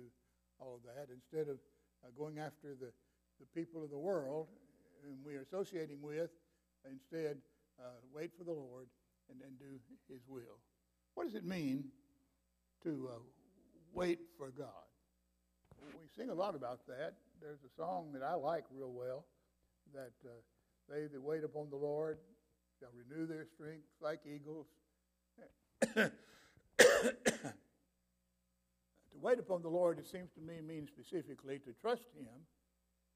all 0.59 0.73
of 0.73 0.81
that. 0.83 1.13
Instead 1.13 1.47
of 1.47 1.59
uh, 2.03 2.09
going 2.17 2.39
after 2.39 2.69
the, 2.73 2.91
the 3.39 3.45
people 3.53 3.83
of 3.83 3.91
the 3.91 3.97
world 3.97 4.47
whom 5.05 5.17
we 5.23 5.35
are 5.35 5.41
associating 5.41 6.01
with, 6.01 6.31
instead 6.89 7.37
uh, 7.79 8.01
wait 8.11 8.31
for 8.35 8.43
the 8.43 8.51
Lord 8.51 8.87
and, 9.29 9.39
and 9.43 9.59
do 9.59 9.77
His 10.11 10.21
will. 10.27 10.57
What 11.13 11.25
does 11.25 11.35
it 11.35 11.45
mean 11.45 11.85
to 12.83 13.07
uh, 13.13 13.19
wait 13.93 14.19
for 14.35 14.49
God? 14.49 14.89
We 15.79 16.07
sing 16.17 16.31
a 16.31 16.33
lot 16.33 16.55
about 16.55 16.87
that. 16.87 17.13
There's 17.39 17.61
a 17.63 17.75
song 17.77 18.13
that 18.13 18.23
I 18.23 18.33
like 18.33 18.63
real 18.73 18.91
well 18.91 19.25
that 19.93 20.13
uh, 20.25 20.29
they 20.89 21.07
that 21.07 21.21
wait 21.21 21.43
upon 21.43 21.69
the 21.69 21.77
Lord 21.77 22.17
shall 22.79 22.89
renew 22.95 23.27
their 23.27 23.45
strength 23.45 23.85
like 24.01 24.19
eagles. 24.25 24.67
To 29.19 29.25
wait 29.25 29.39
upon 29.39 29.61
the 29.61 29.69
Lord, 29.69 29.99
it 29.99 30.07
seems 30.07 30.31
to 30.35 30.41
me, 30.41 30.61
means 30.61 30.87
specifically 30.87 31.59
to 31.59 31.73
trust 31.81 32.03
Him 32.15 32.27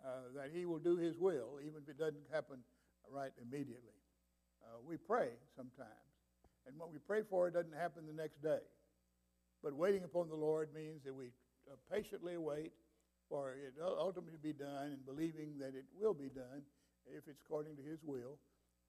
uh, 0.04 0.36
that 0.36 0.50
He 0.54 0.66
will 0.66 0.80
do 0.80 0.98
His 0.98 1.18
will, 1.18 1.60
even 1.62 1.82
if 1.82 1.90
it 1.90 1.98
doesn't 1.98 2.28
happen 2.32 2.58
right 3.10 3.32
immediately. 3.42 3.96
Uh, 4.64 4.80
we 4.86 4.98
pray 4.98 5.30
sometimes, 5.56 6.12
and 6.68 6.78
what 6.78 6.92
we 6.92 6.98
pray 7.00 7.22
for 7.30 7.50
doesn't 7.50 7.76
happen 7.76 8.04
the 8.06 8.14
next 8.22 8.42
day. 8.42 8.60
But 9.64 9.76
waiting 9.76 10.04
upon 10.04 10.28
the 10.28 10.36
Lord 10.36 10.74
means 10.74 11.04
that 11.06 11.14
we 11.14 11.28
uh, 11.72 11.76
patiently 11.94 12.38
wait 12.38 12.74
for 13.30 13.54
it 13.54 13.74
ultimately 13.82 14.34
to 14.34 14.38
be 14.38 14.52
done 14.52 14.92
and 14.92 15.06
believing 15.06 15.58
that 15.60 15.74
it 15.76 15.86
will 15.98 16.14
be 16.14 16.28
done 16.28 16.64
if 17.08 17.28
it's 17.28 17.42
according 17.46 17.76
to 17.76 17.84
His 17.84 18.00
will, 18.04 18.38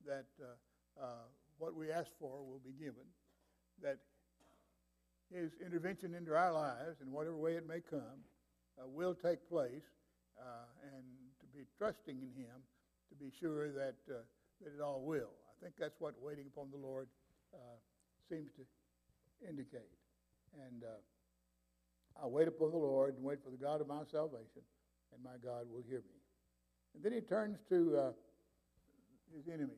that 0.07 0.27
uh, 0.41 1.03
uh, 1.03 1.27
what 1.59 1.75
we 1.75 1.91
ask 1.91 2.11
for 2.19 2.43
will 2.45 2.61
be 2.65 2.73
given, 2.73 3.07
that 3.83 3.99
his 5.33 5.51
intervention 5.65 6.15
into 6.15 6.35
our 6.35 6.53
lives 6.53 7.01
in 7.01 7.11
whatever 7.11 7.37
way 7.37 7.55
it 7.55 7.67
may 7.67 7.81
come 7.81 8.23
uh, 8.79 8.87
will 8.87 9.15
take 9.15 9.49
place, 9.49 9.87
uh, 10.39 10.67
and 10.95 11.05
to 11.41 11.47
be 11.57 11.65
trusting 11.79 12.19
in 12.19 12.31
Him 12.35 12.63
to 13.09 13.15
be 13.15 13.31
sure 13.41 13.71
that, 13.73 13.97
uh, 14.11 14.23
that 14.63 14.75
it 14.75 14.81
all 14.83 15.03
will. 15.05 15.31
I 15.49 15.55
think 15.63 15.75
that's 15.79 15.99
what 15.99 16.15
waiting 16.21 16.47
upon 16.53 16.71
the 16.71 16.79
Lord 16.79 17.09
uh, 17.55 17.79
seems 18.29 18.51
to 18.57 19.49
indicate. 19.49 19.91
And 20.67 20.83
I'll 22.21 22.31
wait 22.31 22.49
upon 22.49 22.71
the 22.71 22.79
Lord 22.79 23.15
and 23.17 23.25
wait 23.25 23.39
for 23.43 23.51
the 23.51 23.57
God 23.57 23.81
of 23.81 23.89
my 23.89 24.03
salvation, 24.11 24.63
and 25.13 25.23
my 25.23 25.39
God 25.43 25.67
will 25.71 25.83
hear 25.89 25.99
me. 25.99 26.24
And 26.95 27.03
then 27.03 27.13
he 27.13 27.21
turns 27.21 27.59
to 27.69 27.97
uh, 27.99 28.13
his 29.35 29.49
enemies 29.49 29.77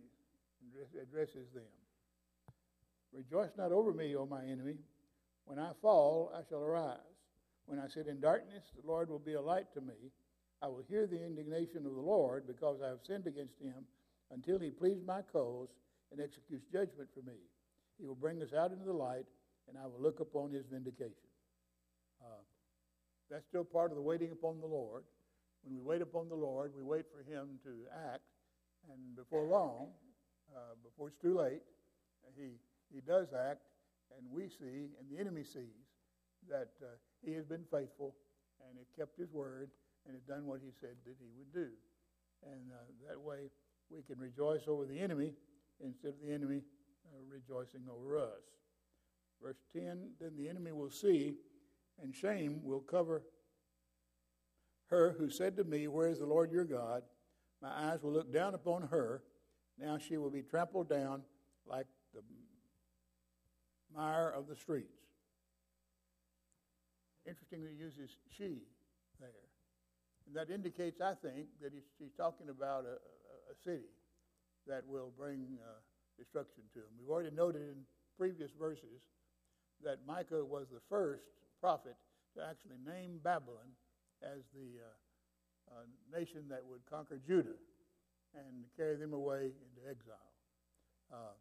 and 0.61 1.03
addresses 1.03 1.49
them. 1.55 1.65
Rejoice 3.13 3.51
not 3.57 3.73
over 3.73 3.93
me, 3.93 4.15
O 4.17 4.27
my 4.27 4.45
enemy 4.45 4.77
when 5.47 5.59
I 5.61 5.71
fall, 5.81 6.33
I 6.35 6.41
shall 6.49 6.63
arise. 6.63 6.99
When 7.67 7.79
I 7.79 7.89
sit 7.89 8.09
in 8.09 8.21
darkness, 8.21 8.65
the 8.75 8.87
Lord 8.87 9.09
will 9.09 9.21
be 9.21 9.35
a 9.35 9.41
light 9.41 9.73
to 9.75 9.81
me. 9.81 9.95
I 10.61 10.67
will 10.67 10.83
hear 10.89 11.07
the 11.07 11.25
indignation 11.25 11.87
of 11.87 11.95
the 11.95 12.01
Lord 12.01 12.47
because 12.47 12.81
I 12.85 12.89
have 12.89 12.99
sinned 13.07 13.27
against 13.27 13.59
him 13.61 13.87
until 14.33 14.59
he 14.59 14.71
pleads 14.71 15.07
my 15.07 15.23
cause 15.33 15.69
and 16.11 16.21
executes 16.21 16.65
judgment 16.73 17.09
for 17.15 17.23
me. 17.29 17.39
He 17.99 18.07
will 18.07 18.15
bring 18.15 18.43
us 18.43 18.53
out 18.53 18.73
into 18.73 18.85
the 18.85 18.93
light, 18.93 19.25
and 19.69 19.79
I 19.79 19.87
will 19.87 20.01
look 20.01 20.21
upon 20.21 20.51
his 20.51 20.65
vindication. 20.71 21.31
Uh, 22.21 22.43
that's 23.31 23.47
still 23.47 23.65
part 23.65 23.91
of 23.91 23.97
the 23.97 24.03
waiting 24.03 24.33
upon 24.33 24.61
the 24.61 24.67
Lord. 24.67 25.05
When 25.67 25.79
we 25.79 25.83
wait 25.83 26.01
upon 26.03 26.29
the 26.29 26.37
Lord, 26.37 26.71
we 26.77 26.85
wait 26.85 27.07
for 27.11 27.29
him 27.29 27.59
to 27.65 27.71
act, 28.15 28.23
and 28.89 29.17
before 29.17 29.49
long, 29.49 29.89
uh, 30.55 30.79
before 30.85 31.09
it's 31.09 31.19
too 31.19 31.37
late, 31.39 31.63
he, 32.37 32.55
he 32.95 33.01
does 33.01 33.29
act, 33.35 33.63
and 34.17 34.31
we 34.31 34.49
see, 34.49 34.95
and 35.01 35.11
the 35.11 35.19
enemy 35.19 35.43
sees, 35.43 35.91
that 36.49 36.71
uh, 36.81 36.95
he 37.25 37.33
has 37.33 37.45
been 37.45 37.65
faithful 37.69 38.15
and 38.69 38.79
has 38.79 38.87
kept 38.97 39.19
his 39.19 39.33
word 39.33 39.71
and 40.07 40.15
has 40.15 40.23
done 40.23 40.47
what 40.47 40.61
he 40.63 40.71
said 40.81 40.95
that 41.05 41.17
he 41.19 41.27
would 41.37 41.53
do. 41.53 41.71
And 42.45 42.71
uh, 42.71 43.09
that 43.09 43.21
way 43.21 43.51
we 43.91 44.03
can 44.03 44.21
rejoice 44.21 44.69
over 44.69 44.87
the 44.87 45.01
enemy 45.01 45.33
instead 45.85 46.11
of 46.11 46.21
the 46.25 46.33
enemy 46.33 46.63
uh, 47.13 47.19
rejoicing 47.29 47.83
over 47.91 48.19
us. 48.19 48.47
Verse 49.43 49.59
10 49.73 50.11
Then 50.21 50.37
the 50.39 50.49
enemy 50.49 50.71
will 50.71 50.91
see, 50.91 51.35
and 52.01 52.15
shame 52.15 52.61
will 52.63 52.81
cover 52.81 53.23
her 54.89 55.17
who 55.19 55.31
said 55.31 55.57
to 55.57 55.65
me, 55.65 55.89
Where 55.89 56.09
is 56.09 56.19
the 56.19 56.27
Lord 56.27 56.51
your 56.53 56.65
God? 56.65 57.03
My 57.63 57.71
eyes 57.91 58.03
will 58.03 58.13
look 58.13 58.33
down 58.33 58.55
upon 58.55 58.89
her. 58.89 59.23
Now 59.79 59.99
she 59.99 60.17
will 60.17 60.31
be 60.31 60.43
trampled 60.43 60.89
down 60.89 61.23
like 61.67 61.87
the 62.15 62.23
mire 63.95 64.31
of 64.31 64.47
the 64.47 64.57
streets. 64.57 64.93
Interestingly, 67.27 67.71
he 67.77 67.83
uses 67.83 68.17
she 68.37 68.63
there. 69.21 69.31
And 70.27 70.37
that 70.37 70.53
indicates, 70.53 71.01
I 71.01 71.15
think, 71.15 71.47
that 71.63 71.73
he's, 71.73 71.87
he's 71.99 72.13
talking 72.17 72.49
about 72.49 72.85
a, 72.85 72.99
a, 72.99 73.53
a, 73.53 73.57
city 73.65 73.91
that 74.67 74.83
will 74.87 75.13
bring 75.17 75.59
uh, 75.63 75.79
destruction 76.19 76.63
to 76.75 76.81
him. 76.81 76.91
We've 76.99 77.11
already 77.11 77.35
noted 77.35 77.63
in 77.63 77.83
previous 78.19 78.51
verses 78.59 79.07
that 79.85 79.99
Micah 80.07 80.45
was 80.45 80.67
the 80.73 80.81
first 80.89 81.25
prophet 81.61 81.97
to 82.37 82.45
actually 82.45 82.79
name 82.85 83.19
Babylon 83.23 83.75
as 84.23 84.43
the 84.55 84.81
uh, 84.81 85.77
uh, 85.77 86.19
nation 86.19 86.45
that 86.49 86.63
would 86.65 86.81
conquer 86.89 87.19
Judah 87.27 87.59
and 88.35 88.65
carry 88.77 88.97
them 88.97 89.13
away 89.13 89.51
into 89.53 89.91
exile. 89.91 90.33
Uh, 91.13 91.35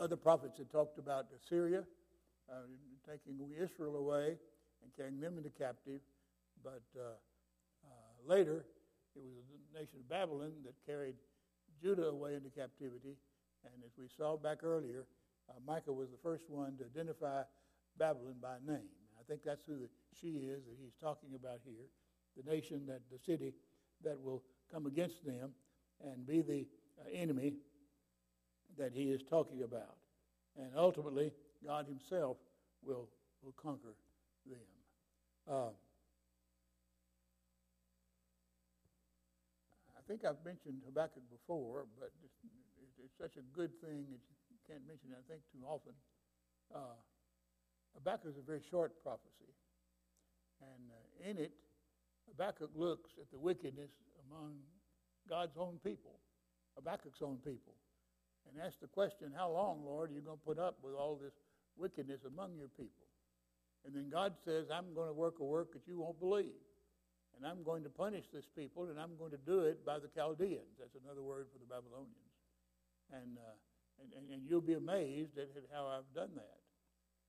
other 0.00 0.16
prophets 0.16 0.58
had 0.58 0.70
talked 0.70 0.98
about 0.98 1.26
Assyria 1.34 1.84
uh, 2.50 2.54
taking 3.08 3.38
Israel 3.56 3.96
away 3.96 4.36
and 4.82 4.90
carrying 4.96 5.20
them 5.20 5.36
into 5.38 5.50
captive, 5.50 6.00
but 6.62 6.82
uh, 6.98 7.14
later 8.26 8.64
it 9.14 9.22
was 9.22 9.44
the 9.72 9.78
nation 9.78 10.00
of 10.00 10.08
Babylon 10.08 10.52
that 10.64 10.74
carried 10.86 11.14
Judah 11.80 12.08
away 12.08 12.34
into 12.34 12.50
captivity. 12.50 13.16
And 13.64 13.82
as 13.84 13.92
we 13.98 14.06
saw 14.16 14.36
back 14.36 14.64
earlier, 14.64 15.06
uh, 15.48 15.52
Micah 15.66 15.92
was 15.92 16.10
the 16.10 16.18
first 16.22 16.44
one 16.48 16.76
to 16.78 16.84
identify 16.84 17.42
Babylon 17.98 18.36
by 18.40 18.56
name. 18.66 18.88
I 19.24 19.30
think 19.30 19.42
that's 19.44 19.64
who 19.66 19.78
the 19.78 19.88
she 20.20 20.28
is 20.28 20.64
that 20.64 20.76
he's 20.78 20.92
talking 21.00 21.30
about 21.34 21.60
here, 21.64 21.88
the 22.36 22.50
nation 22.50 22.82
that 22.86 23.00
the 23.10 23.18
city 23.18 23.54
that 24.04 24.20
will 24.20 24.42
come 24.70 24.86
against 24.86 25.24
them 25.24 25.50
and 26.04 26.26
be 26.26 26.42
the 26.42 26.66
uh, 27.00 27.08
enemy 27.12 27.54
that 28.76 28.92
he 28.92 29.04
is 29.04 29.22
talking 29.22 29.62
about. 29.62 29.96
And 30.56 30.70
ultimately, 30.76 31.32
God 31.64 31.86
himself 31.86 32.36
will, 32.84 33.08
will 33.42 33.54
conquer 33.60 33.94
them. 34.46 34.58
Uh, 35.50 35.72
I 39.96 40.02
think 40.06 40.24
I've 40.24 40.44
mentioned 40.44 40.82
Habakkuk 40.84 41.22
before, 41.30 41.86
but 41.98 42.10
it's, 42.22 42.34
it's, 43.02 43.16
such 43.18 43.36
a 43.36 43.44
good 43.56 43.70
thing 43.80 44.04
that 44.10 44.20
you 44.50 44.58
can't 44.68 44.82
mention 44.86 45.10
it, 45.12 45.16
I 45.16 45.24
think, 45.30 45.40
too 45.52 45.64
often. 45.66 45.92
Uh, 46.74 46.98
Habakkuk 47.94 48.30
is 48.30 48.38
a 48.38 48.42
very 48.42 48.62
short 48.70 49.02
prophecy. 49.02 49.52
And 50.60 50.90
uh, 50.90 51.30
in 51.30 51.38
it, 51.38 51.52
Habakkuk 52.28 52.70
looks 52.74 53.10
at 53.20 53.30
the 53.30 53.38
wickedness 53.38 53.90
among 54.26 54.54
God's 55.28 55.56
own 55.58 55.78
people, 55.84 56.18
Habakkuk's 56.76 57.22
own 57.22 57.38
people, 57.44 57.74
and 58.48 58.60
asks 58.60 58.80
the 58.80 58.88
question, 58.88 59.32
How 59.34 59.50
long, 59.50 59.84
Lord, 59.84 60.10
are 60.10 60.14
you 60.14 60.20
going 60.20 60.38
to 60.38 60.44
put 60.44 60.58
up 60.58 60.78
with 60.82 60.94
all 60.94 61.16
this 61.16 61.34
wickedness 61.76 62.20
among 62.26 62.56
your 62.56 62.68
people? 62.68 63.08
And 63.84 63.94
then 63.94 64.08
God 64.10 64.34
says, 64.44 64.66
I'm 64.72 64.94
going 64.94 65.08
to 65.08 65.14
work 65.14 65.40
a 65.40 65.44
work 65.44 65.72
that 65.74 65.86
you 65.86 65.98
won't 65.98 66.18
believe. 66.18 66.56
And 67.36 67.46
I'm 67.46 67.62
going 67.62 67.82
to 67.82 67.90
punish 67.90 68.24
this 68.32 68.46
people, 68.56 68.88
and 68.88 68.98
I'm 68.98 69.16
going 69.18 69.32
to 69.32 69.42
do 69.44 69.60
it 69.60 69.84
by 69.84 69.98
the 69.98 70.08
Chaldeans. 70.08 70.78
That's 70.78 70.94
another 71.04 71.22
word 71.22 71.46
for 71.52 71.58
the 71.58 71.66
Babylonians. 71.66 72.32
And, 73.12 73.36
uh, 73.36 73.56
and, 74.00 74.12
and, 74.16 74.30
and, 74.32 74.48
you'll 74.48 74.64
be 74.64 74.74
amazed 74.74 75.36
at, 75.36 75.50
at 75.56 75.68
how 75.72 75.86
I've 75.86 76.08
done 76.14 76.30
that. 76.36 76.63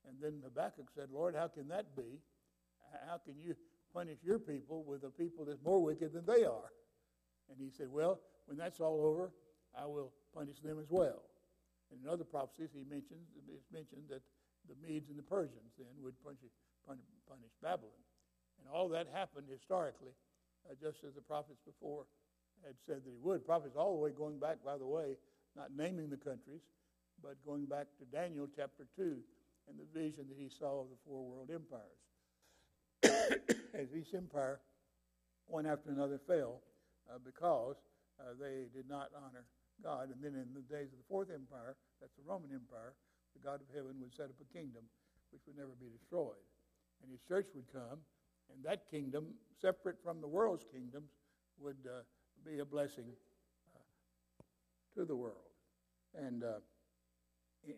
And 0.07 0.17
then 0.21 0.41
Habakkuk 0.43 0.87
said, 0.95 1.09
Lord, 1.11 1.35
how 1.35 1.47
can 1.47 1.67
that 1.69 1.95
be? 1.95 2.19
How 3.07 3.17
can 3.17 3.35
you 3.39 3.55
punish 3.93 4.19
your 4.23 4.39
people 4.39 4.83
with 4.83 5.03
a 5.03 5.09
people 5.09 5.45
that's 5.45 5.63
more 5.63 5.81
wicked 5.81 6.13
than 6.13 6.25
they 6.25 6.45
are? 6.45 6.71
And 7.49 7.57
he 7.59 7.69
said, 7.69 7.87
Well, 7.91 8.19
when 8.45 8.57
that's 8.57 8.79
all 8.79 9.01
over, 9.01 9.31
I 9.77 9.85
will 9.85 10.11
punish 10.33 10.59
them 10.61 10.79
as 10.79 10.87
well. 10.89 11.23
And 11.91 12.01
in 12.03 12.09
other 12.09 12.23
prophecies, 12.23 12.69
he 12.73 12.83
mentions 12.89 13.27
it's 13.47 13.71
mentioned 13.71 14.09
that 14.09 14.21
the 14.67 14.75
Medes 14.81 15.09
and 15.09 15.17
the 15.17 15.23
Persians 15.23 15.73
then 15.77 15.93
would 16.01 16.15
punish, 16.23 16.53
punish 16.85 17.53
Babylon. 17.61 18.01
And 18.59 18.67
all 18.73 18.89
that 18.89 19.07
happened 19.13 19.47
historically, 19.51 20.13
uh, 20.69 20.73
just 20.81 21.03
as 21.03 21.13
the 21.13 21.21
prophets 21.21 21.59
before 21.65 22.05
had 22.65 22.75
said 22.87 23.05
that 23.05 23.11
he 23.11 23.19
would. 23.21 23.45
Prophets 23.45 23.75
all 23.75 23.93
the 23.93 24.01
way 24.01 24.11
going 24.11 24.39
back, 24.39 24.57
by 24.65 24.77
the 24.77 24.85
way, 24.85 25.17
not 25.55 25.69
naming 25.75 26.09
the 26.09 26.17
countries, 26.17 26.61
but 27.21 27.37
going 27.45 27.65
back 27.65 27.87
to 27.99 28.05
Daniel 28.05 28.47
chapter 28.55 28.87
2 28.95 29.19
and 29.67 29.77
the 29.79 29.87
vision 29.99 30.25
that 30.29 30.37
he 30.37 30.49
saw 30.49 30.81
of 30.81 30.87
the 30.89 30.99
four 31.05 31.23
world 31.25 31.49
empires. 31.53 32.01
as 33.73 33.93
each 33.93 34.13
empire, 34.13 34.59
one 35.47 35.65
after 35.65 35.89
another, 35.89 36.19
fell 36.27 36.61
uh, 37.09 37.17
because 37.23 37.75
uh, 38.19 38.33
they 38.39 38.65
did 38.73 38.89
not 38.89 39.09
honor 39.15 39.45
God. 39.83 40.09
And 40.13 40.23
then 40.23 40.33
in 40.33 40.53
the 40.53 40.61
days 40.61 40.93
of 40.93 40.97
the 40.97 41.09
fourth 41.09 41.29
empire, 41.33 41.75
that's 41.99 42.15
the 42.15 42.23
Roman 42.25 42.51
Empire, 42.53 42.93
the 43.35 43.43
God 43.43 43.61
of 43.61 43.67
heaven 43.75 43.95
would 44.01 44.15
set 44.15 44.25
up 44.25 44.39
a 44.39 44.49
kingdom 44.53 44.83
which 45.31 45.41
would 45.47 45.57
never 45.57 45.75
be 45.79 45.89
destroyed. 45.91 46.39
And 47.03 47.11
his 47.11 47.19
church 47.27 47.47
would 47.55 47.67
come, 47.73 47.99
and 48.53 48.63
that 48.63 48.89
kingdom, 48.89 49.27
separate 49.61 49.97
from 50.03 50.21
the 50.21 50.27
world's 50.27 50.65
kingdoms, 50.71 51.11
would 51.59 51.77
uh, 51.85 52.03
be 52.45 52.59
a 52.59 52.65
blessing 52.65 53.11
uh, 53.75 53.79
to 54.95 55.05
the 55.05 55.15
world. 55.15 55.51
And 56.15 56.43
uh, 56.43 56.63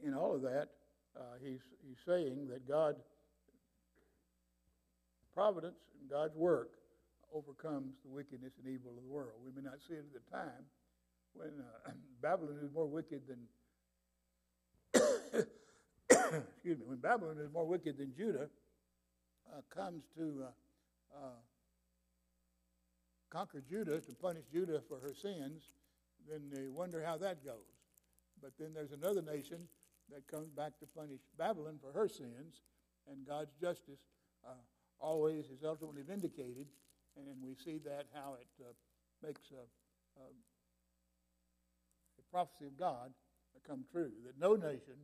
in 0.04 0.14
all 0.14 0.36
of 0.36 0.42
that, 0.44 0.70
uh, 1.18 1.36
he's, 1.44 1.62
he's 1.86 1.98
saying 2.06 2.48
that 2.50 2.68
God, 2.68 2.96
providence 5.34 5.80
and 6.00 6.10
God's 6.10 6.36
work 6.36 6.72
overcomes 7.34 7.96
the 8.04 8.10
wickedness 8.10 8.54
and 8.64 8.74
evil 8.74 8.92
of 8.92 9.04
the 9.04 9.10
world. 9.10 9.40
We 9.44 9.52
may 9.56 9.68
not 9.68 9.80
see 9.88 9.96
it 9.96 10.06
at 10.06 10.14
the 10.14 10.32
time 10.32 10.66
when 11.34 11.50
uh, 11.60 11.92
Babylon 12.22 12.60
is 12.64 12.72
more 12.74 12.88
wicked 12.88 13.22
than 13.28 13.40
excuse 16.10 16.80
me, 16.80 16.86
when 16.86 16.98
Babylon 16.98 17.38
is 17.40 17.52
more 17.52 17.66
wicked 17.66 17.98
than 17.98 18.14
Judah, 18.16 18.50
uh, 19.52 19.62
comes 19.74 20.04
to 20.18 20.44
uh, 20.44 21.18
uh, 21.18 21.40
conquer 23.30 23.64
Judah, 23.70 24.00
to 24.00 24.14
punish 24.14 24.44
Judah 24.52 24.82
for 24.88 25.00
her 25.00 25.14
sins, 25.14 25.70
then 26.30 26.42
they 26.52 26.68
wonder 26.68 27.04
how 27.04 27.18
that 27.18 27.44
goes. 27.46 27.56
But 28.42 28.52
then 28.60 28.74
there's 28.74 28.92
another 28.92 29.22
nation 29.22 29.68
that 30.14 30.28
comes 30.28 30.50
back 30.50 30.80
to 30.80 30.86
punish 30.86 31.22
Babylon 31.38 31.80
for 31.82 31.92
her 31.92 32.08
sins, 32.08 32.62
and 33.10 33.26
God's 33.28 33.54
justice 33.60 34.00
uh, 34.46 34.62
always 35.00 35.46
is 35.46 35.64
ultimately 35.64 36.02
vindicated, 36.02 36.68
and 37.16 37.36
we 37.44 37.56
see 37.56 37.80
that 37.86 38.06
how 38.14 38.36
it 38.40 38.48
uh, 38.64 38.72
makes 39.26 39.52
a, 39.52 39.64
a, 40.20 40.28
a 42.20 42.24
prophecy 42.32 42.66
of 42.66 42.78
God 42.78 43.12
come 43.68 43.84
true 43.92 44.12
that 44.26 44.40
no 44.40 44.56
nation 44.56 44.96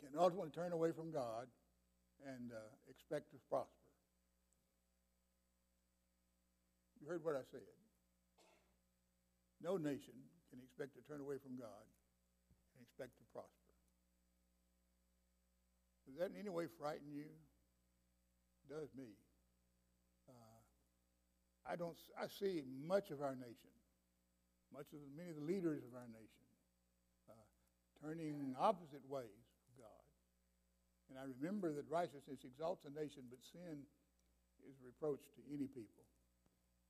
can 0.00 0.12
ultimately 0.18 0.50
turn 0.50 0.72
away 0.72 0.92
from 0.92 1.10
God 1.10 1.46
and 2.26 2.52
uh, 2.52 2.60
expect 2.88 3.30
to 3.32 3.36
prosper. 3.48 3.72
You 7.00 7.08
heard 7.08 7.24
what 7.24 7.34
I 7.36 7.44
said. 7.50 7.64
No 9.62 9.76
nation 9.76 10.16
can 10.50 10.60
expect 10.60 10.94
to 10.96 11.02
turn 11.08 11.20
away 11.20 11.36
from 11.40 11.56
God 11.56 11.88
and 12.80 12.88
expect 12.88 13.12
to 13.20 13.24
prosper. 13.36 13.76
Does 16.08 16.16
that 16.16 16.32
in 16.32 16.40
any 16.40 16.48
way 16.48 16.64
frighten 16.80 17.12
you? 17.12 17.28
It 17.28 18.66
does 18.72 18.88
me. 18.96 19.12
Uh, 20.24 20.60
I 21.68 21.76
don't. 21.76 21.92
I 22.16 22.24
see 22.32 22.64
much 22.64 23.12
of 23.12 23.20
our 23.20 23.36
nation, 23.36 23.76
much 24.72 24.88
of 24.96 25.04
many 25.12 25.28
of 25.28 25.36
the 25.36 25.44
leaders 25.44 25.84
of 25.84 25.92
our 25.92 26.08
nation, 26.08 26.46
uh, 27.28 27.46
turning 28.00 28.56
opposite 28.56 29.04
ways 29.04 29.44
of 29.68 29.72
God. 29.76 30.04
and 31.12 31.20
I 31.20 31.28
remember 31.28 31.68
that 31.76 31.84
righteousness 31.92 32.48
exalts 32.48 32.88
a 32.88 32.92
nation, 32.96 33.28
but 33.28 33.44
sin 33.44 33.84
is 34.64 34.80
reproach 34.80 35.20
to 35.36 35.42
any 35.52 35.68
people. 35.68 36.08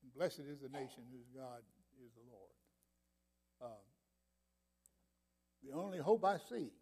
And 0.07 0.15
blessed 0.15 0.47
is 0.47 0.63
the 0.63 0.71
nation 0.71 1.03
whose 1.11 1.27
God 1.35 1.67
is 1.99 2.15
the 2.15 2.25
Lord. 2.31 2.57
Uh, 3.61 3.85
the 5.63 5.77
only 5.77 5.99
hope 5.99 6.25
I 6.25 6.37
see 6.49 6.73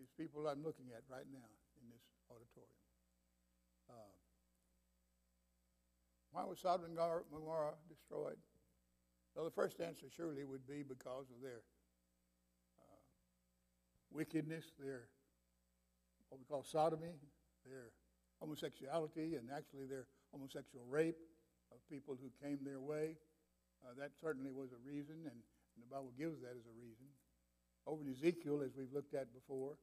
is 0.00 0.08
people 0.16 0.46
I'm 0.46 0.62
looking 0.62 0.86
at 0.94 1.02
right 1.08 1.26
now 1.32 1.48
in 1.82 1.90
this 1.90 2.02
auditorium. 2.30 2.78
Uh, 3.90 4.14
why 6.30 6.44
was 6.44 6.60
Sodom 6.60 6.86
and 6.86 6.96
Gomorrah 6.96 7.74
destroyed? 7.88 8.36
Well, 9.34 9.44
the 9.44 9.50
first 9.50 9.80
answer 9.80 10.06
surely 10.14 10.44
would 10.44 10.66
be 10.66 10.82
because 10.82 11.26
of 11.30 11.42
their 11.42 11.62
uh, 12.78 13.00
wickedness, 14.10 14.64
their 14.78 15.08
what 16.28 16.38
we 16.38 16.44
call 16.44 16.62
sodomy, 16.62 17.16
their 17.64 17.90
homosexuality, 18.40 19.36
and 19.36 19.48
actually 19.54 19.86
their 19.86 20.06
homosexual 20.32 20.84
rape 20.88 21.18
of 21.72 21.78
people 21.88 22.18
who 22.20 22.30
came 22.44 22.58
their 22.64 22.80
way. 22.80 23.16
Uh, 23.82 23.94
that 23.98 24.10
certainly 24.20 24.50
was 24.50 24.70
a 24.72 24.80
reason, 24.86 25.16
and, 25.24 25.40
and, 25.78 25.86
the 25.86 25.94
Bible 25.94 26.10
gives 26.18 26.42
that 26.42 26.58
as 26.58 26.66
a 26.66 26.74
reason. 26.74 27.06
Over 27.86 28.02
in 28.02 28.10
Ezekiel, 28.10 28.66
as 28.66 28.74
we've 28.74 28.92
looked 28.92 29.14
at 29.14 29.30
before, 29.32 29.78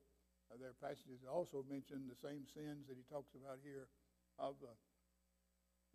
uh, 0.51 0.59
there 0.59 0.69
are 0.69 0.79
passages 0.83 1.23
that 1.23 1.31
also 1.31 1.63
mention 1.71 2.03
the 2.11 2.19
same 2.19 2.43
sins 2.51 2.85
that 2.91 2.99
he 2.99 3.07
talks 3.07 3.31
about 3.33 3.63
here 3.63 3.87
of 4.37 4.59
uh, 4.61 4.75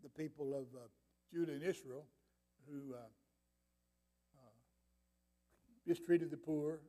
the 0.02 0.08
people 0.08 0.56
of 0.56 0.66
uh, 0.72 0.88
Judah 1.28 1.52
and 1.52 1.62
Israel 1.62 2.08
who 2.66 2.94
uh, 2.94 3.04
uh, 4.40 4.56
mistreated 5.86 6.30
the 6.30 6.40
poor, 6.40 6.80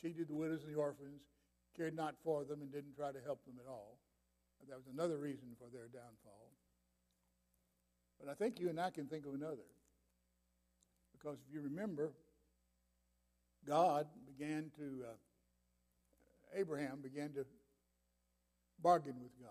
cheated 0.00 0.28
the 0.28 0.34
widows 0.34 0.62
and 0.64 0.72
the 0.72 0.78
orphans, 0.78 1.22
cared 1.76 1.94
not 1.94 2.14
for 2.22 2.44
them 2.44 2.62
and 2.62 2.72
didn't 2.72 2.94
try 2.94 3.10
to 3.10 3.20
help 3.24 3.44
them 3.44 3.56
at 3.58 3.68
all. 3.68 3.98
That 4.68 4.76
was 4.76 4.86
another 4.86 5.18
reason 5.18 5.48
for 5.58 5.68
their 5.68 5.88
downfall. 5.88 6.48
But 8.18 8.30
I 8.30 8.34
think 8.34 8.58
you 8.58 8.70
and 8.70 8.80
I 8.80 8.88
can 8.88 9.06
think 9.06 9.26
of 9.26 9.34
another. 9.34 9.68
Because 11.12 11.36
if 11.46 11.52
you 11.52 11.60
remember, 11.60 12.12
God 13.66 14.06
began 14.26 14.70
to, 14.76 15.04
uh, 15.04 16.58
Abraham 16.58 17.00
began 17.02 17.32
to 17.32 17.46
bargain 18.82 19.14
with 19.22 19.32
God. 19.40 19.50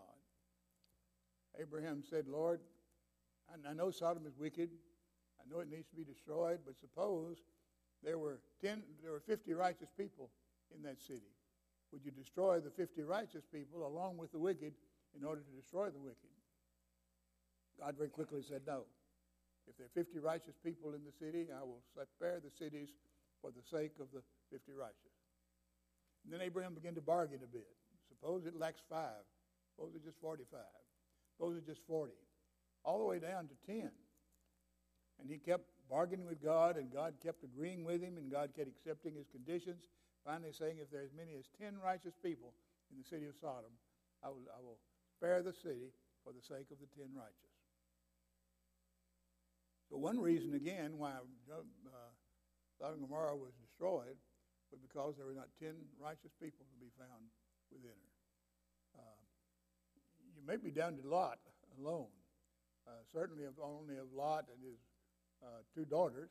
Abraham 1.59 2.03
said, 2.07 2.27
Lord, 2.27 2.59
I 3.67 3.73
know 3.73 3.91
Sodom 3.91 4.25
is 4.25 4.37
wicked. 4.37 4.69
I 5.39 5.53
know 5.53 5.59
it 5.59 5.69
needs 5.69 5.87
to 5.89 5.95
be 5.95 6.03
destroyed, 6.03 6.59
but 6.65 6.79
suppose 6.79 7.37
there 8.03 8.17
were 8.17 8.39
ten, 8.61 8.83
there 9.01 9.11
were 9.11 9.19
50 9.19 9.53
righteous 9.53 9.89
people 9.97 10.29
in 10.75 10.81
that 10.83 11.01
city. 11.01 11.31
Would 11.91 12.03
you 12.03 12.11
destroy 12.11 12.59
the 12.59 12.71
50 12.71 13.03
righteous 13.03 13.43
people 13.51 13.85
along 13.85 14.17
with 14.17 14.31
the 14.31 14.39
wicked 14.39 14.73
in 15.17 15.23
order 15.23 15.41
to 15.41 15.61
destroy 15.61 15.89
the 15.89 15.99
wicked? 15.99 16.29
God 17.79 17.95
very 17.97 18.09
quickly 18.09 18.41
said 18.41 18.61
no. 18.65 18.85
If 19.67 19.77
there 19.77 19.85
are 19.85 20.03
50 20.03 20.19
righteous 20.19 20.55
people 20.63 20.93
in 20.93 21.01
the 21.05 21.11
city, 21.11 21.47
I 21.53 21.63
will 21.63 21.81
spare 22.09 22.39
the 22.43 22.51
cities 22.51 22.89
for 23.43 23.51
the 23.51 23.61
sake 23.67 23.99
of 23.99 24.07
the 24.15 24.23
50 24.55 24.71
righteous. 24.71 25.19
And 26.23 26.31
then 26.31 26.39
Abraham 26.39 26.73
began 26.73 26.95
to 26.95 27.01
bargain 27.03 27.43
a 27.43 27.51
bit. 27.51 27.67
Suppose 28.07 28.45
it 28.45 28.55
lacks 28.55 28.79
five. 28.89 29.27
Suppose 29.75 29.91
it's 29.95 30.05
just 30.05 30.21
45. 30.21 30.47
Suppose 31.35 31.57
it's 31.57 31.67
just 31.67 31.81
40. 31.85 32.13
All 32.85 32.99
the 32.99 33.05
way 33.05 33.19
down 33.19 33.49
to 33.51 33.55
10. 33.67 33.91
And 35.19 35.29
he 35.29 35.37
kept 35.37 35.67
bargaining 35.89 36.25
with 36.25 36.41
God, 36.41 36.77
and 36.77 36.91
God 36.91 37.15
kept 37.21 37.43
agreeing 37.43 37.83
with 37.83 38.01
him, 38.01 38.17
and 38.17 38.31
God 38.31 38.51
kept 38.55 38.69
accepting 38.69 39.15
his 39.15 39.27
conditions, 39.27 39.83
finally 40.25 40.53
saying, 40.53 40.77
If 40.81 40.89
there 40.89 41.01
are 41.01 41.05
as 41.05 41.13
many 41.15 41.35
as 41.35 41.45
10 41.59 41.75
righteous 41.83 42.15
people 42.23 42.53
in 42.91 42.97
the 42.97 43.03
city 43.03 43.27
of 43.27 43.35
Sodom, 43.35 43.75
I 44.23 44.29
will, 44.29 44.47
I 44.55 44.61
will 44.61 44.79
spare 45.17 45.43
the 45.43 45.53
city 45.53 45.91
for 46.23 46.31
the 46.31 46.41
sake 46.41 46.71
of 46.71 46.79
the 46.79 46.87
10 46.95 47.11
righteous. 47.13 47.53
So, 49.89 49.97
one 49.97 50.19
reason, 50.19 50.55
again, 50.55 50.97
why 50.97 51.11
uh, 51.11 51.61
Sodom 52.83 52.99
and 52.99 53.07
Gomorrah 53.07 53.39
was 53.39 53.55
destroyed 53.63 54.19
was 54.67 54.83
because 54.83 55.15
there 55.15 55.23
were 55.23 55.39
not 55.39 55.47
10 55.63 55.71
righteous 56.03 56.35
people 56.35 56.67
to 56.67 56.77
be 56.83 56.91
found 56.99 57.31
within 57.71 57.95
her. 57.95 58.11
Uh, 58.99 59.19
you 60.35 60.43
may 60.43 60.59
be 60.59 60.67
down 60.67 60.99
to 60.99 61.03
Lot 61.07 61.39
alone. 61.79 62.11
Uh, 62.83 62.99
certainly, 63.15 63.47
of 63.47 63.55
only 63.63 63.95
of 63.95 64.11
Lot 64.11 64.51
and 64.51 64.59
his 64.59 64.75
uh, 65.39 65.63
two 65.71 65.87
daughters. 65.87 66.27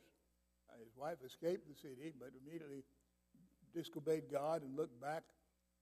Uh, 0.69 0.77
his 0.77 0.93
wife 0.93 1.17
escaped 1.25 1.65
the 1.65 1.73
city, 1.73 2.13
but 2.21 2.29
immediately 2.45 2.85
disobeyed 3.73 4.29
God 4.29 4.61
and 4.61 4.77
looked 4.77 5.01
back 5.01 5.25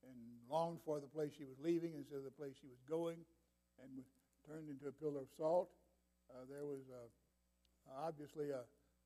and 0.07 0.15
longed 0.47 0.79
for 0.87 1.03
the 1.03 1.11
place 1.11 1.35
she 1.35 1.43
was 1.43 1.59
leaving 1.59 1.99
instead 1.99 2.23
of 2.23 2.23
the 2.23 2.39
place 2.39 2.55
she 2.55 2.71
was 2.71 2.79
going, 2.87 3.19
and 3.83 3.91
was 3.99 4.07
turned 4.47 4.71
into 4.71 4.87
a 4.87 4.95
pillar 4.95 5.27
of 5.27 5.31
salt. 5.35 5.67
Uh, 6.31 6.47
there 6.47 6.63
was 6.63 6.87
uh, 6.87 8.07
obviously 8.07 8.55
a, 8.55 8.63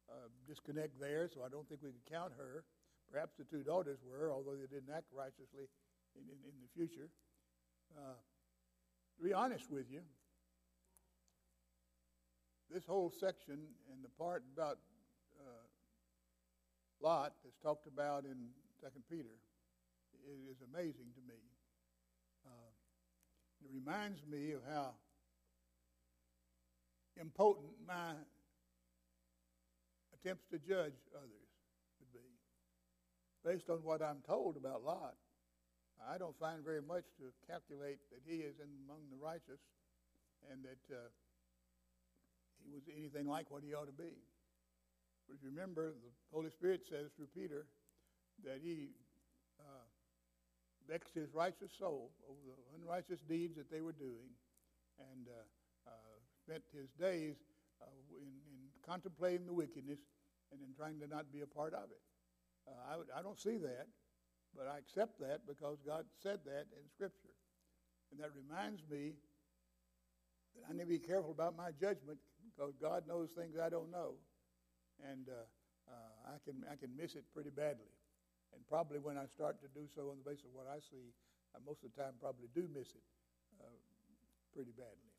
a, 0.09 0.29
disconnect 0.47 0.99
there, 0.99 1.27
so 1.27 1.41
I 1.45 1.49
don't 1.49 1.67
think 1.67 1.81
we 1.81 1.89
could 1.89 2.11
count 2.11 2.31
her. 2.37 2.63
Perhaps 3.11 3.35
the 3.37 3.43
two 3.45 3.63
daughters 3.63 3.99
were, 4.05 4.31
although 4.31 4.55
they 4.55 4.67
didn't 4.67 4.93
act 4.93 5.09
righteously 5.13 5.69
in, 6.15 6.23
in, 6.29 6.37
in 6.45 6.55
the 6.61 6.69
future. 6.75 7.09
Uh, 7.97 8.17
to 9.17 9.23
be 9.23 9.33
honest 9.33 9.71
with 9.71 9.85
you, 9.89 10.01
this 12.71 12.85
whole 12.85 13.11
section 13.11 13.57
and 13.91 14.03
the 14.03 14.09
part 14.17 14.43
about 14.53 14.77
uh, 15.39 15.65
Lot 17.01 17.33
that's 17.43 17.57
talked 17.63 17.87
about 17.87 18.25
in 18.25 18.49
Second 18.81 19.03
Peter 19.09 19.35
is, 20.27 20.57
is 20.57 20.61
amazing 20.73 21.13
to 21.15 21.21
me. 21.27 21.39
Uh, 22.45 22.71
it 23.63 23.69
reminds 23.73 24.25
me 24.25 24.51
of 24.51 24.61
how 24.71 24.91
impotent 27.19 27.73
my 27.87 28.13
attempts 30.25 30.49
to 30.49 30.57
judge 30.57 30.97
others 31.13 31.49
would 32.01 32.09
be. 32.09 32.25
Based 33.45 33.69
on 33.69 33.85
what 33.85 34.01
I'm 34.01 34.25
told 34.25 34.57
about 34.57 34.81
Lot, 34.81 35.13
I 36.01 36.17
don't 36.17 36.33
find 36.39 36.65
very 36.65 36.81
much 36.81 37.05
to 37.21 37.29
calculate 37.45 38.01
that 38.09 38.25
he 38.25 38.41
is 38.41 38.57
among 38.57 39.05
the 39.13 39.21
righteous 39.21 39.61
and 40.49 40.65
that 40.65 40.81
uh, 40.89 41.13
he 42.57 42.73
was 42.73 42.81
anything 42.89 43.29
like 43.29 43.53
what 43.53 43.61
he 43.61 43.77
ought 43.77 43.85
to 43.85 43.93
be. 43.93 44.17
But 45.29 45.37
if 45.37 45.45
you 45.45 45.53
remember, 45.53 45.93
the 45.93 46.09
Holy 46.33 46.49
Spirit 46.49 46.81
says 46.89 47.13
through 47.15 47.29
Peter 47.37 47.69
that 48.43 48.57
he 48.65 48.97
uh, 49.61 49.85
vexed 50.89 51.13
his 51.13 51.29
righteous 51.33 51.69
soul 51.77 52.09
over 52.25 52.41
the 52.49 52.57
unrighteous 52.81 53.21
deeds 53.29 53.55
that 53.57 53.69
they 53.69 53.81
were 53.81 53.93
doing 53.93 54.33
and 54.97 55.29
uh, 55.29 55.89
uh, 55.89 56.17
spent 56.41 56.65
his 56.73 56.89
days 56.97 57.37
uh, 57.77 57.85
in, 58.17 58.29
in 58.49 58.54
contemplating 58.85 59.45
the 59.45 59.53
wickedness 59.53 59.99
and 60.51 60.61
then 60.61 60.69
trying 60.77 60.99
to 60.99 61.07
not 61.07 61.31
be 61.33 61.41
a 61.41 61.47
part 61.47 61.73
of 61.73 61.89
it. 61.91 62.01
Uh, 62.67 62.95
I, 63.15 63.19
I 63.19 63.21
don't 63.21 63.39
see 63.39 63.57
that, 63.57 63.87
but 64.55 64.67
I 64.67 64.77
accept 64.77 65.19
that 65.19 65.45
because 65.47 65.77
God 65.85 66.05
said 66.21 66.39
that 66.45 66.65
in 66.73 66.87
Scripture. 66.89 67.33
And 68.11 68.19
that 68.21 68.31
reminds 68.37 68.81
me 68.89 69.13
that 70.55 70.63
I 70.69 70.73
need 70.73 70.87
to 70.87 70.95
be 70.95 70.99
careful 70.99 71.31
about 71.31 71.57
my 71.57 71.71
judgment 71.75 72.17
because 72.45 72.73
God 72.79 73.03
knows 73.07 73.31
things 73.31 73.57
I 73.59 73.69
don't 73.69 73.91
know. 73.91 74.15
And 75.03 75.27
uh, 75.27 75.43
uh, 75.91 76.31
I, 76.33 76.37
can, 76.45 76.63
I 76.71 76.75
can 76.75 76.95
miss 76.95 77.15
it 77.15 77.25
pretty 77.33 77.49
badly. 77.51 77.91
And 78.53 78.63
probably 78.69 78.99
when 78.99 79.17
I 79.17 79.25
start 79.27 79.59
to 79.61 79.67
do 79.75 79.85
so 79.91 80.15
on 80.15 80.23
the 80.23 80.29
basis 80.29 80.47
of 80.47 80.55
what 80.55 80.71
I 80.71 80.79
see, 80.79 81.11
I 81.51 81.59
most 81.65 81.83
of 81.83 81.91
the 81.91 81.97
time 81.99 82.15
probably 82.21 82.47
do 82.55 82.69
miss 82.71 82.87
it 82.95 83.03
uh, 83.59 83.67
pretty 84.55 84.71
badly. 84.71 85.11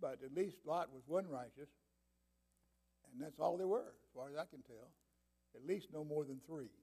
But 0.00 0.24
at 0.24 0.32
least 0.32 0.64
Lot 0.64 0.88
was 0.88 1.04
one 1.06 1.28
righteous, 1.28 1.68
and 3.14 3.22
that's 3.22 3.38
all 3.38 3.56
there 3.56 3.70
were, 3.70 3.94
as 3.94 4.10
far 4.10 4.26
as 4.28 4.34
I 4.34 4.44
can 4.50 4.60
tell. 4.66 4.90
At 5.54 5.62
least 5.62 5.86
no 5.94 6.02
more 6.02 6.24
than 6.24 6.40
three. 6.46 6.74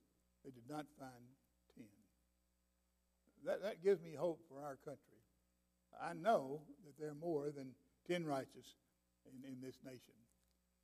They 0.46 0.52
did 0.52 0.64
not 0.70 0.88
find 0.98 1.28
ten. 1.76 1.92
That, 3.46 3.62
that 3.62 3.84
gives 3.84 4.02
me 4.02 4.16
hope 4.16 4.40
for 4.48 4.64
our 4.64 4.78
country. 4.88 5.20
I 6.00 6.14
know 6.14 6.62
that 6.88 6.96
there 6.98 7.12
are 7.12 7.20
more 7.20 7.52
than 7.52 7.76
ten 8.08 8.26
righteous 8.26 8.80
in, 9.28 9.44
in 9.44 9.60
this 9.60 9.76
nation. 9.84 10.16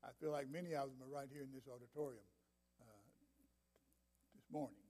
I 0.03 0.11
feel 0.19 0.31
like 0.31 0.51
many 0.51 0.75
of 0.75 0.91
them 0.91 0.99
are 1.01 1.09
right 1.09 1.29
here 1.31 1.41
in 1.41 1.55
this 1.55 1.65
auditorium 1.65 2.27
uh, 2.81 3.07
this 4.35 4.45
morning. 4.51 4.83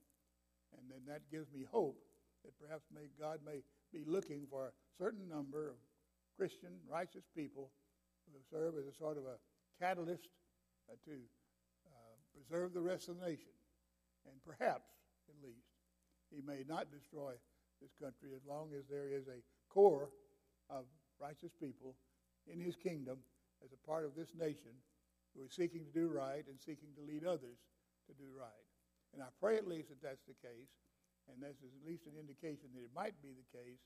And 0.76 0.90
then 0.90 1.06
that 1.06 1.30
gives 1.30 1.46
me 1.54 1.64
hope 1.70 2.02
that 2.44 2.52
perhaps 2.58 2.84
may, 2.92 3.08
God 3.18 3.40
may 3.46 3.62
be 3.92 4.04
looking 4.04 4.46
for 4.50 4.66
a 4.66 4.72
certain 4.98 5.28
number 5.28 5.70
of 5.70 5.76
Christian, 6.36 6.82
righteous 6.90 7.24
people 7.34 7.70
who 8.26 8.38
serve 8.50 8.74
as 8.76 8.86
a 8.86 8.96
sort 8.98 9.16
of 9.16 9.24
a 9.24 9.38
catalyst 9.80 10.28
to 11.04 11.16
uh, 11.86 12.14
preserve 12.32 12.72
the 12.72 12.80
rest 12.80 13.08
of 13.08 13.20
the 13.20 13.26
nation. 13.26 13.52
And 14.26 14.36
perhaps, 14.44 14.88
at 15.28 15.36
least, 15.42 15.68
he 16.30 16.40
may 16.44 16.64
not 16.68 16.92
destroy 16.92 17.32
this 17.80 17.92
country 18.00 18.30
as 18.36 18.44
long 18.46 18.70
as 18.76 18.84
there 18.88 19.08
is 19.08 19.28
a 19.28 19.40
core 19.72 20.10
of 20.68 20.84
righteous 21.20 21.52
people 21.60 21.94
in 22.46 22.60
his 22.60 22.76
kingdom 22.76 23.18
as 23.64 23.70
a 23.72 23.86
part 23.86 24.04
of 24.04 24.14
this 24.14 24.34
nation 24.38 24.72
who 25.34 25.44
are 25.44 25.50
seeking 25.50 25.84
to 25.84 25.92
do 25.92 26.08
right 26.08 26.44
and 26.48 26.58
seeking 26.60 26.88
to 26.96 27.02
lead 27.02 27.24
others 27.24 27.58
to 28.06 28.12
do 28.14 28.28
right. 28.36 28.66
And 29.14 29.22
I 29.22 29.28
pray 29.40 29.56
at 29.56 29.66
least 29.66 29.88
that 29.88 30.02
that's 30.02 30.24
the 30.28 30.36
case, 30.40 30.72
and 31.28 31.40
this 31.42 31.56
is 31.64 31.72
at 31.72 31.84
least 31.86 32.04
an 32.06 32.16
indication 32.18 32.68
that 32.74 32.84
it 32.84 32.92
might 32.94 33.16
be 33.22 33.32
the 33.32 33.48
case. 33.56 33.80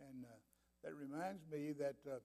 And 0.00 0.24
uh, 0.24 0.40
that 0.82 0.94
reminds 0.94 1.42
me 1.50 1.72
that 1.78 1.96
uh, 2.08 2.20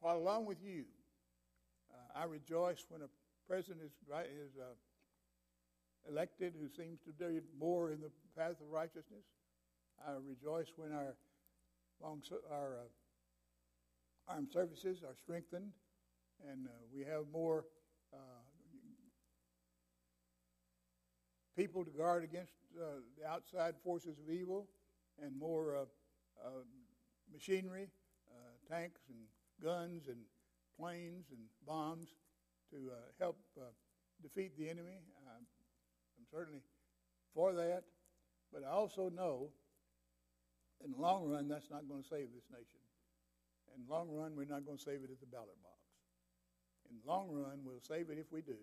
while 0.00 0.16
along 0.16 0.46
with 0.46 0.62
you, 0.62 0.84
uh, 1.92 2.18
I 2.20 2.24
rejoice 2.24 2.84
when 2.88 3.02
a 3.02 3.08
president 3.46 3.80
is, 3.84 3.92
is 3.92 4.56
uh, 4.60 4.74
elected 6.08 6.54
who 6.60 6.68
seems 6.68 7.00
to 7.00 7.12
do 7.12 7.40
more 7.58 7.90
in 7.90 8.00
the 8.00 8.10
path 8.36 8.60
of 8.60 8.70
righteousness. 8.70 9.24
I 10.06 10.12
rejoice 10.26 10.72
when 10.76 10.92
our, 10.92 11.14
long, 12.02 12.22
our 12.50 12.78
uh, 14.28 14.32
armed 14.32 14.52
services 14.52 15.02
are 15.02 15.14
strengthened 15.16 15.72
and 16.48 16.66
uh, 16.66 16.70
we 16.94 17.00
have 17.00 17.24
more 17.32 17.64
uh, 18.12 18.16
people 21.56 21.84
to 21.84 21.90
guard 21.90 22.24
against 22.24 22.52
uh, 22.80 23.00
the 23.18 23.26
outside 23.28 23.74
forces 23.84 24.16
of 24.18 24.32
evil 24.32 24.68
and 25.22 25.38
more 25.38 25.86
machinery, 27.32 27.88
tanks 28.68 29.00
and 29.08 29.18
guns 29.62 30.08
and 30.08 30.18
planes 30.80 31.26
and 31.30 31.40
bombs 31.66 32.08
to 32.72 32.90
uh, 32.90 32.96
help 33.20 33.36
uh, 33.60 33.68
defeat 34.22 34.56
the 34.56 34.68
enemy. 34.68 35.04
I'm, 35.28 35.44
I'm 36.16 36.26
certainly 36.32 36.62
for 37.34 37.52
that. 37.52 37.84
But 38.52 38.64
I 38.64 38.72
also 38.72 39.10
know 39.10 39.52
in 40.84 40.92
the 40.92 40.98
long 40.98 41.28
run, 41.28 41.46
that's 41.48 41.70
not 41.70 41.84
going 41.86 42.02
to 42.02 42.08
save 42.08 42.32
this 42.32 42.48
nation. 42.48 42.80
In 43.76 43.84
the 43.84 43.92
long 43.92 44.08
run, 44.08 44.32
we're 44.34 44.48
not 44.48 44.64
going 44.64 44.78
to 44.78 44.82
save 44.82 45.04
it 45.04 45.12
at 45.12 45.20
the 45.20 45.28
ballot 45.28 45.60
box. 45.62 45.78
In 46.88 46.96
the 46.98 47.06
long 47.06 47.28
run, 47.30 47.60
we'll 47.62 47.84
save 47.84 48.08
it 48.10 48.18
if 48.18 48.32
we 48.32 48.40
do 48.40 48.58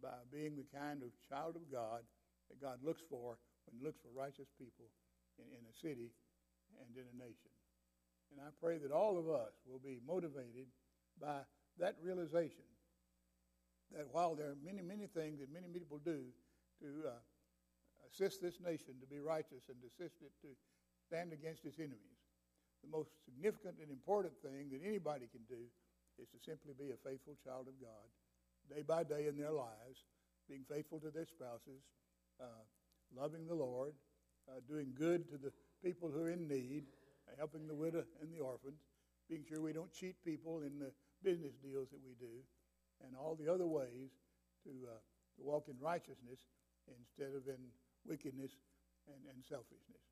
by 0.00 0.16
being 0.32 0.56
the 0.56 0.64
kind 0.72 1.02
of 1.02 1.10
child 1.28 1.58
of 1.58 1.66
God 1.68 2.06
that 2.48 2.62
God 2.62 2.78
looks 2.80 3.02
for 3.10 3.36
when 3.66 3.76
he 3.76 3.84
looks 3.84 4.00
for 4.00 4.08
righteous 4.16 4.48
people 4.56 4.88
in, 5.36 5.44
in 5.52 5.62
a 5.68 5.74
city 5.76 6.14
and 6.80 6.88
in 6.96 7.04
a 7.04 7.16
nation. 7.20 7.52
And 8.32 8.40
I 8.40 8.48
pray 8.62 8.78
that 8.78 8.94
all 8.94 9.18
of 9.18 9.28
us 9.28 9.52
will 9.66 9.82
be 9.82 10.00
motivated 10.06 10.70
by 11.20 11.40
that 11.78 11.96
realization 12.02 12.64
that 13.92 14.06
while 14.12 14.34
there 14.34 14.48
are 14.48 14.58
many, 14.64 14.82
many 14.82 15.06
things 15.06 15.40
that 15.40 15.52
many 15.52 15.66
people 15.68 15.98
do 15.98 16.30
to 16.80 17.08
uh, 17.08 17.20
assist 18.08 18.40
this 18.40 18.58
nation 18.60 18.94
to 19.00 19.06
be 19.06 19.18
righteous 19.18 19.68
and 19.68 19.76
to 19.82 19.86
assist 19.90 20.22
it 20.22 20.32
to 20.42 20.48
stand 21.06 21.32
against 21.32 21.64
its 21.64 21.78
enemies. 21.78 22.18
The 22.82 22.90
most 22.90 23.10
significant 23.24 23.76
and 23.82 23.90
important 23.90 24.32
thing 24.40 24.70
that 24.70 24.80
anybody 24.86 25.28
can 25.28 25.42
do 25.48 25.60
is 26.18 26.28
to 26.30 26.38
simply 26.38 26.72
be 26.78 26.92
a 26.92 27.00
faithful 27.02 27.36
child 27.44 27.66
of 27.68 27.76
God, 27.80 28.08
day 28.72 28.82
by 28.82 29.04
day 29.04 29.26
in 29.26 29.36
their 29.36 29.52
lives, 29.52 30.06
being 30.48 30.64
faithful 30.68 31.00
to 31.00 31.10
their 31.10 31.26
spouses, 31.26 31.82
uh, 32.40 32.64
loving 33.14 33.46
the 33.46 33.54
Lord, 33.54 33.92
uh, 34.48 34.60
doing 34.68 34.92
good 34.96 35.28
to 35.30 35.36
the 35.36 35.52
people 35.82 36.10
who 36.10 36.22
are 36.22 36.30
in 36.30 36.48
need, 36.48 36.84
helping 37.38 37.66
the 37.66 37.74
widow 37.74 38.04
and 38.20 38.32
the 38.32 38.40
orphans, 38.40 38.80
being 39.28 39.44
sure 39.48 39.60
we 39.60 39.72
don't 39.72 39.92
cheat 39.92 40.16
people 40.24 40.62
in 40.62 40.78
the 40.78 40.90
business 41.22 41.54
deals 41.62 41.88
that 41.90 42.00
we 42.02 42.14
do, 42.18 42.42
and 43.04 43.16
all 43.16 43.36
the 43.36 43.48
other 43.52 43.66
ways 43.66 44.10
to, 44.64 44.72
uh, 44.88 45.00
to 45.36 45.40
walk 45.42 45.68
in 45.68 45.76
righteousness 45.80 46.40
instead 46.88 47.36
of 47.36 47.48
in 47.48 47.60
wickedness 48.06 48.52
and, 49.08 49.20
and 49.28 49.44
selfishness. 49.44 50.04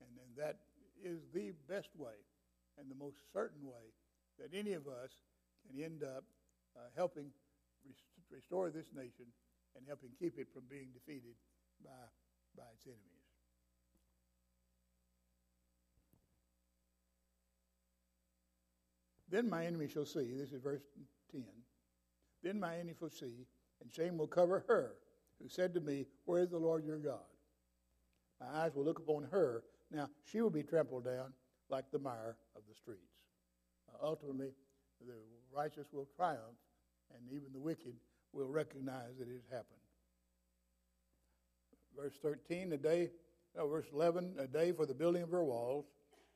And, 0.00 0.10
and 0.18 0.32
that 0.36 0.58
is 1.02 1.20
the 1.32 1.52
best 1.68 1.90
way 1.96 2.18
and 2.78 2.90
the 2.90 2.98
most 2.98 3.18
certain 3.32 3.62
way 3.62 3.94
that 4.38 4.50
any 4.56 4.72
of 4.72 4.86
us 4.86 5.10
can 5.62 5.82
end 5.82 6.02
up 6.02 6.24
uh, 6.74 6.90
helping 6.96 7.30
rest- 7.86 8.10
restore 8.30 8.70
this 8.70 8.90
nation 8.94 9.30
and 9.76 9.86
helping 9.86 10.10
keep 10.18 10.38
it 10.38 10.48
from 10.52 10.62
being 10.68 10.88
defeated 10.94 11.38
by, 11.82 12.02
by 12.56 12.66
its 12.74 12.86
enemies. 12.86 13.13
Then 19.34 19.50
my 19.50 19.66
enemy 19.66 19.88
shall 19.88 20.06
see, 20.06 20.32
this 20.32 20.52
is 20.52 20.62
verse 20.62 20.82
10. 21.32 21.42
Then 22.44 22.60
my 22.60 22.76
enemy 22.76 22.94
shall 22.96 23.10
see, 23.10 23.48
and 23.80 23.92
shame 23.92 24.16
will 24.16 24.28
cover 24.28 24.64
her 24.68 24.92
who 25.42 25.48
said 25.48 25.74
to 25.74 25.80
me, 25.80 26.06
Where 26.24 26.44
is 26.44 26.50
the 26.50 26.58
Lord 26.58 26.84
your 26.84 26.98
God? 26.98 27.18
My 28.40 28.46
eyes 28.62 28.76
will 28.76 28.84
look 28.84 29.00
upon 29.00 29.24
her. 29.32 29.64
Now 29.90 30.08
she 30.22 30.40
will 30.40 30.50
be 30.50 30.62
trampled 30.62 31.06
down 31.06 31.32
like 31.68 31.90
the 31.90 31.98
mire 31.98 32.36
of 32.54 32.62
the 32.68 32.76
streets. 32.76 33.00
Uh, 33.92 34.06
ultimately, 34.06 34.52
the 35.04 35.14
righteous 35.52 35.88
will 35.92 36.06
triumph, 36.14 36.38
and 37.12 37.28
even 37.32 37.52
the 37.52 37.58
wicked 37.58 37.94
will 38.32 38.46
recognize 38.46 39.18
that 39.18 39.26
it 39.26 39.34
has 39.34 39.50
happened. 39.50 39.80
Verse 42.00 42.14
13, 42.22 42.72
a 42.72 42.76
day, 42.76 43.10
no, 43.56 43.66
verse 43.66 43.86
11, 43.92 44.36
a 44.38 44.46
day 44.46 44.70
for 44.70 44.86
the 44.86 44.94
building 44.94 45.24
of 45.24 45.30
her 45.32 45.42
walls. 45.42 45.86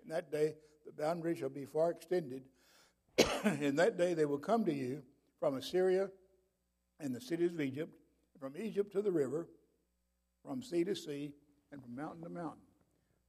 In 0.03 0.09
that 0.11 0.33
day, 0.33 0.55
the 0.85 0.91
boundary 1.01 1.37
shall 1.37 1.49
be 1.49 1.65
far 1.65 1.93
extended. 1.93 2.43
In 3.61 3.77
that 3.77 3.97
day, 3.97 4.15
they 4.15 4.25
will 4.25 4.39
come 4.39 4.65
to 4.65 4.73
you 4.73 5.03
from 5.39 5.57
Assyria 5.57 6.11
and 7.01 7.15
the 7.15 7.21
cities 7.21 7.53
of 7.53 7.61
Egypt, 7.61 7.93
from 8.41 8.55
Egypt 8.57 8.93
to 8.93 9.03
the 9.03 9.13
river, 9.13 9.49
from 10.45 10.63
sea 10.63 10.85
to 10.85 10.95
sea, 10.95 11.33
and 11.73 11.83
from 11.83 11.95
mountain 11.95 12.23
to 12.23 12.29
mountain. 12.29 12.63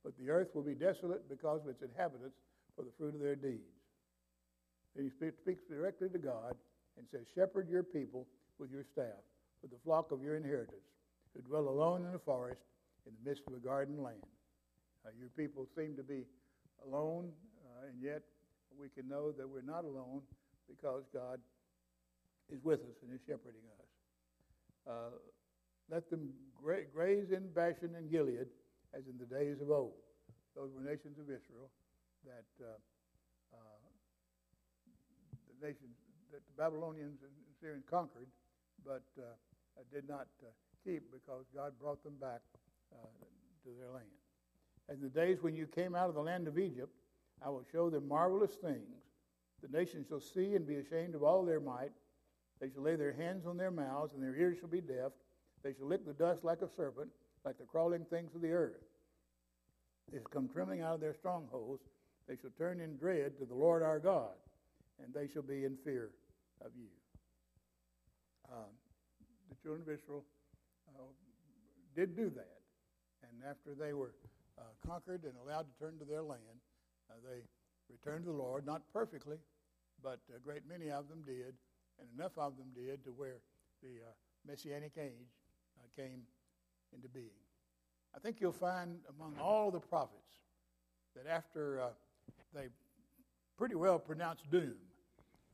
But 0.04 0.18
the 0.18 0.30
earth 0.30 0.50
will 0.54 0.64
be 0.64 0.76
desolate 0.76 1.28
because 1.30 1.64
of 1.64 1.70
its 1.70 1.82
inhabitants 1.82 2.38
for 2.76 2.84
the 2.84 2.92
fruit 2.98 3.14
of 3.14 3.22
their 3.22 3.36
deeds. 3.36 3.80
He 4.98 5.10
speaks 5.10 5.64
directly 5.70 6.10
to 6.10 6.18
God 6.18 6.56
and 6.98 7.06
says, 7.12 7.28
Shepherd 7.36 7.70
your 7.70 7.84
people 7.84 8.28
with 8.58 8.72
your 8.72 8.84
staff, 8.84 9.24
with 9.62 9.72
the 9.72 9.78
flock 9.84 10.12
of 10.12 10.22
your 10.22 10.36
inheritance, 10.36 10.88
who 11.36 11.42
dwell 11.42 11.68
alone 11.68 12.06
in 12.06 12.12
the 12.12 12.20
forest 12.20 12.62
in 13.06 13.14
the 13.22 13.30
midst 13.30 13.44
of 13.48 13.54
a 13.54 13.60
garden 13.60 14.02
land. 14.02 14.26
Uh, 15.06 15.10
your 15.18 15.30
people 15.30 15.68
seem 15.76 15.96
to 15.96 16.04
be 16.04 16.26
alone, 16.86 17.30
uh, 17.64 17.88
and 17.88 18.02
yet 18.02 18.22
we 18.80 18.88
can 18.90 19.08
know 19.08 19.32
that 19.32 19.48
we're 19.48 19.62
not 19.62 19.84
alone 19.84 20.22
because 20.68 21.04
God 21.14 21.40
is 22.50 22.64
with 22.64 22.80
us 22.80 22.96
and 23.04 23.14
is 23.14 23.20
shepherding 23.28 23.68
us. 23.78 23.90
Uh, 24.88 25.16
let 25.92 26.10
them 26.10 26.30
gra- 26.56 26.88
graze 26.94 27.32
in 27.32 27.50
Bashan 27.54 27.94
and 27.98 28.10
Gilead 28.10 28.48
as 28.94 29.04
in 29.06 29.18
the 29.20 29.26
days 29.26 29.62
of 29.62 29.70
old. 29.70 29.94
Those 30.56 30.72
were 30.74 30.82
nations 30.82 31.20
of 31.20 31.26
Israel 31.26 31.70
that 32.26 32.50
uh, 32.62 32.78
uh, 33.54 33.80
the 35.50 35.68
nations 35.68 35.94
that 36.32 36.42
the 36.46 36.56
Babylonians 36.62 37.20
and 37.22 37.32
Syrians 37.60 37.84
conquered, 37.90 38.28
but 38.86 39.04
uh, 39.18 39.36
did 39.94 40.08
not 40.08 40.28
uh, 40.44 40.52
keep 40.84 41.04
because 41.12 41.46
God 41.56 41.74
brought 41.80 42.04
them 42.04 42.16
back 42.20 42.42
uh, 42.94 43.08
to 43.64 43.70
their 43.78 43.90
land. 43.90 44.08
In 44.90 45.02
the 45.02 45.10
days 45.10 45.38
when 45.42 45.56
you 45.56 45.68
came 45.68 45.96
out 45.96 46.10
of 46.10 46.16
the 46.16 46.22
land 46.22 46.48
of 46.48 46.58
Egypt, 46.58 46.94
I 47.44 47.50
will 47.50 47.66
show 47.72 47.90
them 47.90 48.08
marvelous 48.08 48.56
things. 48.56 49.04
The 49.62 49.78
nations 49.78 50.08
shall 50.08 50.20
see 50.20 50.56
and 50.56 50.66
be 50.66 50.76
ashamed 50.76 51.16
of 51.16 51.24
all 51.24 51.44
their 51.44 51.60
might. 51.60 51.92
They 52.60 52.70
shall 52.70 52.84
lay 52.84 52.96
their 52.96 53.14
hands 53.14 53.46
on 53.46 53.58
their 53.58 53.72
mouths, 53.72 54.14
and 54.14 54.22
their 54.22 54.36
ears 54.36 54.58
shall 54.60 54.70
be 54.70 54.82
deaf. 54.82 55.12
They 55.64 55.74
shall 55.74 55.88
lick 55.88 56.06
the 56.06 56.14
dust 56.14 56.44
like 56.44 56.62
a 56.62 56.70
serpent, 56.70 57.10
like 57.46 57.58
the 57.58 57.66
crawling 57.66 58.06
things 58.06 58.36
of 58.36 58.42
the 58.42 58.52
earth. 58.52 58.82
They 60.12 60.18
shall 60.20 60.28
come 60.28 60.50
trembling 60.50 60.82
out 60.82 60.96
of 60.96 61.02
their 61.02 61.14
strongholds. 61.14 61.84
They 62.28 62.36
shall 62.36 62.52
turn 62.58 62.80
in 62.80 62.98
dread 62.98 63.38
to 63.40 63.46
the 63.46 63.56
Lord 63.56 63.84
our 63.84 64.00
God, 64.00 64.36
and 65.04 65.14
they 65.14 65.28
shall 65.32 65.42
be 65.42 65.66
in 65.66 65.78
fear 65.84 66.12
of 66.62 66.72
you. 66.76 66.88
Um, 68.52 68.72
the 69.50 69.56
children 69.62 69.82
of 69.82 69.90
Israel 69.90 70.24
uh, 70.96 71.04
did 71.96 72.16
do 72.16 72.30
that. 72.30 72.60
And 73.24 73.44
after 73.50 73.76
they 73.76 73.94
were 73.94 74.14
uh, 74.58 74.64
conquered 74.86 75.24
and 75.24 75.34
allowed 75.44 75.66
to 75.68 75.80
turn 75.80 75.98
to 76.00 76.06
their 76.06 76.24
land, 76.24 76.42
uh, 77.10 77.16
they 77.28 77.42
returned 77.90 78.26
to 78.26 78.32
the 78.32 78.38
Lord, 78.38 78.66
not 78.66 78.82
perfectly, 78.94 79.38
but 80.04 80.20
a 80.36 80.40
great 80.40 80.64
many 80.68 80.92
of 80.92 81.10
them 81.10 81.22
did, 81.26 81.54
and 82.00 82.08
enough 82.16 82.38
of 82.38 82.58
them 82.58 82.68
did 82.76 83.04
to 83.04 83.12
where 83.12 83.42
the 83.82 83.90
uh, 84.08 84.12
Messianic 84.48 84.94
age 84.98 85.34
uh, 85.78 86.02
came 86.02 86.22
into 86.94 87.08
being. 87.08 87.26
I 88.16 88.20
think 88.20 88.38
you'll 88.40 88.52
find 88.52 88.98
among 89.18 89.36
all 89.40 89.72
the 89.72 89.80
prophets 89.80 90.40
that 91.16 91.30
after 91.30 91.82
uh, 91.82 91.90
they 92.54 92.68
pretty 93.58 93.76
well 93.76 94.00
pronounced 94.00 94.50
doom 94.50 94.76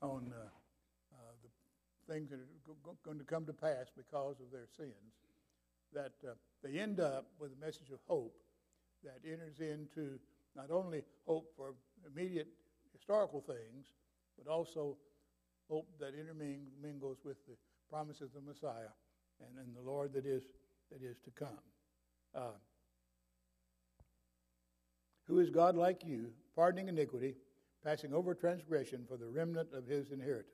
on 0.01 0.31
uh, 0.33 0.41
uh, 0.41 1.17
the 1.43 2.13
things 2.13 2.29
that 2.29 2.39
are 2.39 2.93
going 3.03 3.17
to 3.17 3.23
come 3.25 3.45
to 3.45 3.53
pass 3.53 3.87
because 3.95 4.39
of 4.39 4.51
their 4.51 4.67
sins, 4.77 4.91
that 5.93 6.11
they 6.63 6.79
end 6.79 6.99
up 6.99 7.25
with 7.39 7.51
a 7.51 7.65
message 7.65 7.89
of 7.91 7.99
hope 8.07 8.35
that 9.03 9.19
enters 9.29 9.59
into 9.59 10.19
not 10.55 10.71
only 10.71 11.03
hope 11.27 11.51
for 11.55 11.73
immediate 12.05 12.47
historical 12.93 13.41
things, 13.41 13.87
but 14.37 14.51
also 14.51 14.97
hope 15.69 15.87
that 15.99 16.13
intermingles 16.13 17.17
with 17.23 17.37
the 17.47 17.55
promises 17.89 18.23
of 18.23 18.33
the 18.33 18.41
Messiah 18.41 18.93
and, 19.39 19.57
and 19.59 19.75
the 19.75 19.81
Lord 19.81 20.13
that 20.13 20.25
is, 20.25 20.43
that 20.91 21.01
is 21.01 21.17
to 21.25 21.31
come. 21.31 21.59
Uh, 22.33 22.57
who 25.27 25.39
is 25.39 25.49
God 25.49 25.75
like 25.75 26.05
you, 26.05 26.31
pardoning 26.55 26.87
iniquity, 26.87 27.35
passing 27.83 28.13
over 28.13 28.33
transgression 28.33 29.05
for 29.07 29.17
the 29.17 29.27
remnant 29.27 29.69
of 29.73 29.85
his 29.87 30.11
inheritance? 30.11 30.51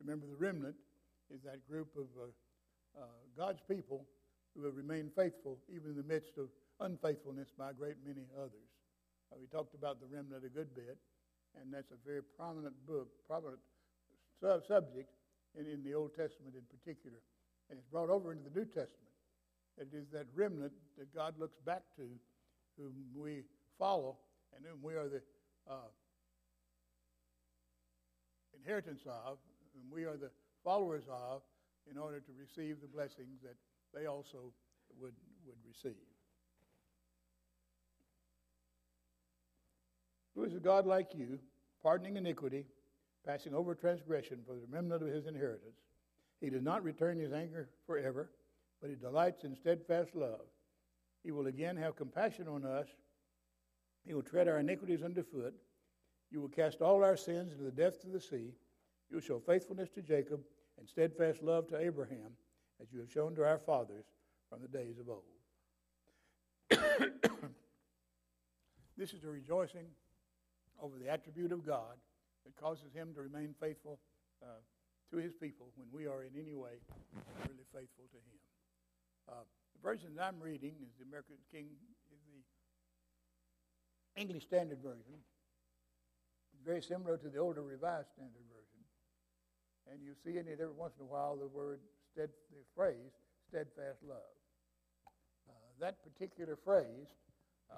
Remember, 0.00 0.26
the 0.26 0.36
remnant 0.36 0.76
is 1.34 1.42
that 1.42 1.66
group 1.68 1.88
of 1.96 2.06
uh, 2.20 3.00
uh, 3.00 3.06
God's 3.36 3.60
people 3.68 4.06
who 4.54 4.64
have 4.64 4.76
remained 4.76 5.10
faithful 5.14 5.58
even 5.68 5.90
in 5.90 5.96
the 5.96 6.02
midst 6.02 6.38
of 6.38 6.48
unfaithfulness 6.80 7.48
by 7.56 7.70
a 7.70 7.74
great 7.74 7.96
many 8.06 8.26
others. 8.38 8.75
Uh, 9.32 9.36
we 9.40 9.46
talked 9.46 9.74
about 9.74 10.00
the 10.00 10.06
remnant 10.06 10.44
a 10.44 10.48
good 10.48 10.74
bit, 10.74 10.98
and 11.60 11.72
that's 11.72 11.90
a 11.90 12.00
very 12.06 12.22
prominent 12.22 12.74
book, 12.86 13.08
prominent 13.26 13.58
su- 14.40 14.62
subject 14.68 15.10
in, 15.58 15.66
in 15.66 15.82
the 15.82 15.94
Old 15.94 16.14
Testament 16.14 16.54
in 16.54 16.62
particular. 16.70 17.18
And 17.70 17.78
it's 17.78 17.88
brought 17.90 18.10
over 18.10 18.32
into 18.32 18.44
the 18.44 18.54
New 18.54 18.66
Testament. 18.66 19.14
It 19.78 19.88
is 19.92 20.06
that 20.12 20.26
remnant 20.34 20.72
that 20.98 21.12
God 21.14 21.34
looks 21.38 21.58
back 21.64 21.82
to, 21.96 22.08
whom 22.78 22.92
we 23.14 23.42
follow, 23.78 24.16
and 24.54 24.64
whom 24.64 24.78
we 24.82 24.94
are 24.94 25.08
the 25.08 25.22
uh, 25.68 25.90
inheritance 28.54 29.02
of, 29.06 29.38
whom 29.74 29.90
we 29.90 30.04
are 30.04 30.16
the 30.16 30.30
followers 30.64 31.04
of, 31.10 31.42
in 31.90 31.98
order 31.98 32.20
to 32.20 32.32
receive 32.38 32.80
the 32.80 32.88
blessings 32.88 33.40
that 33.42 33.56
they 33.94 34.06
also 34.06 34.52
would, 35.00 35.14
would 35.46 35.58
receive. 35.66 36.15
Who 40.36 40.44
is 40.44 40.54
a 40.54 40.60
God 40.60 40.86
like 40.86 41.14
you, 41.14 41.38
pardoning 41.82 42.18
iniquity, 42.18 42.66
passing 43.24 43.54
over 43.54 43.74
transgression 43.74 44.40
for 44.46 44.52
the 44.54 44.66
remnant 44.68 45.02
of 45.02 45.08
his 45.08 45.26
inheritance? 45.26 45.80
He 46.42 46.50
does 46.50 46.62
not 46.62 46.84
return 46.84 47.18
his 47.18 47.32
anger 47.32 47.70
forever, 47.86 48.30
but 48.80 48.90
he 48.90 48.96
delights 48.96 49.44
in 49.44 49.56
steadfast 49.56 50.14
love. 50.14 50.44
He 51.24 51.32
will 51.32 51.46
again 51.46 51.76
have 51.78 51.96
compassion 51.96 52.48
on 52.48 52.66
us. 52.66 52.86
He 54.04 54.12
will 54.12 54.22
tread 54.22 54.46
our 54.46 54.58
iniquities 54.58 55.02
underfoot. 55.02 55.54
You 56.30 56.42
will 56.42 56.48
cast 56.48 56.82
all 56.82 57.02
our 57.02 57.16
sins 57.16 57.52
into 57.52 57.64
the 57.64 57.70
depths 57.70 58.04
of 58.04 58.12
the 58.12 58.20
sea. 58.20 58.52
You 59.08 59.16
will 59.16 59.22
show 59.22 59.40
faithfulness 59.40 59.88
to 59.94 60.02
Jacob 60.02 60.40
and 60.78 60.86
steadfast 60.86 61.42
love 61.42 61.66
to 61.68 61.80
Abraham, 61.80 62.36
as 62.80 62.92
you 62.92 63.00
have 63.00 63.10
shown 63.10 63.34
to 63.36 63.44
our 63.44 63.58
fathers 63.58 64.04
from 64.50 64.60
the 64.60 64.68
days 64.68 64.98
of 64.98 65.08
old. 65.08 65.22
this 68.98 69.14
is 69.14 69.24
a 69.24 69.28
rejoicing 69.28 69.86
over 70.82 70.98
the 70.98 71.08
attribute 71.08 71.52
of 71.52 71.64
God 71.66 71.96
that 72.44 72.56
causes 72.56 72.92
him 72.94 73.14
to 73.14 73.22
remain 73.22 73.54
faithful 73.60 73.98
uh, 74.42 74.60
to 75.10 75.16
his 75.18 75.32
people 75.32 75.68
when 75.76 75.88
we 75.92 76.06
are 76.06 76.22
in 76.22 76.34
any 76.34 76.54
way 76.54 76.78
really 77.46 77.66
faithful 77.72 78.06
to 78.10 78.18
him. 78.18 78.38
Uh, 79.28 79.44
the 79.74 79.80
version 79.82 80.14
that 80.16 80.24
I'm 80.24 80.40
reading 80.40 80.74
is 80.82 80.90
the 80.98 81.04
American 81.06 81.36
King 81.50 81.66
is 82.10 82.20
the 82.26 82.42
English 84.20 84.44
Standard 84.44 84.80
Version 84.82 85.20
is 86.56 86.64
very 86.64 86.80
similar 86.80 87.16
to 87.18 87.28
the 87.28 87.38
older 87.38 87.62
Revised 87.62 88.08
Standard 88.16 88.46
Version. 88.48 88.80
And 89.92 90.02
you 90.02 90.14
see 90.24 90.38
in 90.38 90.48
it 90.48 90.58
every 90.60 90.74
once 90.74 90.94
in 90.98 91.04
a 91.04 91.08
while 91.08 91.36
the 91.36 91.46
word, 91.46 91.80
stead, 92.12 92.30
the 92.50 92.64
phrase, 92.74 93.12
steadfast 93.48 94.02
love. 94.02 94.34
Uh, 95.48 95.52
that 95.80 96.02
particular 96.02 96.56
phrase 96.56 97.12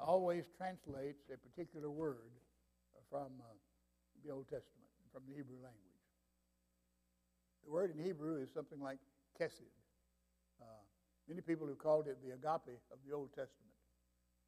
always 0.01 0.45
translates 0.57 1.27
a 1.33 1.37
particular 1.37 1.91
word 1.91 2.31
from 3.11 3.41
uh, 3.41 3.57
the 4.25 4.31
Old 4.33 4.49
Testament, 4.49 4.89
from 5.13 5.25
the 5.29 5.35
Hebrew 5.35 5.57
language. 5.65 5.89
The 7.65 7.73
word 7.73 7.93
in 7.93 8.01
Hebrew 8.01 8.41
is 8.41 8.49
something 8.53 8.81
like 8.81 9.01
kesed. 9.41 9.73
Uh, 10.61 10.85
many 11.29 11.41
people 11.41 11.69
have 11.69 11.79
called 11.79 12.09
it 12.09 12.17
the 12.25 12.33
agape 12.33 12.81
of 12.93 12.99
the 13.05 13.13
Old 13.13 13.33
Testament. 13.33 13.77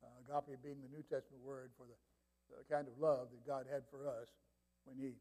Uh, 0.00 0.08
agape 0.24 0.56
being 0.64 0.80
the 0.80 0.88
New 0.88 1.04
Testament 1.04 1.44
word 1.44 1.70
for 1.76 1.84
the, 1.84 1.96
the 2.48 2.64
kind 2.72 2.88
of 2.88 2.96
love 2.96 3.28
that 3.32 3.44
God 3.44 3.66
had 3.68 3.84
for 3.92 4.08
us 4.08 4.28
when 4.84 4.96
He 4.96 5.12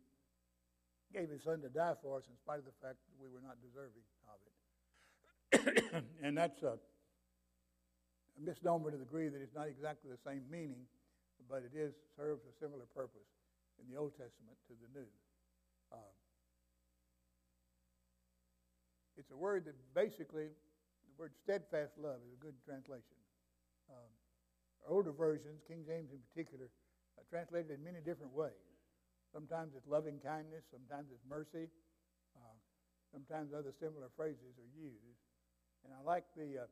gave 1.11 1.29
His 1.29 1.43
Son 1.43 1.59
to 1.61 1.69
die 1.69 1.95
for 2.01 2.17
us, 2.17 2.23
in 2.29 2.37
spite 2.39 2.59
of 2.59 2.67
the 2.67 2.77
fact 2.79 2.99
that 3.03 3.17
we 3.19 3.27
were 3.27 3.43
not 3.43 3.59
deserving 3.59 4.05
of 4.31 4.39
it. 4.47 4.55
and 6.23 6.37
that's 6.37 6.61
a, 6.63 6.79
a 8.37 8.39
misnomer 8.39 8.91
to 8.91 8.97
the 8.97 9.03
degree 9.03 9.27
that 9.27 9.41
it's 9.41 9.55
not 9.55 9.67
exactly 9.67 10.11
the 10.11 10.21
same 10.23 10.43
meaning, 10.49 10.87
but 11.50 11.66
it 11.66 11.74
is 11.74 11.97
serves 12.16 12.45
a 12.45 12.54
similar 12.62 12.86
purpose 12.93 13.26
in 13.82 13.89
the 13.89 13.97
Old 13.97 14.14
Testament 14.14 14.56
to 14.70 14.78
the 14.78 14.88
New. 14.93 15.10
Uh, 15.89 16.14
it's 19.18 19.32
a 19.34 19.38
word 19.38 19.66
that 19.66 19.76
basically, 19.97 20.54
the 20.54 21.16
word 21.18 21.34
steadfast 21.41 21.97
love 21.97 22.22
is 22.22 22.32
a 22.38 22.39
good 22.39 22.54
translation. 22.64 23.18
Um, 23.89 24.12
older 24.88 25.12
versions, 25.12 25.66
King 25.68 25.84
James 25.84 26.14
in 26.14 26.22
particular, 26.30 26.70
uh, 27.18 27.26
translated 27.28 27.74
in 27.74 27.84
many 27.84 28.00
different 28.00 28.32
ways. 28.32 28.64
Sometimes 29.34 29.74
it's 29.76 29.89
loving 29.89 30.22
kindness, 30.22 30.64
sometimes 30.70 31.10
it's 31.10 31.26
mercy, 31.26 31.68
uh, 32.38 32.58
sometimes 33.12 33.54
other 33.54 33.74
similar 33.82 34.14
phrases 34.16 34.54
are 34.62 34.72
used. 34.78 35.18
And 35.86 35.93
I 35.93 36.02
like 36.06 36.26
the 36.38 36.66
uh, 36.66 36.70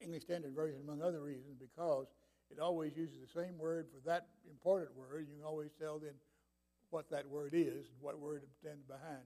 English 0.00 0.24
Standard 0.24 0.54
Version, 0.54 0.80
among 0.80 1.02
other 1.02 1.20
reasons, 1.20 1.56
because 1.60 2.08
it 2.50 2.58
always 2.58 2.96
uses 2.96 3.16
the 3.20 3.40
same 3.40 3.58
word 3.58 3.86
for 3.92 4.08
that 4.08 4.26
important 4.48 4.96
word. 4.96 5.26
You 5.28 5.36
can 5.36 5.44
always 5.44 5.70
tell 5.80 5.98
then 5.98 6.14
what 6.90 7.10
that 7.10 7.28
word 7.28 7.52
is, 7.54 7.86
and 7.86 8.00
what 8.00 8.18
word 8.18 8.42
it 8.42 8.50
stands 8.60 8.84
behind 8.84 9.22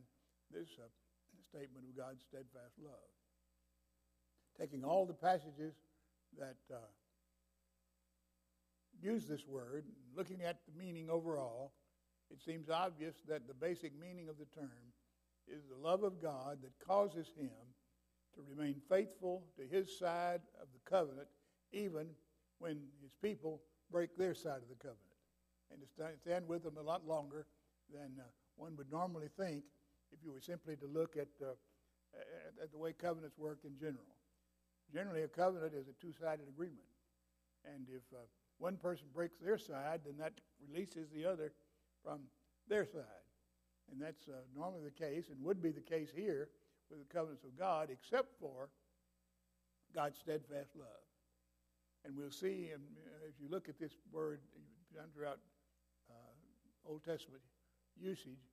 this 0.53 0.69
uh, 0.79 0.87
statement 1.49 1.87
of 1.89 1.97
God's 1.97 2.23
steadfast 2.23 2.75
love. 2.83 2.93
Taking 4.59 4.85
all 4.85 5.07
the 5.07 5.15
passages 5.15 5.75
that 6.39 6.57
uh, 6.71 6.77
use 9.01 9.27
this 9.27 9.47
word, 9.49 9.85
looking 10.17 10.43
at 10.43 10.59
the 10.67 10.79
meaning 10.79 11.09
overall, 11.09 11.73
it 12.31 12.43
seems 12.45 12.69
obvious 12.69 13.15
that 13.29 13.49
the 13.49 13.55
basic 13.55 13.99
meaning 13.99 14.29
of 14.29 14.37
the 14.39 14.47
term 14.55 14.93
is 15.49 15.63
the 15.69 15.77
love 15.77 16.03
of 16.03 16.21
God 16.23 16.59
that 16.63 16.87
causes 16.87 17.29
him 17.39 17.51
to 18.35 18.43
remain 18.49 18.77
faithful 18.89 19.45
to 19.57 19.63
his 19.67 19.99
side 19.99 20.41
of 20.61 20.69
the 20.73 20.91
covenant, 20.91 21.29
even 21.73 22.07
when 22.59 22.81
his 23.03 23.13
people 23.23 23.61
break 23.91 24.17
their 24.17 24.35
side 24.35 24.63
of 24.63 24.69
the 24.69 24.77
covenant, 24.77 25.01
and 25.71 25.81
to 25.81 26.17
stand 26.21 26.49
with 26.49 26.63
them 26.63 26.77
a 26.79 26.83
lot 26.83 27.07
longer 27.07 27.47
than 27.93 28.11
uh, 28.19 28.25
one 28.57 28.77
would 28.77 28.91
normally 28.91 29.29
think 29.37 29.65
if 30.13 30.25
you 30.25 30.33
were 30.33 30.41
simply 30.41 30.77
to 30.77 30.87
look 30.87 31.17
at, 31.17 31.29
uh, 31.43 31.51
at, 32.15 32.65
at, 32.65 32.73
the 32.73 32.79
way 32.79 32.93
covenants 32.93 33.37
work 33.37 33.59
in 33.65 33.77
general. 33.79 34.15
Generally, 34.93 35.23
a 35.23 35.29
covenant 35.29 35.75
is 35.75 35.89
a 35.89 35.93
two 36.01 36.13
sided 36.13 36.49
agreement. 36.49 36.79
And 37.65 37.87
if 37.89 38.03
uh, 38.13 38.23
one 38.59 38.77
person 38.77 39.07
breaks 39.13 39.39
their 39.39 39.59
side, 39.59 40.01
then 40.05 40.17
that 40.19 40.35
releases 40.71 41.09
the 41.11 41.25
other 41.25 41.53
from 42.05 42.21
their 42.69 42.85
side. 42.85 43.25
And 43.91 44.01
that's 44.01 44.29
uh, 44.29 44.43
normally 44.57 44.83
the 44.85 45.05
case 45.05 45.29
and 45.31 45.43
would 45.45 45.63
be 45.63 45.71
the 45.71 45.81
case 45.81 46.11
here 46.15 46.49
with 46.91 47.01
the 47.01 47.13
covenants 47.13 47.45
of 47.45 47.59
God, 47.59 47.89
except 47.91 48.39
for 48.41 48.69
God's 49.95 50.19
steadfast 50.19 50.71
love. 50.77 51.04
And 52.05 52.17
we'll 52.17 52.31
see, 52.31 52.71
and 52.73 52.83
uh, 53.07 53.29
if 53.29 53.35
you 53.41 53.49
look 53.49 53.69
at 53.69 53.79
this 53.79 53.93
word 54.13 54.41
throughout 55.15 55.39
uh, 56.11 56.89
Old 56.89 57.03
Testament 57.05 57.43
usage, 57.99 58.45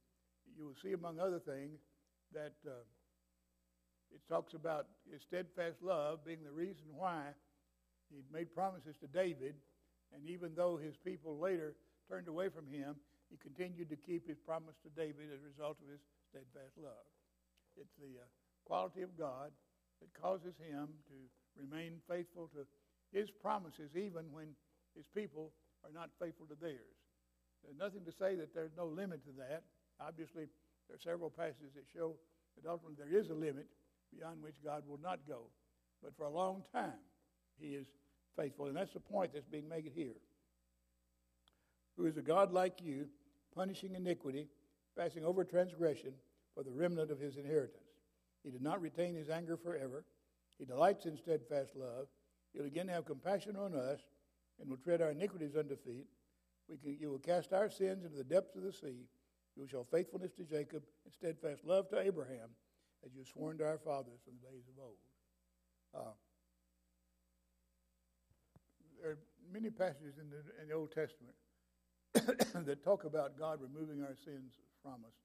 you 0.57 0.65
will 0.65 0.75
see, 0.81 0.93
among 0.93 1.19
other 1.19 1.39
things, 1.39 1.79
that 2.33 2.55
uh, 2.65 2.71
it 4.13 4.21
talks 4.29 4.53
about 4.53 4.87
his 5.11 5.21
steadfast 5.21 5.77
love 5.81 6.23
being 6.25 6.43
the 6.43 6.51
reason 6.51 6.85
why 6.95 7.23
he 8.09 8.23
made 8.31 8.53
promises 8.53 8.95
to 9.01 9.07
David, 9.07 9.55
and 10.13 10.27
even 10.27 10.51
though 10.55 10.77
his 10.77 10.95
people 10.97 11.39
later 11.39 11.75
turned 12.09 12.27
away 12.27 12.49
from 12.49 12.67
him, 12.67 12.95
he 13.29 13.37
continued 13.37 13.89
to 13.89 13.95
keep 13.95 14.27
his 14.27 14.37
promise 14.37 14.75
to 14.83 14.89
David 14.95 15.31
as 15.31 15.39
a 15.39 15.47
result 15.47 15.77
of 15.83 15.87
his 15.91 16.03
steadfast 16.29 16.75
love. 16.75 17.07
It's 17.79 17.95
the 17.99 18.19
uh, 18.19 18.27
quality 18.65 19.01
of 19.01 19.17
God 19.17 19.51
that 19.99 20.11
causes 20.21 20.55
him 20.59 20.87
to 21.07 21.17
remain 21.55 22.03
faithful 22.09 22.49
to 22.55 22.67
his 23.11 23.29
promises 23.29 23.95
even 23.95 24.31
when 24.31 24.47
his 24.95 25.05
people 25.13 25.51
are 25.83 25.91
not 25.93 26.09
faithful 26.19 26.45
to 26.47 26.55
theirs. 26.59 26.95
There's 27.63 27.77
nothing 27.77 28.05
to 28.05 28.11
say 28.11 28.35
that 28.35 28.53
there's 28.53 28.71
no 28.75 28.85
limit 28.85 29.23
to 29.25 29.31
that. 29.37 29.63
Obviously, 29.99 30.47
there 30.87 30.95
are 30.95 30.99
several 30.99 31.29
passages 31.29 31.73
that 31.75 31.85
show 31.93 32.15
that 32.55 32.69
ultimately 32.69 32.97
there 32.97 33.19
is 33.19 33.29
a 33.29 33.33
limit 33.33 33.67
beyond 34.15 34.41
which 34.41 34.55
God 34.63 34.83
will 34.87 34.99
not 35.01 35.19
go. 35.27 35.43
But 36.03 36.15
for 36.17 36.25
a 36.25 36.29
long 36.29 36.63
time, 36.73 36.99
he 37.59 37.75
is 37.75 37.87
faithful. 38.35 38.65
And 38.65 38.75
that's 38.75 38.93
the 38.93 38.99
point 38.99 39.33
that's 39.33 39.45
being 39.45 39.69
made 39.69 39.91
here. 39.93 40.15
Who 41.97 42.05
is 42.05 42.17
a 42.17 42.21
God 42.21 42.51
like 42.51 42.81
you, 42.81 43.07
punishing 43.55 43.95
iniquity, 43.95 44.47
passing 44.97 45.23
over 45.23 45.43
transgression 45.43 46.13
for 46.55 46.63
the 46.63 46.71
remnant 46.71 47.11
of 47.11 47.19
his 47.19 47.37
inheritance. 47.37 47.83
He 48.43 48.49
did 48.49 48.61
not 48.61 48.81
retain 48.81 49.15
his 49.15 49.29
anger 49.29 49.55
forever. 49.55 50.03
He 50.57 50.65
delights 50.65 51.05
in 51.05 51.17
steadfast 51.17 51.75
love. 51.75 52.07
He'll 52.53 52.65
again 52.65 52.87
have 52.87 53.05
compassion 53.05 53.55
on 53.55 53.73
us 53.73 53.99
and 54.59 54.69
will 54.69 54.77
tread 54.77 55.01
our 55.01 55.11
iniquities 55.11 55.55
under 55.57 55.75
feet. 55.75 56.07
We 56.69 56.77
can, 56.77 56.97
you 56.99 57.09
will 57.09 57.19
cast 57.19 57.53
our 57.53 57.69
sins 57.69 58.05
into 58.05 58.17
the 58.17 58.23
depths 58.23 58.55
of 58.55 58.63
the 58.63 58.71
sea. 58.71 59.07
You 59.55 59.63
will 59.63 59.67
show 59.67 59.85
faithfulness 59.91 60.31
to 60.33 60.43
Jacob 60.43 60.83
and 61.03 61.13
steadfast 61.13 61.65
love 61.65 61.89
to 61.89 61.99
Abraham, 61.99 62.49
as 63.05 63.13
you 63.13 63.19
have 63.19 63.27
sworn 63.27 63.57
to 63.57 63.65
our 63.65 63.77
fathers 63.77 64.19
from 64.23 64.33
the 64.41 64.49
days 64.49 64.63
of 64.69 64.81
old. 64.81 64.97
Uh, 65.93 66.13
there 69.01 69.11
are 69.11 69.17
many 69.51 69.69
passages 69.69 70.15
in 70.19 70.29
the, 70.29 70.37
in 70.61 70.69
the 70.69 70.73
Old 70.73 70.91
Testament 70.91 71.35
that 72.65 72.83
talk 72.83 73.03
about 73.03 73.37
God 73.37 73.59
removing 73.61 74.03
our 74.03 74.15
sins 74.23 74.53
from 74.83 75.03
us 75.05 75.17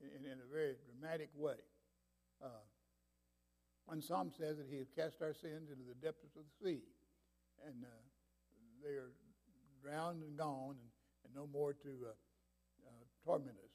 in, 0.00 0.24
in 0.26 0.38
a 0.38 0.52
very 0.52 0.74
dramatic 0.86 1.30
way. 1.36 1.60
Uh, 2.42 2.64
one 3.90 3.98
psalm 3.98 4.30
says 4.30 4.54
that 4.54 4.70
He 4.70 4.78
has 4.78 4.86
cast 4.94 5.18
our 5.18 5.34
sins 5.34 5.66
into 5.66 5.82
the 5.82 5.98
depths 5.98 6.22
of 6.22 6.30
the 6.46 6.46
sea, 6.62 6.86
and 7.66 7.82
uh, 7.82 7.90
they 8.86 8.94
are 8.94 9.10
drowned 9.82 10.22
and 10.22 10.38
gone, 10.38 10.78
and, 10.78 10.90
and 11.26 11.34
no 11.34 11.50
more 11.50 11.74
to 11.74 11.90
uh, 12.06 12.14
uh 12.86 13.02
torment 13.26 13.58
us. 13.58 13.74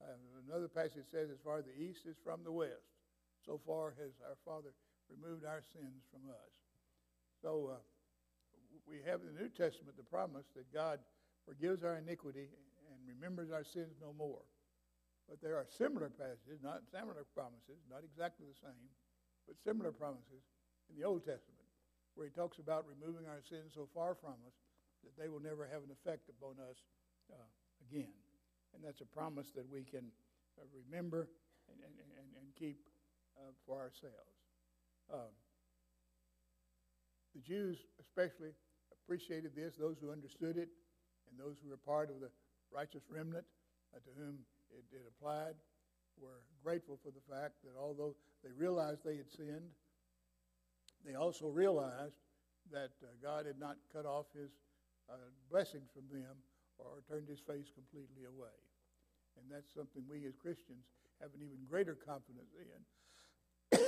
Uh, 0.00 0.16
another 0.48 0.72
passage 0.72 1.04
says, 1.12 1.28
"As 1.28 1.36
far 1.44 1.60
as 1.60 1.68
the 1.68 1.76
east 1.76 2.08
is 2.08 2.16
from 2.24 2.40
the 2.48 2.50
west, 2.50 2.96
so 3.44 3.60
far 3.60 3.92
has 4.00 4.16
our 4.24 4.40
Father 4.40 4.72
removed 5.12 5.44
our 5.44 5.60
sins 5.60 6.00
from 6.08 6.24
us." 6.32 6.52
So 7.44 7.76
uh, 7.76 7.84
we 8.88 9.04
have 9.04 9.20
in 9.20 9.36
the 9.36 9.40
New 9.44 9.52
Testament 9.52 10.00
the 10.00 10.08
promise 10.08 10.48
that 10.56 10.72
God 10.72 10.96
forgives 11.44 11.84
our 11.84 12.00
iniquity 12.00 12.48
and 12.88 12.96
remembers 13.04 13.52
our 13.52 13.68
sins 13.68 14.00
no 14.00 14.16
more. 14.16 14.48
But 15.28 15.44
there 15.44 15.60
are 15.60 15.68
similar 15.68 16.08
passages, 16.08 16.64
not 16.64 16.88
similar 16.88 17.28
promises, 17.36 17.84
not 17.92 18.00
exactly 18.00 18.48
the 18.48 18.56
same, 18.56 18.88
but 19.46 19.56
similar 19.64 19.92
promises 19.92 20.44
in 20.90 20.96
the 20.96 21.06
Old 21.06 21.24
Testament 21.24 21.62
where 22.14 22.26
he 22.28 22.32
talks 22.32 22.58
about 22.58 22.84
removing 22.84 23.24
our 23.24 23.40
sins 23.40 23.72
so 23.74 23.88
far 23.94 24.14
from 24.14 24.36
us 24.44 24.56
that 25.04 25.16
they 25.16 25.28
will 25.28 25.40
never 25.40 25.64
have 25.64 25.82
an 25.82 25.90
effect 25.90 26.28
upon 26.28 26.60
us 26.60 26.78
uh, 27.32 27.48
again. 27.88 28.12
And 28.74 28.84
that's 28.84 29.00
a 29.00 29.08
promise 29.08 29.48
that 29.56 29.64
we 29.68 29.82
can 29.84 30.12
uh, 30.60 30.68
remember 30.72 31.28
and, 31.68 31.80
and, 31.80 31.94
and, 31.96 32.28
and 32.36 32.46
keep 32.58 32.78
uh, 33.36 33.52
for 33.66 33.80
ourselves. 33.80 34.36
Um, 35.12 35.32
the 37.34 37.40
Jews, 37.40 37.78
especially, 38.00 38.52
appreciated 38.92 39.56
this, 39.56 39.74
those 39.76 39.96
who 40.00 40.12
understood 40.12 40.56
it, 40.56 40.68
and 41.28 41.40
those 41.40 41.56
who 41.62 41.70
were 41.70 41.80
part 41.80 42.10
of 42.10 42.20
the 42.20 42.28
righteous 42.70 43.02
remnant 43.08 43.44
uh, 43.96 43.98
to 44.04 44.10
whom 44.16 44.38
it, 44.70 44.84
it 44.92 45.04
applied 45.08 45.56
were 46.22 46.46
grateful 46.62 46.96
for 47.02 47.10
the 47.10 47.24
fact 47.26 47.58
that 47.66 47.74
although 47.74 48.14
they 48.46 48.54
realized 48.54 49.02
they 49.02 49.18
had 49.18 49.28
sinned, 49.28 49.74
they 51.02 51.18
also 51.18 51.50
realized 51.50 52.22
that 52.70 52.94
uh, 53.02 53.10
God 53.18 53.44
had 53.44 53.58
not 53.58 53.74
cut 53.90 54.06
off 54.06 54.30
his 54.30 54.54
uh, 55.10 55.18
blessings 55.50 55.90
from 55.90 56.06
them 56.06 56.38
or 56.78 57.02
turned 57.10 57.26
his 57.26 57.42
face 57.42 57.74
completely 57.74 58.30
away. 58.30 58.54
And 59.34 59.50
that's 59.50 59.74
something 59.74 60.06
we 60.06 60.22
as 60.30 60.38
Christians 60.38 60.86
have 61.18 61.34
an 61.34 61.42
even 61.42 61.58
greater 61.66 61.98
confidence 61.98 62.54
in 62.54 62.78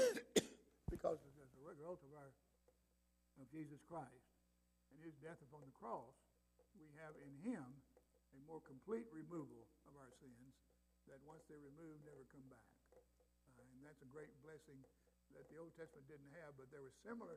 because 0.91 1.22
as 1.22 1.35
a 1.39 1.62
result 1.62 2.03
of 2.03 2.11
our 2.18 2.35
of 3.43 3.51
Jesus 3.51 3.82
Christ 3.91 4.30
and 4.95 5.03
his 5.03 5.14
death 5.18 5.39
upon 5.43 5.66
the 5.66 5.74
cross, 5.74 6.14
we 6.78 6.87
have 7.03 7.14
in 7.18 7.35
him 7.43 7.66
a 8.35 8.41
more 8.47 8.62
complete 8.62 9.07
removal 9.11 9.66
that 11.09 11.20
once 11.24 11.44
they're 11.48 11.62
removed, 11.62 12.05
never 12.05 12.24
come 12.32 12.46
back. 12.48 12.70
Uh, 12.94 13.61
and 13.61 13.80
that's 13.84 14.00
a 14.00 14.11
great 14.11 14.32
blessing 14.40 14.78
that 15.34 15.46
the 15.50 15.59
Old 15.59 15.74
Testament 15.74 16.07
didn't 16.07 16.30
have, 16.38 16.55
but 16.55 16.70
there 16.70 16.82
were 16.84 16.94
similar 17.02 17.34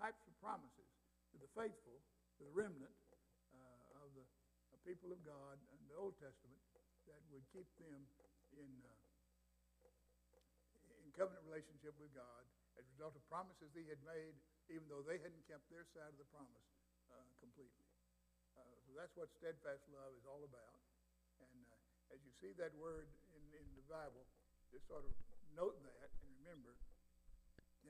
types 0.00 0.24
of 0.24 0.34
promises 0.40 0.88
to 1.30 1.36
the 1.38 1.50
faithful, 1.52 2.00
to 2.38 2.48
the 2.48 2.54
remnant 2.56 2.96
uh, 3.52 4.02
of 4.02 4.10
the 4.16 4.24
people 4.88 5.12
of 5.12 5.20
God 5.22 5.60
in 5.76 5.80
the 5.92 5.96
Old 6.00 6.16
Testament 6.16 6.58
that 7.04 7.20
would 7.28 7.44
keep 7.52 7.68
them 7.76 8.00
in, 8.56 8.70
uh, 8.80 9.92
in 11.04 11.12
covenant 11.12 11.44
relationship 11.44 11.92
with 12.00 12.10
God 12.16 12.42
as 12.80 12.88
a 12.88 12.90
result 12.96 13.12
of 13.12 13.22
promises 13.28 13.68
he 13.76 13.84
had 13.92 14.00
made, 14.08 14.32
even 14.72 14.88
though 14.88 15.04
they 15.04 15.20
hadn't 15.20 15.44
kept 15.44 15.68
their 15.68 15.84
side 15.92 16.10
of 16.10 16.18
the 16.18 16.28
promise 16.32 16.64
uh, 17.12 17.28
completely. 17.44 17.86
Uh, 18.56 18.64
so 18.88 18.96
that's 18.96 19.12
what 19.20 19.28
steadfast 19.36 19.84
love 19.92 20.16
is 20.16 20.24
all 20.24 20.42
about. 20.48 20.80
And 21.44 21.60
uh, 21.68 21.69
as 22.10 22.20
you 22.22 22.32
see 22.38 22.52
that 22.58 22.74
word 22.78 23.06
in, 23.34 23.42
in 23.54 23.66
the 23.78 23.86
Bible, 23.86 24.26
just 24.70 24.86
sort 24.86 25.06
of 25.06 25.12
note 25.54 25.78
that 25.82 26.10
and 26.22 26.30
remember 26.42 26.74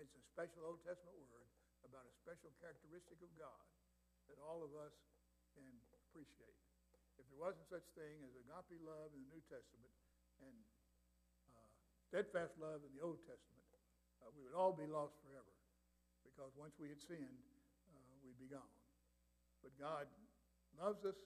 it's 0.01 0.17
a 0.17 0.25
special 0.33 0.65
Old 0.65 0.81
Testament 0.87 1.21
word 1.29 1.51
about 1.85 2.09
a 2.09 2.15
special 2.25 2.49
characteristic 2.63 3.21
of 3.21 3.29
God 3.37 3.65
that 4.33 4.41
all 4.41 4.65
of 4.65 4.73
us 4.79 4.95
can 5.53 5.67
appreciate. 5.93 6.57
If 7.21 7.29
there 7.29 7.41
wasn't 7.41 7.69
such 7.69 7.85
thing 7.93 8.25
as 8.25 8.33
agape 8.33 8.81
love 8.81 9.13
in 9.13 9.21
the 9.29 9.31
New 9.37 9.45
Testament 9.51 9.93
and 10.41 10.57
uh, 11.53 11.69
steadfast 12.09 12.57
love 12.57 12.81
in 12.87 12.91
the 12.97 13.03
Old 13.05 13.21
Testament, 13.29 13.61
uh, 14.25 14.33
we 14.33 14.41
would 14.47 14.57
all 14.57 14.73
be 14.73 14.89
lost 14.89 15.21
forever 15.21 15.53
because 16.25 16.57
once 16.57 16.73
we 16.81 16.89
had 16.89 17.01
sinned, 17.05 17.45
uh, 17.93 18.01
we'd 18.25 18.41
be 18.41 18.49
gone. 18.49 18.73
But 19.61 19.77
God 19.77 20.09
loves 20.81 21.05
us, 21.05 21.21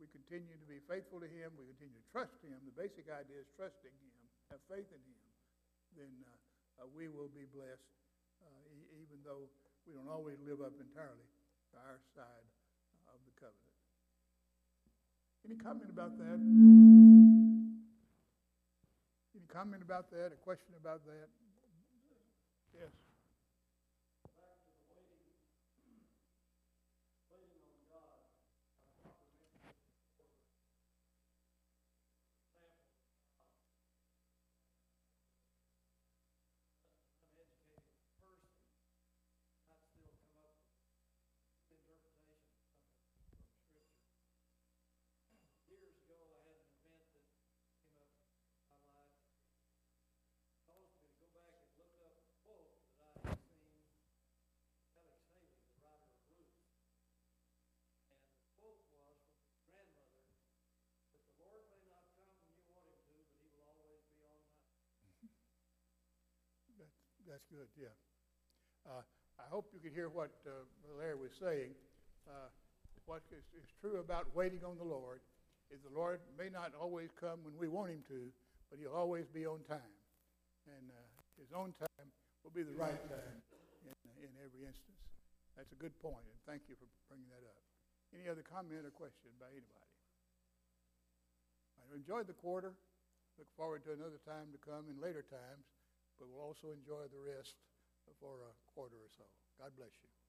we 0.00 0.06
continue 0.12 0.56
to 0.56 0.68
be 0.68 0.80
faithful 0.84 1.20
to 1.20 1.28
Him, 1.28 1.56
we 1.56 1.64
continue 1.72 1.96
to 1.96 2.08
trust 2.12 2.36
Him. 2.44 2.56
The 2.68 2.76
basic 2.76 3.08
idea 3.08 3.40
is 3.40 3.48
trusting 3.56 3.92
Him, 3.92 4.12
have 4.52 4.62
faith 4.68 4.88
in 4.92 5.00
Him, 5.00 5.22
then 5.96 6.12
uh, 6.28 6.84
uh, 6.84 6.88
we 6.92 7.08
will 7.08 7.32
be 7.32 7.48
blessed, 7.48 7.88
uh, 8.44 8.76
e- 8.76 9.00
even 9.00 9.18
though 9.24 9.48
we 9.88 9.96
don't 9.96 10.10
always 10.10 10.36
live 10.44 10.60
up 10.60 10.76
entirely 10.76 11.28
to 11.72 11.76
our 11.88 11.98
side 12.12 12.46
of 13.08 13.18
the 13.24 13.32
covenant. 13.40 13.76
Any 15.46 15.56
comment 15.56 15.88
about 15.88 16.18
that? 16.18 16.38
Any 19.32 19.46
comment 19.46 19.82
about 19.82 20.10
that? 20.10 20.34
A 20.34 20.40
question 20.42 20.74
about 20.74 21.06
that? 21.06 21.28
Yes. 22.74 22.90
That's 67.26 67.42
good, 67.50 67.66
yeah. 67.74 67.90
Uh, 68.86 69.02
I 69.42 69.46
hope 69.50 69.66
you 69.74 69.82
could 69.82 69.90
hear 69.90 70.06
what 70.06 70.30
uh, 70.46 70.62
Larry 70.94 71.18
was 71.18 71.34
saying. 71.34 71.74
Uh, 72.22 72.46
what 73.10 73.26
is, 73.34 73.42
is, 73.58 73.66
true 73.82 73.98
about 73.98 74.30
waiting 74.30 74.62
on 74.62 74.78
the 74.78 74.86
Lord 74.86 75.18
is 75.74 75.82
the 75.82 75.90
Lord 75.90 76.22
may 76.38 76.46
not 76.46 76.70
always 76.78 77.10
come 77.18 77.42
when 77.42 77.58
we 77.58 77.66
want 77.66 77.90
him 77.90 78.06
to, 78.14 78.30
but 78.70 78.78
he'll 78.78 78.94
always 78.94 79.26
be 79.26 79.42
on 79.42 79.58
time. 79.66 79.94
And 80.70 80.86
uh, 80.86 80.98
his 81.34 81.50
own 81.50 81.74
time 81.74 82.06
will 82.46 82.54
be 82.54 82.62
the 82.62 82.74
right 82.78 82.98
time 83.10 83.38
in, 83.82 83.94
in 84.22 84.30
every 84.38 84.62
instance. 84.62 85.02
That's 85.58 85.70
a 85.74 85.78
good 85.82 85.98
point, 85.98 86.22
and 86.30 86.38
thank 86.46 86.70
you 86.70 86.78
for 86.78 86.86
bringing 87.10 87.30
that 87.34 87.42
up. 87.42 87.58
Any 88.14 88.30
other 88.30 88.46
comment 88.46 88.86
or 88.86 88.94
question 88.94 89.34
by 89.42 89.50
anybody? 89.50 89.90
I 91.82 91.90
enjoyed 91.90 92.30
the 92.30 92.38
quarter. 92.38 92.70
Look 93.34 93.50
forward 93.58 93.82
to 93.90 93.98
another 93.98 94.22
time 94.22 94.54
to 94.54 94.58
come 94.62 94.86
in 94.86 94.98
later 95.02 95.26
times 95.26 95.66
but 96.18 96.28
we'll 96.28 96.44
also 96.44 96.68
enjoy 96.72 97.08
the 97.08 97.20
rest 97.20 97.56
for 98.20 98.40
a 98.44 98.50
uh, 98.50 98.56
quarter 98.72 98.96
or 98.96 99.10
so. 99.12 99.24
God 99.58 99.72
bless 99.76 99.92
you. 100.02 100.25